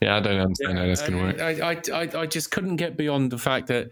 Yeah, 0.00 0.16
I 0.16 0.20
don't 0.20 0.40
understand 0.40 0.78
how 0.78 0.86
that's 0.86 1.02
going 1.02 1.12
to 1.12 1.18
work. 1.18 1.40
I, 1.40 1.72
I, 1.72 1.82
I, 1.92 2.20
I 2.22 2.26
just 2.26 2.50
couldn't 2.50 2.76
get 2.76 2.96
beyond 2.96 3.30
the 3.30 3.38
fact 3.38 3.66
that 3.66 3.90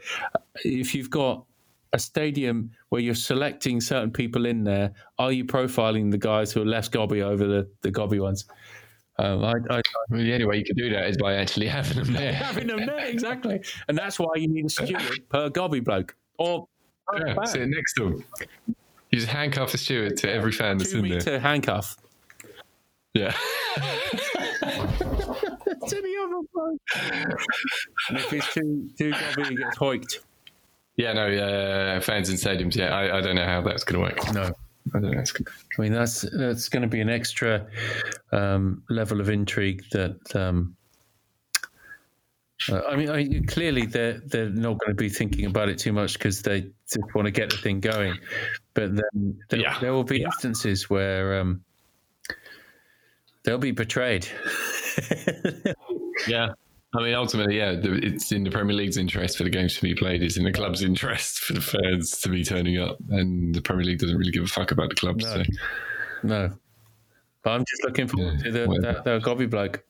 if 0.65 0.95
you've 0.95 1.11
got 1.11 1.45
a 1.93 1.99
stadium 1.99 2.71
where 2.89 3.01
you're 3.01 3.15
selecting 3.15 3.81
certain 3.81 4.11
people 4.11 4.47
in 4.47 4.65
there, 4.65 4.93
are 5.19 5.33
you 5.33 5.45
profiling 5.45 6.11
the 6.11 6.19
guys 6.19 6.51
who 6.51 6.63
are 6.63 6.67
less 6.67 6.89
gobby 6.89 7.23
over 7.23 7.47
the, 7.47 7.69
the 7.83 7.91
gobby 7.91 8.21
ones? 8.21 8.47
Um, 9.19 9.45
I, 9.45 9.55
I, 9.69 9.83
Well, 10.09 10.23
the 10.23 10.33
only 10.33 10.47
way 10.47 10.57
you 10.59 10.65
can 10.65 10.77
do 10.77 10.89
that 10.91 11.09
is 11.09 11.19
by 11.19 11.35
actually 11.35 11.67
having 11.69 12.03
them 12.03 12.13
there. 12.15 12.33
having 12.35 12.69
them 12.69 12.87
there, 12.87 13.07
exactly. 13.07 13.61
And 13.89 13.99
that's 13.99 14.19
why 14.19 14.31
you 14.37 14.49
need 14.49 14.65
a 14.67 14.71
steward 14.71 15.29
per 15.29 15.51
gobby 15.51 15.81
bloke. 15.81 16.17
Or 16.39 16.67
Yeah, 17.15 17.35
next 17.67 17.95
to 17.95 18.05
them. 18.05 18.25
You 19.11 19.19
just 19.19 19.29
handcuff 19.29 19.75
a 19.75 19.79
steward 19.79 20.17
to 20.19 20.31
every 20.31 20.53
fan 20.53 20.79
that's 20.79 20.93
two 20.93 20.99
in 20.99 21.09
there. 21.09 21.19
meter 21.19 21.39
handcuff. 21.39 21.97
Yeah. 23.15 23.35
to 25.87 25.97
the 26.03 26.17
other 26.23 26.41
bloke. 26.53 26.81
And 28.09 28.19
if 28.19 28.31
he's 28.31 28.47
too, 28.49 28.89
too 28.99 29.11
gobby, 29.13 29.49
he 29.51 29.57
gets 29.57 29.77
hoiked. 29.79 30.19
Yeah, 30.97 31.13
no, 31.13 31.29
uh, 31.29 32.01
fans 32.01 32.29
in 32.29 32.37
stadiums. 32.37 32.75
Yeah, 32.75 32.95
I, 32.95 33.19
I 33.19 33.21
don't 33.21 33.37
know 33.37 33.45
how 33.45 33.61
that's 33.63 33.85
going 33.85 34.03
to 34.03 34.15
work. 34.15 34.35
No. 34.35 34.53
I 34.95 35.01
don't 35.01 35.11
know. 35.11 35.23
I 35.79 35.83
mean, 35.83 35.93
that's 35.93 36.23
that's 36.33 36.69
going 36.69 36.83
to 36.83 36.89
be 36.89 37.01
an 37.01 37.11
extra 37.11 37.67
um, 38.33 38.83
level 38.89 39.21
of 39.21 39.29
intrigue 39.29 39.85
that. 39.93 40.35
Um, 40.35 40.75
uh, 42.71 42.83
I 42.89 42.97
mean, 42.97 43.09
I, 43.11 43.41
clearly 43.47 43.87
they're 43.87 44.21
they're 44.27 44.49
not 44.49 44.79
going 44.79 44.91
to 44.91 44.95
be 44.95 45.09
thinking 45.09 45.45
about 45.45 45.69
it 45.69 45.79
too 45.79 45.93
much 45.93 46.15
because 46.15 46.43
they 46.43 46.63
just 46.91 47.15
want 47.15 47.27
to 47.27 47.31
get 47.31 47.51
the 47.51 47.57
thing 47.59 47.81
going. 47.81 48.19
But 48.75 48.97
then 48.97 49.39
there, 49.51 49.61
Yeah. 49.61 49.79
there 49.79 49.93
will 49.93 50.05
be 50.05 50.23
instances 50.23 50.89
where 50.91 51.39
um, 51.41 51.63
they'll 53.45 53.59
be 53.59 53.73
betrayed. 53.73 54.27
Yeah. 56.27 56.49
I 56.95 57.03
mean, 57.03 57.15
ultimately, 57.15 57.59
yeah, 57.59 57.75
it's 57.83 58.33
in 58.33 58.45
the 58.45 58.51
Premier 58.51 58.75
League's 58.75 58.97
interest 58.97 59.37
for 59.37 59.45
the 59.45 59.51
games 59.51 59.75
to 59.77 59.83
be 59.83 59.95
played. 59.95 60.23
It's 60.23 60.37
in 60.39 60.45
the 60.45 60.53
club's 60.53 60.83
interest 60.83 61.41
for 61.41 61.53
the 61.53 61.61
fans 61.61 62.19
to 62.23 62.31
be 62.31 62.43
turning 62.43 62.79
up, 62.79 62.97
and 63.11 63.55
the 63.55 63.61
Premier 63.61 63.85
League 63.85 63.99
doesn't 63.99 64.17
really 64.17 64.31
give 64.31 64.43
a 64.43 64.47
fuck 64.47 64.71
about 64.71 64.89
the 64.89 64.95
clubs. 64.95 65.23
No. 65.25 65.35
So. 65.35 65.43
No, 66.23 66.53
but 67.43 67.51
I'm 67.51 67.61
just 67.69 67.85
looking 67.85 68.09
forward 68.09 68.39
Yeah, 68.39 68.45
to 68.45 68.51
the 68.53 68.67
whatever. 68.67 69.03
the, 69.05 69.11
the 69.13 69.19
Gobby 69.21 69.45
bloke. 69.47 69.85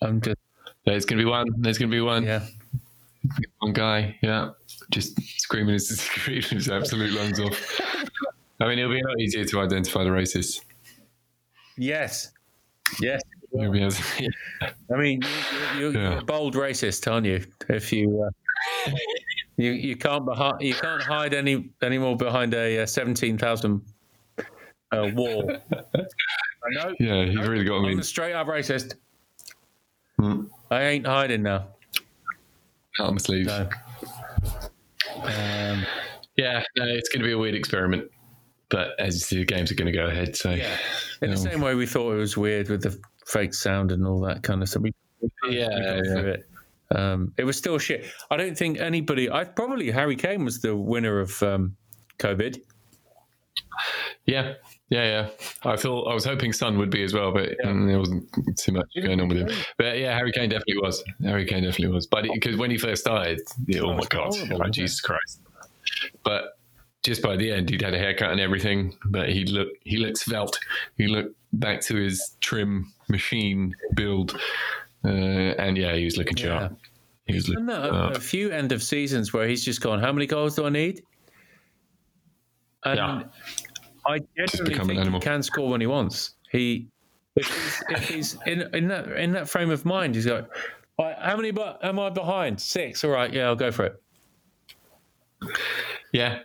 I'm 0.00 0.20
just 0.20 0.38
There's 0.86 1.04
going 1.04 1.18
to 1.18 1.24
be 1.24 1.30
one. 1.30 1.46
There's 1.58 1.76
going 1.76 1.90
to 1.90 1.94
be 1.94 2.00
one. 2.00 2.22
yeah. 2.22 2.46
One 3.58 3.72
guy, 3.74 4.16
yeah, 4.22 4.50
just 4.90 5.20
screaming 5.40 5.74
his, 5.74 5.88
screaming 6.00 6.42
his 6.44 6.70
absolute 6.70 7.12
lungs 7.12 7.38
off. 7.40 7.80
I 8.60 8.68
mean, 8.68 8.78
it'll 8.78 8.92
be 8.92 9.00
a 9.00 9.06
lot 9.06 9.18
easier 9.20 9.44
to 9.44 9.60
identify 9.60 10.04
the 10.04 10.10
racists. 10.10 10.60
Yes. 11.76 12.30
Yes. 13.00 13.20
Be 13.52 13.62
able 13.62 13.90
I 14.92 14.96
mean, 14.96 15.22
you, 15.76 15.80
you, 15.80 15.90
Yeah. 15.92 16.10
you're 16.10 16.18
a 16.20 16.24
bold 16.24 16.54
racist, 16.54 17.10
aren't 17.10 17.26
you? 17.26 17.44
If 17.68 17.92
you 17.92 18.22
uh, 18.86 18.90
you 19.56 19.72
you 19.72 19.96
can't 19.96 20.24
behi- 20.24 20.60
you 20.62 20.74
can't 20.74 21.02
hide 21.02 21.34
any 21.34 21.70
anymore 21.82 22.16
behind 22.16 22.54
a 22.54 22.82
uh, 22.82 22.86
seventeen 22.86 23.36
thousand 23.38 23.82
uh, 24.92 25.10
wall. 25.14 25.50
I 25.72 26.68
know. 26.72 26.94
yeah, 27.00 27.22
you've 27.22 27.48
really 27.48 27.64
got 27.64 27.76
I'm 27.78 27.82
me 27.96 27.98
a 27.98 28.02
straight 28.02 28.34
up 28.34 28.46
racist. 28.46 28.94
Hmm. 30.18 30.44
I 30.70 30.82
ain't 30.82 31.06
hiding 31.06 31.42
now. 31.42 31.68
out 33.00 33.12
my 33.12 33.18
sleeve. 33.18 33.46
No. 33.46 33.68
Um, 35.22 35.86
Yeah, 36.36 36.62
no, 36.76 36.84
it's 36.86 37.08
going 37.08 37.20
to 37.20 37.26
be 37.26 37.32
a 37.32 37.38
weird 37.38 37.54
experiment. 37.54 38.10
But 38.68 38.90
as 39.00 39.14
you 39.14 39.20
see, 39.20 39.36
the 39.38 39.44
games 39.44 39.70
are 39.72 39.74
going 39.74 39.92
to 39.92 39.98
go 39.98 40.06
ahead. 40.06 40.36
So, 40.36 40.50
yeah. 40.52 40.76
In 41.22 41.30
the 41.30 41.36
same 41.36 41.60
way 41.60 41.74
we 41.74 41.86
thought 41.86 42.12
it 42.12 42.16
was 42.18 42.36
weird 42.36 42.68
with 42.68 42.82
the 42.82 42.98
fake 43.30 43.54
sound 43.54 43.92
and 43.92 44.06
all 44.06 44.20
that 44.20 44.42
kind 44.42 44.62
of 44.62 44.68
stuff. 44.68 44.82
We, 44.82 44.92
Yeah, 45.48 45.68
yeah. 45.70 46.20
it. 46.20 46.46
Um, 46.92 47.32
it 47.36 47.44
was 47.44 47.56
still 47.56 47.78
shit. 47.78 48.04
I 48.30 48.36
don't 48.36 48.58
think 48.58 48.80
anybody. 48.80 49.30
I 49.30 49.44
probably 49.44 49.90
Harry 49.90 50.16
Kane 50.16 50.44
was 50.44 50.60
the 50.60 50.76
winner 50.76 51.20
of 51.20 51.40
um, 51.42 51.76
COVID. 52.18 52.60
yeah, 54.26 54.54
yeah, 54.88 55.04
yeah. 55.04 55.28
I 55.64 55.76
thought 55.76 56.10
I 56.10 56.14
was 56.14 56.24
hoping 56.24 56.52
Son 56.52 56.78
would 56.78 56.90
be 56.90 57.04
as 57.04 57.14
well, 57.14 57.32
but 57.32 57.50
mm, 57.64 57.86
there 57.86 57.98
wasn't 57.98 58.28
too 58.58 58.72
much 58.72 58.88
going 59.00 59.20
on 59.20 59.28
with 59.28 59.38
him. 59.38 59.48
But 59.78 59.98
yeah, 59.98 60.16
Harry 60.16 60.32
Kane 60.32 60.48
definitely 60.48 60.78
was. 60.78 61.04
Harry 61.22 61.46
Kane 61.46 61.62
definitely 61.62 61.94
was. 61.94 62.08
But 62.08 62.24
because 62.34 62.56
when 62.56 62.72
he 62.72 62.78
first 62.78 63.02
started, 63.02 63.40
yeah, 63.66 63.82
oh 63.82 63.94
my 63.94 64.06
god, 64.08 64.34
horrible, 64.34 64.58
like. 64.58 64.72
Jesus 64.72 65.00
Christ! 65.00 65.40
But 66.24 66.58
just 67.04 67.22
by 67.22 67.36
the 67.36 67.52
end, 67.52 67.70
he'd 67.70 67.82
had 67.82 67.94
a 67.94 67.98
haircut 67.98 68.32
and 68.32 68.40
everything. 68.40 68.96
But 69.06 69.28
he 69.28 69.44
looked 69.44 69.76
he 69.84 69.98
looked 69.98 70.18
svelte. 70.18 70.58
He 70.96 71.06
looked 71.06 71.36
back 71.52 71.82
to 71.82 71.94
his 71.94 72.36
trim 72.40 72.92
machine 73.10 73.74
build, 73.94 74.38
uh, 75.04 75.08
and 75.08 75.76
yeah, 75.76 75.94
he 75.94 76.04
was 76.04 76.16
looking 76.16 76.36
sharp. 76.36 76.76
He 77.26 77.34
was 77.34 77.48
looking 77.48 77.68
sharp. 77.68 78.16
a 78.16 78.20
few 78.20 78.50
end 78.50 78.72
of 78.72 78.82
seasons 78.82 79.32
where 79.32 79.46
he's 79.46 79.64
just 79.64 79.80
gone. 79.80 80.00
How 80.00 80.12
many 80.12 80.26
goals 80.26 80.56
do 80.56 80.66
I 80.66 80.70
need? 80.70 81.02
And 82.84 82.96
Yeah. 82.96 83.22
I 84.06 84.18
genuinely 84.36 84.70
become 84.72 84.90
an 84.90 84.96
think 84.96 85.14
he 85.14 85.20
can 85.20 85.42
score 85.42 85.68
when 85.68 85.80
he 85.80 85.86
wants. 85.86 86.36
He, 86.50 86.88
if 87.36 87.46
he's, 87.46 87.82
if 87.90 88.08
he's 88.08 88.38
in, 88.46 88.62
in 88.74 88.88
that 88.88 89.08
in 89.12 89.32
that 89.32 89.48
frame 89.48 89.70
of 89.70 89.84
mind, 89.84 90.14
he's 90.14 90.26
like, 90.26 90.48
right, 90.98 91.16
how 91.20 91.36
many 91.36 91.50
bu- 91.50 91.76
am 91.82 91.98
I 91.98 92.08
behind? 92.08 92.58
Six. 92.60 93.04
All 93.04 93.10
right, 93.10 93.32
yeah, 93.32 93.44
I'll 93.46 93.56
go 93.56 93.70
for 93.70 93.84
it. 93.84 94.02
Yeah. 96.12 96.40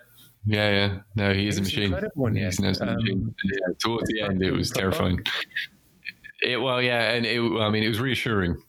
Yeah, 0.45 0.69
yeah. 0.69 0.99
No, 1.15 1.33
he 1.33 1.47
is 1.47 1.57
a 1.57 1.61
machine. 1.61 1.91
when 2.13 2.35
he 2.35 2.43
He's 2.43 2.59
Um, 2.59 2.65
machine. 2.67 3.35
Yeah, 3.45 3.73
towards 3.79 4.07
the 4.09 4.21
end, 4.21 4.43
it 4.43 4.51
was 4.51 4.69
terrifying. 4.69 5.23
It, 6.45 6.61
well, 6.61 6.81
yeah, 6.81 7.11
and 7.11 7.25
it, 7.25 7.39
I 7.39 7.69
mean, 7.69 7.83
it 7.83 7.89
was 7.89 7.99
reassuring 7.99 8.61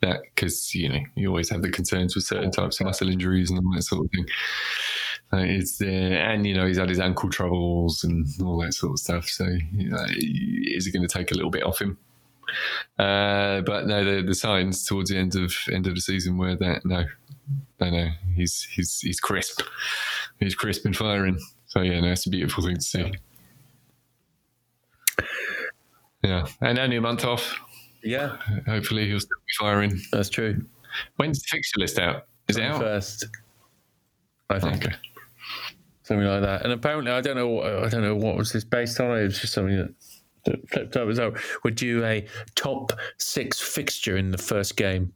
that 0.00 0.20
because 0.34 0.74
you 0.74 0.88
know 0.88 1.00
you 1.16 1.28
always 1.28 1.50
have 1.50 1.62
the 1.62 1.70
concerns 1.70 2.14
with 2.14 2.24
certain 2.24 2.50
types 2.50 2.80
of 2.80 2.86
muscle 2.86 3.08
injuries 3.08 3.50
and 3.50 3.58
all 3.58 3.74
that 3.74 3.82
sort 3.82 4.04
of 4.04 4.10
thing. 4.10 4.26
Uh, 5.32 5.44
it's 5.44 5.78
there, 5.78 6.18
and 6.18 6.46
you 6.46 6.54
know 6.54 6.66
he's 6.66 6.78
had 6.78 6.88
his 6.88 7.00
ankle 7.00 7.28
troubles 7.28 8.04
and 8.04 8.26
all 8.42 8.60
that 8.62 8.72
sort 8.72 8.92
of 8.92 8.98
stuff. 8.98 9.28
So 9.28 9.44
you 9.72 9.90
know, 9.90 10.04
is 10.08 10.86
it 10.86 10.92
going 10.92 11.06
to 11.06 11.12
take 11.12 11.30
a 11.30 11.34
little 11.34 11.50
bit 11.50 11.64
off 11.64 11.80
him? 11.80 11.98
Uh, 12.98 13.60
but 13.62 13.86
no, 13.86 14.04
the, 14.04 14.22
the 14.22 14.34
signs 14.34 14.86
towards 14.86 15.10
the 15.10 15.18
end 15.18 15.34
of 15.34 15.52
end 15.70 15.86
of 15.86 15.94
the 15.94 16.00
season 16.00 16.38
were 16.38 16.56
that 16.56 16.84
no, 16.84 17.04
no, 17.80 17.90
no, 17.90 18.08
he's 18.34 18.62
he's 18.62 19.00
he's 19.00 19.20
crisp, 19.20 19.60
he's 20.38 20.54
crisp 20.54 20.84
and 20.86 20.96
firing. 20.96 21.38
So 21.66 21.82
yeah, 21.82 22.00
no, 22.00 22.12
it's 22.12 22.26
a 22.26 22.30
beautiful 22.30 22.64
thing 22.64 22.76
to 22.76 22.80
see. 22.80 23.12
Yeah, 26.22 26.46
and 26.60 26.78
only 26.78 26.96
a 26.96 27.00
month 27.00 27.24
off. 27.24 27.58
Yeah, 28.02 28.36
Hopefully, 28.66 29.06
he'll 29.08 29.20
still 29.20 29.38
be 29.38 29.52
firing. 29.64 30.00
that's 30.12 30.28
true. 30.30 30.64
When's 31.16 31.40
the 31.42 31.46
fixture 31.50 31.80
list 31.80 31.98
out? 31.98 32.26
Is 32.48 32.56
it 32.56 32.62
out? 32.64 32.80
First, 32.80 33.26
I 34.50 34.58
think 34.58 34.84
Okay. 34.86 34.94
something 36.02 36.26
like 36.26 36.42
that. 36.42 36.62
And 36.62 36.72
apparently, 36.72 37.12
I 37.12 37.20
don't 37.20 37.36
know. 37.36 37.48
what- 37.48 37.66
I 37.84 37.88
don't 37.88 38.02
know 38.02 38.14
what 38.16 38.36
was 38.36 38.52
this 38.52 38.64
based 38.64 38.98
on. 39.00 39.16
It 39.18 39.24
was 39.24 39.38
just 39.40 39.52
something 39.52 39.76
that, 39.76 39.92
that 40.44 40.70
flipped 40.70 40.96
over. 40.96 41.14
So, 41.14 41.34
would 41.64 41.74
do 41.74 42.04
a 42.04 42.26
top 42.54 42.92
six 43.18 43.60
fixture 43.60 44.16
in 44.16 44.30
the 44.30 44.38
first 44.38 44.76
game. 44.76 45.12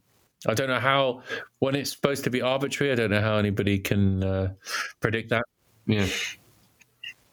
I 0.47 0.53
don't 0.53 0.67
know 0.67 0.79
how 0.79 1.23
when 1.59 1.75
it's 1.75 1.91
supposed 1.91 2.23
to 2.25 2.29
be 2.29 2.41
arbitrary. 2.41 2.91
I 2.91 2.95
don't 2.95 3.09
know 3.11 3.21
how 3.21 3.37
anybody 3.37 3.79
can 3.79 4.23
uh, 4.23 4.53
predict 4.99 5.29
that. 5.29 5.43
Yeah. 5.87 6.07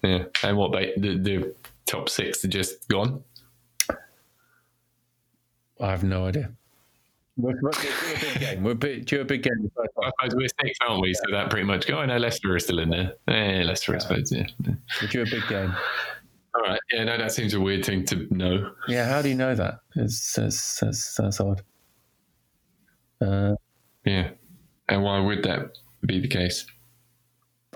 Yeah. 0.03 0.25
And 0.45 0.57
what, 0.57 0.73
ba- 0.73 0.93
the, 0.97 1.19
the 1.19 1.55
top 1.87 2.09
six 2.09 2.45
are 2.45 2.49
just 2.49 2.89
gone? 2.89 3.23
I 5.81 5.91
have 5.91 6.05
no 6.05 6.27
idea. 6.27 6.51
We're, 7.37 7.53
we're, 7.63 7.71
we're 7.71 8.17
a 8.17 8.21
big 8.21 8.41
game. 8.41 8.63
We're 8.65 8.75
big, 8.75 9.07
due 9.07 9.21
a 9.23 9.25
big 9.25 9.43
game. 9.43 9.71
I 9.79 10.11
suppose 10.21 10.37
we're 10.37 10.49
six, 10.67 10.79
aren't 10.87 11.01
we? 11.01 11.15
So 11.15 11.23
that 11.31 11.49
pretty 11.49 11.65
much 11.67 11.87
go. 11.87 11.99
Oh, 11.99 12.05
no, 12.05 12.17
Leicester 12.19 12.55
is 12.57 12.65
still 12.65 12.81
in 12.81 12.91
there. 12.91 13.15
Eh, 13.29 13.63
Leicester, 13.65 13.95
I 13.95 13.99
suppose, 13.99 14.31
yeah. 14.31 14.47
We're 15.01 15.09
due 15.09 15.23
a 15.23 15.25
big 15.25 15.47
game. 15.49 15.73
All 16.55 16.63
right. 16.63 16.81
Yeah, 16.93 17.05
no, 17.05 17.17
that 17.17 17.33
seems 17.33 17.55
a 17.55 17.61
weird 17.61 17.85
thing 17.85 18.05
to 18.07 18.27
know. 18.35 18.73
Yeah, 18.89 19.09
how 19.09 19.23
do 19.23 19.29
you 19.29 19.37
know 19.37 19.55
that? 19.55 19.81
It's 19.97 20.35
that's 20.35 20.81
that's, 20.81 21.15
that's 21.15 21.41
odd. 21.41 21.63
Uh, 23.21 23.55
Yeah. 24.05 24.31
And 24.89 25.03
why 25.05 25.21
would 25.21 25.45
that 25.45 25.79
be 26.05 26.21
the 26.21 26.29
case? 26.29 26.67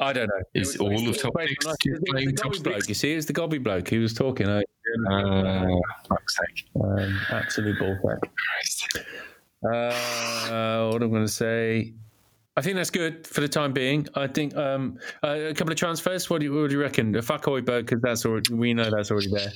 I 0.00 0.12
don't 0.12 0.26
know. 0.26 0.42
Is 0.55 0.76
all 0.76 0.92
of 0.92 1.09
it's 1.09 1.22
top 1.22 1.32
six 1.38 1.66
on- 1.66 1.72
just 1.72 1.86
it's 1.86 2.00
the 2.00 2.12
playing 2.12 2.34
top 2.34 2.59
bloke. 2.64 2.88
You 2.88 2.94
see, 2.94 3.12
it's 3.12 3.26
the 3.26 3.32
Gobby 3.32 3.59
bloke. 3.59 3.88
He 3.88 3.98
was 3.98 4.12
talking. 4.12 4.48
Uh, 4.48 4.62
Uh, 5.11 5.66
fuck's 6.09 6.36
sake. 6.36 6.66
um, 6.82 7.20
absolute 7.30 7.78
bullcrap. 7.78 8.20
Christ. 8.20 8.99
Uh, 9.64 10.90
what 10.90 11.03
I'm 11.03 11.11
going 11.11 11.24
to 11.24 11.28
say. 11.28 11.95
I 12.57 12.62
think 12.62 12.76
that's 12.76 12.90
good 12.90 13.26
for 13.26 13.40
the 13.40 13.49
time 13.49 13.72
being. 13.72 14.07
I 14.14 14.28
think 14.28 14.57
um, 14.57 14.99
uh, 15.24 15.30
a 15.30 15.55
couple 15.55 15.72
of 15.72 15.78
transfers. 15.78 16.30
What 16.30 16.38
do 16.40 16.47
you, 16.47 16.55
what 16.55 16.68
do 16.68 16.76
you 16.76 16.80
reckon? 16.80 17.20
Fuck 17.20 17.45
Højbjerg 17.45 17.86
because 17.86 18.01
that's 18.01 18.24
already 18.24 18.55
we 18.55 18.74
know 18.74 18.90
that's 18.90 19.10
already 19.10 19.32
there. 19.32 19.52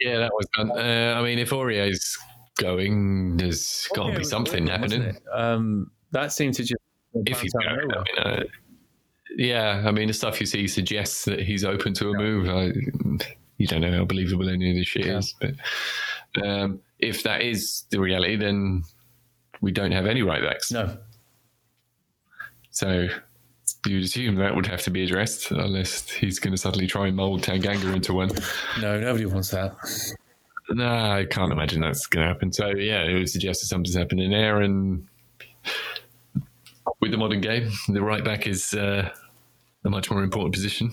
Yeah, 0.00 0.18
that 0.18 0.32
was 0.32 0.46
done. 0.56 0.70
Uh, 0.70 1.18
I 1.18 1.22
mean, 1.24 1.40
if 1.40 1.50
Aurier's 1.52 2.16
going, 2.58 3.36
there's 3.36 3.88
got 3.94 4.12
to 4.12 4.18
be 4.18 4.24
something 4.24 4.68
awful, 4.70 4.82
wasn't 4.82 5.02
happening. 5.02 5.22
Um, 5.32 5.90
that 6.12 6.32
seems 6.32 6.58
to 6.58 6.62
just 6.62 6.80
if 7.14 7.40
he's 7.40 7.52
bounce 7.52 7.66
out 7.66 7.78
going, 7.78 7.90
I 8.24 8.28
mean, 8.28 8.42
uh, 8.42 8.44
yeah, 9.36 9.82
I 9.84 9.90
mean, 9.90 10.06
the 10.06 10.14
stuff 10.14 10.38
you 10.40 10.46
see 10.46 10.68
suggests 10.68 11.24
that 11.24 11.40
he's 11.40 11.64
open 11.64 11.94
to 11.94 12.10
a 12.10 12.14
move. 12.16 12.48
I, 12.48 12.72
you 13.58 13.66
don't 13.66 13.80
know 13.80 13.92
how 13.92 14.04
believable 14.04 14.48
any 14.48 14.70
of 14.70 14.76
this 14.76 14.86
shit 14.88 15.06
Yeah. 15.06 15.18
is, 15.18 15.34
but 15.40 15.54
um, 16.46 16.80
if 16.98 17.22
that 17.22 17.42
is 17.42 17.84
the 17.90 18.00
reality, 18.00 18.36
then 18.36 18.84
we 19.60 19.72
don't 19.72 19.92
have 19.92 20.06
any 20.06 20.22
right 20.22 20.42
backs. 20.42 20.70
No, 20.70 20.96
So 22.70 23.08
you'd 23.86 24.04
assume 24.04 24.34
that 24.36 24.54
would 24.54 24.66
have 24.66 24.82
to 24.82 24.90
be 24.90 25.02
addressed, 25.04 25.50
unless 25.50 26.08
he's 26.10 26.38
going 26.38 26.52
to 26.52 26.58
suddenly 26.58 26.86
try 26.86 27.06
and 27.06 27.16
mould 27.16 27.42
Tanganga 27.42 27.94
into 27.94 28.12
one. 28.14 28.30
no, 28.80 29.00
nobody 29.00 29.24
wants 29.26 29.50
that. 29.50 29.74
No, 30.68 30.86
I 30.86 31.24
can't 31.30 31.52
imagine 31.52 31.80
that's 31.80 32.06
going 32.06 32.26
to 32.26 32.32
happen. 32.32 32.52
So 32.52 32.68
yeah, 32.70 33.02
it 33.04 33.14
would 33.14 33.28
suggest 33.30 33.60
that 33.62 33.66
something's 33.68 33.96
happening 33.96 34.30
there, 34.30 34.60
and 34.60 35.06
with 37.00 37.12
the 37.12 37.16
modern 37.16 37.40
game, 37.40 37.70
the 37.88 38.02
right 38.02 38.24
back 38.24 38.46
is 38.46 38.74
uh, 38.74 39.08
a 39.84 39.90
much 39.90 40.10
more 40.10 40.22
important 40.24 40.54
position, 40.54 40.90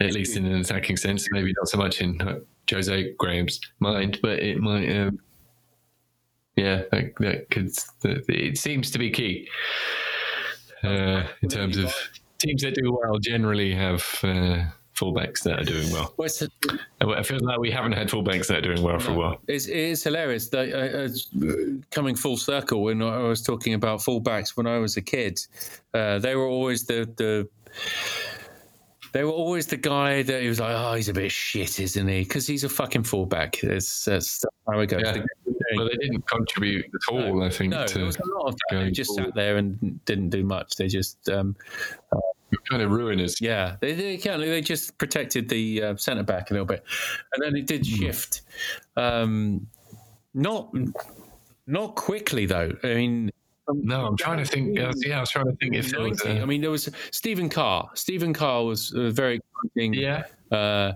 at 0.00 0.12
least 0.12 0.36
in 0.36 0.46
an 0.46 0.60
attacking 0.60 0.96
sense. 0.96 1.28
Maybe 1.30 1.52
not 1.58 1.68
so 1.68 1.78
much 1.78 2.00
in 2.00 2.20
uh, 2.20 2.40
Jose 2.70 3.14
Graham's 3.18 3.60
mind, 3.78 4.18
but 4.22 4.38
it 4.38 4.58
might. 4.58 4.90
Um, 4.90 5.18
yeah, 6.56 6.82
that, 6.90 7.14
that 7.20 7.50
could. 7.50 7.70
That, 8.02 8.24
it 8.28 8.58
seems 8.58 8.90
to 8.90 8.98
be 8.98 9.10
key 9.10 9.48
uh, 10.82 11.24
in 11.42 11.48
terms 11.48 11.76
of 11.76 11.94
teams 12.38 12.62
that 12.62 12.74
do 12.74 12.98
well. 13.00 13.18
Generally, 13.18 13.74
have. 13.74 14.04
Uh, 14.22 14.64
fullbacks 15.00 15.42
that 15.44 15.60
are 15.60 15.64
doing 15.64 15.90
well. 15.90 16.12
Well, 16.16 16.26
it's, 16.26 16.42
I 17.00 17.22
feel 17.22 17.38
like 17.40 17.58
we 17.58 17.70
haven't 17.70 17.92
had 17.92 18.08
fullbacks 18.08 18.48
that 18.48 18.58
are 18.58 18.60
doing 18.60 18.82
well 18.82 18.98
for 18.98 19.12
a 19.12 19.14
while. 19.14 19.40
it's, 19.48 19.66
it 19.66 19.76
is 19.76 20.04
hilarious. 20.04 20.48
That, 20.48 20.72
uh, 20.72 21.04
it's 21.04 21.30
coming 21.90 22.14
full 22.14 22.36
circle 22.36 22.82
when 22.82 23.00
I 23.02 23.18
was 23.20 23.42
talking 23.42 23.72
about 23.72 24.00
fullbacks 24.00 24.50
when 24.56 24.66
I 24.66 24.78
was 24.78 24.98
a 24.98 25.02
kid, 25.02 25.40
uh, 25.94 26.18
they 26.18 26.36
were 26.36 26.46
always 26.46 26.84
the 26.84 27.10
the. 27.16 27.48
They 29.12 29.24
were 29.24 29.30
always 29.30 29.66
the 29.66 29.76
guy 29.76 30.22
that 30.22 30.42
he 30.42 30.48
was 30.48 30.60
like, 30.60 30.74
oh, 30.76 30.94
he's 30.94 31.08
a 31.08 31.12
bit 31.12 31.32
shit, 31.32 31.80
isn't 31.80 32.08
he? 32.08 32.20
Because 32.20 32.46
he's 32.46 32.64
a 32.64 32.68
fucking 32.68 33.02
fullback. 33.04 33.62
It's, 33.64 34.04
that's 34.04 34.44
how 34.70 34.78
it 34.80 34.86
goes. 34.86 35.02
Yeah. 35.04 35.22
Well, 35.76 35.86
they 35.88 35.96
didn't 35.96 36.26
contribute 36.26 36.86
at 36.86 37.12
all. 37.14 37.42
I 37.42 37.50
think 37.50 37.72
no, 37.72 37.86
to 37.86 37.94
there 37.94 38.04
was 38.06 38.16
a 38.16 38.26
lot 38.26 38.48
of 38.48 38.56
that. 38.70 38.80
They 38.84 38.90
just 38.90 39.10
forward. 39.10 39.26
sat 39.26 39.34
there 39.34 39.56
and 39.56 40.04
didn't 40.04 40.30
do 40.30 40.44
much. 40.44 40.76
They 40.76 40.88
just, 40.88 41.28
um, 41.28 41.54
kind 42.68 42.82
of 42.82 42.90
ruin 42.90 43.20
us. 43.20 43.40
yeah, 43.40 43.76
they 43.80 43.92
they, 43.94 44.16
kind 44.18 44.42
of- 44.42 44.48
they 44.48 44.60
just 44.60 44.98
protected 44.98 45.48
the 45.48 45.82
uh, 45.82 45.96
centre 45.96 46.24
back 46.24 46.50
a 46.50 46.54
little 46.54 46.66
bit, 46.66 46.84
and 47.32 47.42
then 47.44 47.54
it 47.56 47.66
did 47.68 47.86
Hmm. 47.86 47.94
shift. 47.94 48.42
Um, 48.96 49.68
not 50.34 50.74
not 51.68 51.94
quickly 51.94 52.46
though. 52.46 52.72
I 52.82 52.94
mean, 52.94 53.30
No, 53.74 54.06
I'm 54.06 54.16
trying 54.16 54.38
to 54.38 54.44
think. 54.44 54.76
Yeah, 54.78 55.16
I 55.16 55.20
was 55.20 55.30
trying 55.30 55.46
to 55.46 55.56
think 55.56 55.74
if 55.74 55.90
there 55.90 56.00
was 56.02 56.24
a, 56.24 56.40
I 56.40 56.44
mean, 56.44 56.60
there 56.60 56.70
was 56.70 56.88
Stephen 57.10 57.48
Carr. 57.48 57.90
Stephen 57.94 58.32
Carr 58.32 58.64
was 58.64 58.92
uh, 58.94 59.10
very 59.10 59.40
exciting. 59.64 59.94
yeah. 59.94 60.24
Uh, 60.52 60.54
uh, 60.54 60.92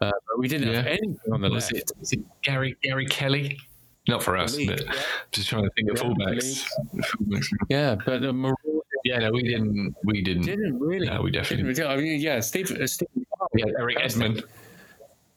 but 0.00 0.38
we 0.38 0.48
didn't 0.48 0.72
have 0.74 0.86
anything 0.86 1.16
on 1.32 1.40
the 1.40 1.48
Was 1.50 1.72
left. 1.72 1.90
it, 1.90 1.98
was 1.98 2.12
it 2.12 2.20
Gary 2.42 2.76
Gary 2.82 3.06
Kelly? 3.06 3.58
Not 4.06 4.22
for 4.22 4.36
us, 4.36 4.54
but 4.56 4.84
yeah. 4.84 4.92
just 5.32 5.48
trying 5.48 5.64
to 5.64 5.70
think 5.76 5.90
of 5.90 5.96
Yeah, 5.96 6.04
fullbacks. 6.04 6.64
fullbacks. 6.96 7.46
Yeah, 7.70 7.96
but 8.04 8.22
uh, 8.24 8.32
Marauder 8.32 8.58
Yeah, 9.04 9.18
no, 9.20 9.30
we 9.30 9.42
didn't. 9.44 9.94
We 10.04 10.20
didn't. 10.22 10.42
didn't 10.44 10.78
really. 10.78 11.06
No, 11.06 11.22
we 11.22 11.30
definitely- 11.30 11.72
didn't 11.72 11.84
really. 11.86 11.94
I 11.94 11.96
mean, 11.96 12.20
yeah, 12.20 12.40
Steve, 12.40 12.70
uh, 12.72 12.86
Stephen 12.86 13.24
Carr. 13.38 13.48
Yeah, 13.54 13.66
Eric 13.78 13.96
Edmond. 14.00 14.44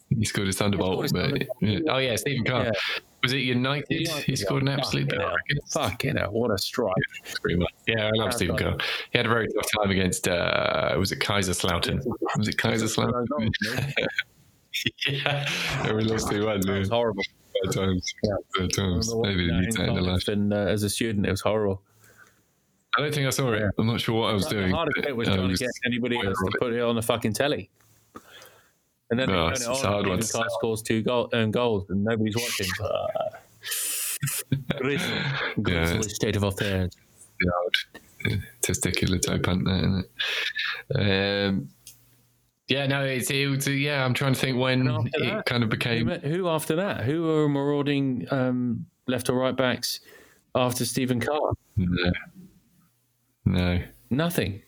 He 0.09 0.25
scored 0.25 0.47
his 0.47 0.57
thunderbolt. 0.57 1.03
his 1.03 1.13
but, 1.13 1.43
yeah. 1.61 1.79
Oh 1.89 1.97
yeah, 1.97 2.15
Stephen 2.17 2.43
Carr. 2.45 2.71
Yeah. 3.27 3.33
Was 3.33 3.33
it 3.33 3.37
United? 3.37 3.85
United, 3.89 4.23
He 4.23 4.35
scored 4.35 4.61
an 4.63 4.69
absolute 4.69 5.11
hell. 5.11 5.33
against. 5.49 5.73
Fucking 5.73 6.15
hell, 6.15 6.31
what 6.31 6.51
a 6.51 6.57
strike. 6.57 6.93
Pretty 7.41 7.57
much. 7.57 7.71
Yeah, 7.87 8.07
I 8.07 8.11
love 8.13 8.33
Stephen 8.33 8.57
Carr. 8.57 8.77
He 9.11 9.17
had 9.19 9.25
a 9.25 9.29
very 9.29 9.47
tough 9.53 9.69
time 9.77 9.91
against. 9.91 10.27
Uh, 10.27 10.95
was 10.97 11.11
it 11.11 11.19
Kaiserslautern? 11.19 12.01
Was 12.37 12.47
it 12.47 12.57
Kaiserslautern? 12.57 13.49
yeah, 15.07 15.93
we 15.93 16.03
lost 16.03 16.29
two 16.29 16.45
one. 16.45 16.67
It 16.67 16.79
was 16.79 16.89
horrible. 16.89 17.23
Bad 17.63 17.73
times. 17.73 18.13
Bad 18.57 18.73
times. 18.73 19.13
Maybe 19.15 19.47
they 19.47 19.53
need 19.57 19.71
that 19.73 19.87
in 19.89 19.93
their 19.95 20.03
life. 20.03 20.27
And 20.27 20.53
uh, 20.53 20.57
as 20.57 20.83
a 20.83 20.89
student, 20.89 21.25
it 21.25 21.31
was 21.31 21.41
horrible. 21.41 21.81
I 22.97 23.01
don't 23.01 23.13
think 23.13 23.27
I 23.27 23.29
saw 23.29 23.51
it. 23.53 23.63
I'm 23.77 23.87
not 23.87 24.01
sure 24.01 24.19
what 24.21 24.29
I 24.31 24.33
was 24.33 24.45
doing. 24.47 24.69
the 24.69 24.75
hardest 24.75 25.01
bit 25.03 25.15
was 25.15 25.27
trying 25.27 25.49
to 25.49 25.55
get 25.55 25.69
anybody 25.85 26.17
else 26.17 26.37
to 26.37 26.51
put 26.59 26.73
it 26.73 26.81
on 26.81 26.95
the 26.95 27.01
fucking 27.01 27.33
telly. 27.33 27.69
And 29.09 29.19
then 29.19 29.29
turn 29.29 29.37
it's- 29.53 29.61
it 29.67 29.69
it's 29.71 29.83
a 29.83 29.87
on, 29.87 29.93
hard 29.93 30.05
and 30.05 30.09
one 30.09 30.27
Carr 30.27 30.49
scores 30.49 30.81
two 30.81 31.01
goal, 31.01 31.29
um, 31.33 31.51
goals, 31.51 31.89
and 31.89 32.03
nobody's 32.03 32.35
watching. 32.35 32.67
Uh, 32.81 33.07
grisly, 34.79 35.17
grisly 35.61 36.09
state 36.09 36.35
of 36.35 36.43
affairs. 36.43 36.95
old 38.25 38.39
testicular 38.61 39.21
toe 39.21 39.39
punt 39.39 39.63
there, 39.65 39.77
isn't 39.77 40.05
it? 40.95 41.47
Um, 41.49 41.69
yeah, 42.67 42.85
no, 42.87 43.03
it's, 43.05 43.29
it 43.31 43.65
yeah, 43.67 44.03
I'm 44.03 44.13
trying 44.13 44.33
to 44.33 44.39
think 44.39 44.57
when 44.57 44.87
it 44.87 45.11
that, 45.19 45.45
kind 45.45 45.63
of 45.63 45.69
became. 45.69 46.07
who 46.09 46.49
after 46.49 46.75
that? 46.75 47.03
Who 47.05 47.23
were 47.23 47.47
marauding 47.47 48.27
um, 48.31 48.85
left 49.07 49.29
or 49.29 49.33
right 49.37 49.55
backs 49.55 50.01
after 50.53 50.83
Stephen 50.83 51.19
Carr? 51.21 51.53
No. 51.77 52.11
No, 53.45 53.81
Nothing. 54.09 54.61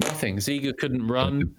Nothing. 0.00 0.36
Ziege 0.38 0.74
couldn't 0.78 1.06
run. 1.06 1.54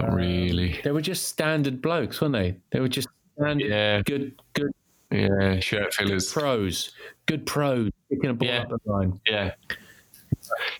Not 0.00 0.10
um, 0.10 0.14
really. 0.16 0.80
They 0.84 0.90
were 0.90 1.00
just 1.00 1.28
standard 1.28 1.80
blokes, 1.82 2.20
weren't 2.20 2.32
they? 2.34 2.56
They 2.72 2.80
were 2.80 2.88
just 2.88 3.08
standard, 3.36 3.68
Yeah. 3.68 4.02
good, 4.02 4.40
good 4.54 4.70
Yeah, 5.10 5.60
shirt 5.60 5.94
fillers. 5.94 6.32
pros. 6.32 6.92
Good 7.26 7.46
pros. 7.46 7.90
Picking 8.10 8.30
a 8.30 8.34
ball 8.34 8.48
Yeah. 8.48 8.62
up 8.62 8.68
the 8.68 8.78
line. 8.90 9.20
Yeah. 9.28 9.52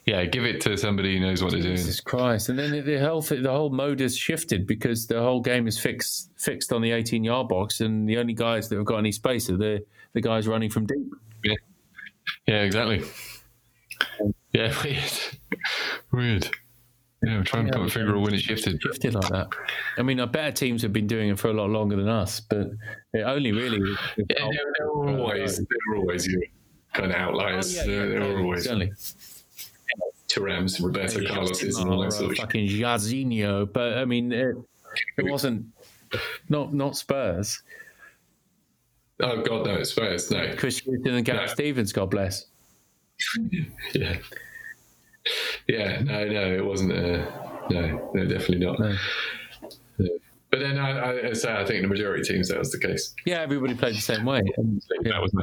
Yeah, 0.05 0.25
give 0.25 0.43
it 0.45 0.59
to 0.61 0.75
somebody 0.77 1.13
who 1.17 1.25
knows 1.25 1.41
what 1.43 1.51
they're 1.51 1.61
doing. 1.61 1.75
Jesus 1.77 1.99
Christ! 2.01 2.49
And 2.49 2.57
then 2.59 2.83
the- 2.85 2.99
whole 2.99 3.21
the 3.21 3.49
whole 3.51 3.69
mode 3.69 3.99
has 4.01 4.17
shifted 4.17 4.65
because 4.67 5.07
the 5.07 5.21
whole 5.21 5.39
game 5.39 5.67
is 5.67 5.79
fixed 5.79 6.31
fixed 6.37 6.73
on 6.73 6.81
the 6.81 6.91
18 6.91 7.23
yard 7.23 7.47
box, 7.47 7.79
and 7.79 8.07
the 8.09 8.17
only 8.17 8.33
guys 8.33 8.67
that 8.69 8.75
have 8.77 8.85
got 8.85 8.97
any 8.97 9.11
space 9.11 9.49
are 9.49 9.57
the 9.57 9.85
the 10.13 10.19
guys 10.21 10.47
running 10.47 10.69
from 10.69 10.87
deep. 10.87 11.07
Yeah, 11.43 11.55
yeah 12.47 12.61
exactly. 12.63 13.03
Yeah, 14.53 14.73
weird. 14.83 15.11
Weird. 16.11 16.49
Yeah, 17.23 17.37
I'm 17.37 17.43
trying 17.43 17.67
to 17.67 17.73
put 17.73 17.85
a 17.85 17.89
finger 17.89 18.15
on 18.15 18.23
when 18.23 18.33
it 18.33 18.39
shifted. 18.41 18.81
Shifted 18.81 19.13
like 19.13 19.29
that. 19.29 19.49
I 19.97 20.01
mean, 20.01 20.19
our 20.19 20.27
better 20.27 20.51
teams 20.51 20.81
have 20.81 20.91
been 20.91 21.05
doing 21.05 21.29
it 21.29 21.37
for 21.37 21.49
a 21.49 21.53
lot 21.53 21.69
longer 21.69 21.95
than 21.95 22.07
us, 22.07 22.39
but 22.39 22.71
it 23.13 23.21
only 23.21 23.51
really. 23.51 23.79
Yeah, 24.17 24.25
they, 24.27 24.35
they 24.47 24.85
were 24.85 25.19
always, 25.19 25.57
they 25.57 25.65
were 25.89 25.97
always 25.97 26.27
your 26.27 26.41
kind 26.93 27.11
of 27.11 27.17
outliers. 27.17 27.77
Oh, 27.77 27.83
yeah, 27.83 27.91
yeah, 27.91 28.01
they, 28.01 28.07
they 28.07 28.13
were 28.15 28.19
totally, 28.21 28.43
always 28.43 28.63
certainly. 28.63 28.91
Thurams, 30.29 30.83
Roberto 30.83 31.25
Carlos, 31.27 31.61
and 31.61 31.89
all 31.89 31.99
that 32.01 32.07
uh, 32.07 32.11
sort 32.11 32.31
of 32.31 32.37
fucking 32.37 32.67
Jairzinho, 32.67 33.71
but 33.71 33.97
I 33.97 34.05
mean, 34.05 34.31
it, 34.31 34.55
it 35.17 35.29
wasn't 35.29 35.65
not 36.49 36.73
not 36.73 36.95
Spurs. 36.95 37.61
Oh 39.19 39.41
God, 39.43 39.67
no, 39.67 39.75
it's 39.75 39.91
Spurs. 39.91 40.31
No, 40.31 40.55
Chris 40.55 40.79
Hughton 40.79 41.15
and 41.15 41.25
Gareth 41.25 41.49
Yeah. 41.49 41.53
Stevens, 41.53 41.91
God 41.91 42.09
bless. 42.09 42.45
yeah, 43.93 44.17
yeah, 45.67 46.01
no, 46.01 46.25
no, 46.25 46.53
it 46.53 46.65
wasn't. 46.65 46.93
Uh, 46.93 47.25
no, 47.69 48.11
no, 48.13 48.25
definitely 48.25 48.65
not. 48.65 48.79
No. 48.79 48.95
Yeah. 49.99 50.07
But 50.49 50.59
then 50.59 50.77
I, 50.77 51.29
I, 51.29 51.33
say 51.33 51.53
I 51.53 51.63
think 51.63 51.81
the 51.81 51.87
majority 51.87 52.21
of 52.21 52.27
teams 52.27 52.49
that 52.49 52.59
was 52.59 52.71
the 52.71 52.79
case. 52.79 53.13
Yeah, 53.25 53.39
everybody 53.39 53.73
played 53.73 53.95
the 53.95 54.01
same 54.01 54.25
way. 54.25 54.41
That 55.03 55.21
was 55.21 55.33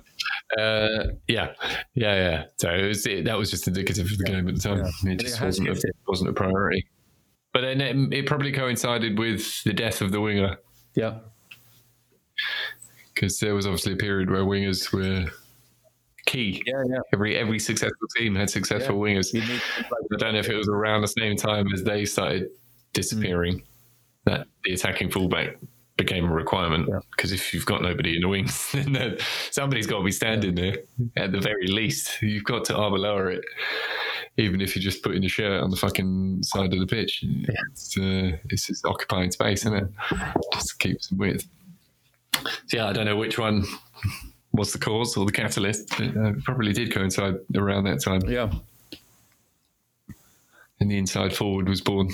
uh, 0.59 1.15
yeah, 1.29 1.53
yeah, 1.95 2.15
yeah. 2.15 2.45
So 2.57 2.71
it 2.71 2.87
was, 2.89 3.07
it, 3.07 3.25
that 3.25 3.39
was 3.39 3.51
just 3.51 3.67
indicative 3.67 4.11
of 4.11 4.19
the 4.19 4.25
game 4.25 4.47
at 4.47 4.55
the 4.55 4.61
time. 4.61 4.81
It 4.81 5.13
it 5.13 5.21
just 5.21 5.39
has 5.39 5.59
wasn't 5.59 5.85
a, 5.85 5.93
wasn't 6.07 6.31
a 6.31 6.33
priority. 6.35 6.87
But 7.55 7.63
then 7.63 7.81
it, 7.81 8.19
it 8.19 8.27
probably 8.27 8.53
coincided 8.53 9.19
with 9.19 9.65
the 9.65 9.73
death 9.73 10.03
of 10.03 10.13
the 10.13 10.21
winger 10.21 10.59
Yeah. 10.95 11.21
because 13.15 13.41
there 13.41 13.55
was 13.55 13.67
obviously 13.67 13.95
a 13.95 13.97
period 13.97 14.31
where 14.31 14.43
wingers 14.43 14.93
were 14.93 15.31
key. 16.29 16.63
Yeah, 16.67 16.83
yeah. 16.89 16.99
Every 17.13 17.37
every 17.37 17.59
successful 17.59 18.07
team 18.17 18.37
had 18.37 18.51
successful 18.51 18.97
wingers. 18.97 19.35
I 19.35 20.17
don't 20.19 20.35
know 20.35 20.39
if 20.39 20.49
it 20.49 20.57
was 20.57 20.69
around 20.69 21.01
the 21.01 21.09
same 21.09 21.37
time 21.37 21.73
as 21.73 21.83
they 21.83 22.05
started 22.05 22.49
disappearing 22.93 23.63
that 24.25 24.47
the 24.65 24.75
attacking 24.75 25.11
fullback 25.11 25.57
became 25.97 26.27
a 26.27 26.33
requirement. 26.33 26.89
Yeah. 26.89 27.01
Because 27.11 27.33
if 27.33 27.53
you've 27.53 27.67
got 27.67 27.83
nobody 27.83 28.17
in 28.17 28.23
the 28.23 28.29
wings, 28.29 28.71
then 28.73 29.19
somebody's 29.51 29.87
got 29.87 29.99
to 29.99 30.05
be 30.05 30.13
standing 30.13 30.55
there 30.55 30.77
at 31.17 31.33
the 31.33 31.41
very 31.41 31.67
least. 31.67 32.23
You've 32.23 32.45
got 32.45 32.65
to 32.67 32.77
armour 32.77 32.99
lower 32.99 33.31
it, 33.31 33.45
even 34.37 34.61
if 34.61 34.77
you're 34.77 34.83
just 34.83 35.03
putting 35.03 35.25
a 35.25 35.29
shirt 35.29 35.63
on 35.63 35.71
the 35.71 35.77
fucking 35.77 36.43
side 36.43 36.73
of 36.73 36.79
the 36.79 36.87
pitch. 36.87 37.25
It's, 37.73 37.99
uh, 37.99 38.37
it's 38.51 38.67
just 38.67 38.87
occupying 38.87 39.31
space, 39.33 39.61
isn't 39.67 39.75
it? 39.75 39.89
Just 40.53 40.79
keeps 40.79 40.79
keep 40.79 41.03
some 41.03 41.19
width. 41.19 41.47
So, 42.67 42.77
yeah, 42.77 42.87
I 42.87 42.93
don't 42.93 43.07
know 43.07 43.17
which 43.17 43.39
one 43.39 43.65
was 44.59 44.73
the 44.73 44.79
cause 44.79 45.17
or 45.17 45.25
the 45.25 45.33
catalyst. 45.33 45.89
But, 45.97 46.17
uh, 46.17 46.33
probably 46.45 46.73
did 46.73 46.93
coincide 46.93 47.37
around 47.57 47.85
that 47.85 48.03
time 48.03 48.21
Yeah. 48.29 48.53
and 50.81 50.91
the 50.91 50.99
inside 50.99 51.35
forward 51.35 51.69
was 51.69 51.81
born. 51.81 52.11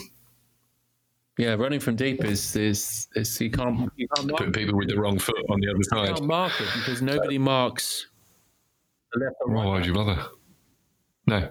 Yeah, 1.36 1.54
running 1.54 1.80
from 1.80 1.96
deep 1.96 2.24
is 2.24 2.54
is, 2.54 3.08
is 3.16 3.40
you 3.40 3.50
can't 3.50 3.90
you 3.96 4.06
can't 4.14 4.28
mark, 4.28 4.38
Putting 4.38 4.52
people 4.52 4.76
with 4.78 4.88
the 4.88 4.96
wrong 5.00 5.18
foot 5.18 5.36
on 5.50 5.58
the 5.60 5.68
other 5.68 5.78
you 5.78 5.84
side. 5.84 6.08
can't 6.14 6.24
mark 6.26 6.52
it 6.60 6.68
because 6.78 7.02
nobody 7.02 7.38
marks 7.38 8.06
the 9.12 9.20
left 9.24 9.36
or 9.40 9.50
why'd 9.52 9.84
you 9.86 9.94
bother? 9.94 10.22
No, 11.26 11.48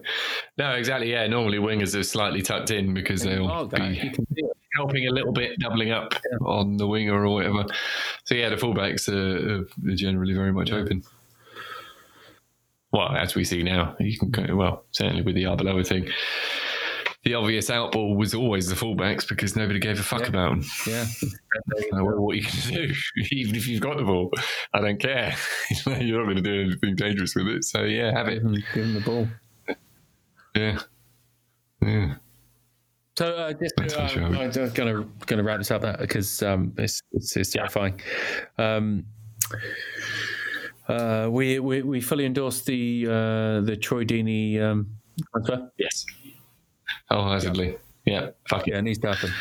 no, 0.58 0.72
exactly. 0.76 1.12
Yeah, 1.12 1.26
normally 1.28 1.58
wingers 1.58 2.00
are 2.00 2.04
slightly 2.04 2.42
tucked 2.44 2.72
in 2.72 2.94
because 2.94 3.24
they'll 3.24 3.66
be 3.66 4.14
You 4.76 4.86
can 4.86 4.96
see 4.96 5.04
it. 5.04 5.06
helping 5.06 5.08
a 5.08 5.12
little 5.12 5.34
bit, 5.34 5.60
doubling 5.60 5.92
up 5.92 6.14
on 6.42 6.78
the 6.78 6.88
winger 6.88 7.26
or 7.26 7.34
whatever. 7.34 7.66
So 8.26 8.36
yeah, 8.36 8.50
the 8.50 8.56
fullbacks 8.56 9.08
are, 9.10 9.62
are 9.62 9.96
generally 9.96 10.34
very 10.34 10.52
much 10.54 10.72
open. 10.72 11.04
Well, 12.92 13.10
as 13.10 13.34
we 13.36 13.44
see 13.44 13.64
now, 13.64 13.96
you 14.00 14.18
can 14.20 14.30
go 14.30 14.56
well. 14.56 14.86
Certainly 14.92 15.24
with 15.24 15.34
the 15.36 15.46
Arbeloa 15.46 15.86
thing, 15.86 16.08
the 17.24 17.34
obvious 17.34 17.70
outball 17.72 18.16
was 18.16 18.36
always 18.36 18.68
the 18.68 18.76
fullbacks 18.76 19.28
because 19.28 19.56
nobody 19.56 19.80
gave 19.80 20.00
a 20.00 20.04
fuck 20.04 20.22
Yeah. 20.22 20.28
about 20.28 20.50
them. 20.52 20.64
Yeah. 20.88 21.06
Well, 21.92 22.20
what 22.20 22.36
you 22.36 22.44
to 22.44 22.72
do? 22.88 22.94
Even 23.32 23.56
if 23.56 23.68
you've 23.68 23.82
got 23.82 23.98
the 23.98 24.04
ball, 24.04 24.32
I 24.74 24.82
don't 24.82 25.00
care. 25.00 25.36
You're 25.86 26.18
not 26.20 26.26
going 26.26 26.36
to 26.36 26.42
do 26.42 26.62
anything 26.64 26.96
dangerous 26.96 27.36
with 27.36 27.48
it. 27.48 27.64
So 27.64 27.84
yeah, 27.84 28.12
have 28.12 28.28
it. 28.28 28.42
Give 28.44 28.84
him 28.84 28.94
the 28.96 29.00
ball. 29.02 29.28
Yeah, 30.56 30.80
yeah. 31.82 32.16
So 33.18 33.36
uh, 33.36 33.54
just 33.54 33.76
That's 33.78 33.96
uh. 33.96 34.20
I'm 34.22 34.32
going 34.32 34.52
to 34.52 34.70
going 35.26 35.38
to 35.38 35.44
wrap 35.44 35.60
this 35.60 35.70
up 35.72 35.82
that 35.84 36.00
because 36.00 36.42
um, 36.42 36.74
it's 36.78 37.02
it's, 37.12 37.38
it's 37.38 37.52
terrifying. 37.52 38.00
Um, 38.58 39.06
uh, 40.88 41.28
we, 41.32 41.60
we 41.60 41.82
we 41.84 42.02
fully 42.02 42.26
endorse 42.26 42.62
the 42.62 43.06
uh, 43.08 43.62
the 43.62 43.78
Troy 43.80 44.04
Deeney 44.04 44.60
um, 44.60 44.90
transfer. 45.32 45.72
Yes. 45.78 46.06
Wholeheartedly. 47.10 47.78
Yeah. 48.06 48.32
Fuck 48.50 48.68
Yeah, 48.68 48.76
it. 48.76 48.80
it 48.80 48.82
needs 48.82 49.00
to 49.00 49.14
happen. 49.14 49.32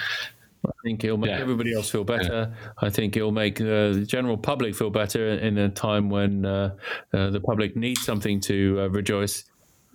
I 0.64 0.70
think 0.84 1.02
it'll 1.02 1.16
make 1.16 1.30
Yeah. 1.30 1.40
everybody 1.40 1.74
else 1.74 1.90
feel 1.90 2.04
better. 2.04 2.54
I 2.78 2.90
think 2.90 3.16
it'll 3.16 3.32
make 3.32 3.60
uh, 3.60 3.92
the 3.94 4.04
general 4.06 4.36
public 4.36 4.76
feel 4.76 4.90
better 4.90 5.30
in 5.30 5.58
a 5.58 5.68
time 5.68 6.10
when 6.10 6.44
uh, 6.44 6.76
uh, 7.12 7.30
the 7.30 7.40
public 7.40 7.74
needs 7.74 8.02
something 8.04 8.38
to 8.42 8.82
uh, 8.82 8.88
rejoice. 8.88 9.44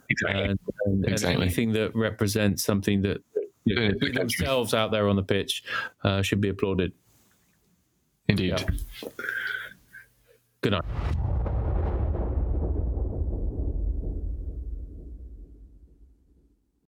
Exactly. 0.09 0.41
And, 0.41 0.59
and, 0.85 1.05
and 1.05 1.13
Exactly. 1.13 1.41
anything 1.45 1.71
that 1.73 1.95
represents 1.95 2.63
something 2.63 3.01
that 3.03 3.21
Yeah, 3.67 3.91
themselves 4.13 4.73
out 4.73 4.91
there 4.91 5.09
on 5.09 5.15
the 5.15 5.23
pitch 5.23 5.63
uh, 6.03 6.21
should 6.21 6.41
be 6.41 6.49
applauded. 6.49 6.93
Indeed. 8.27 8.59
Yeah. 8.59 9.09
Good 10.61 10.71
night. 10.71 10.83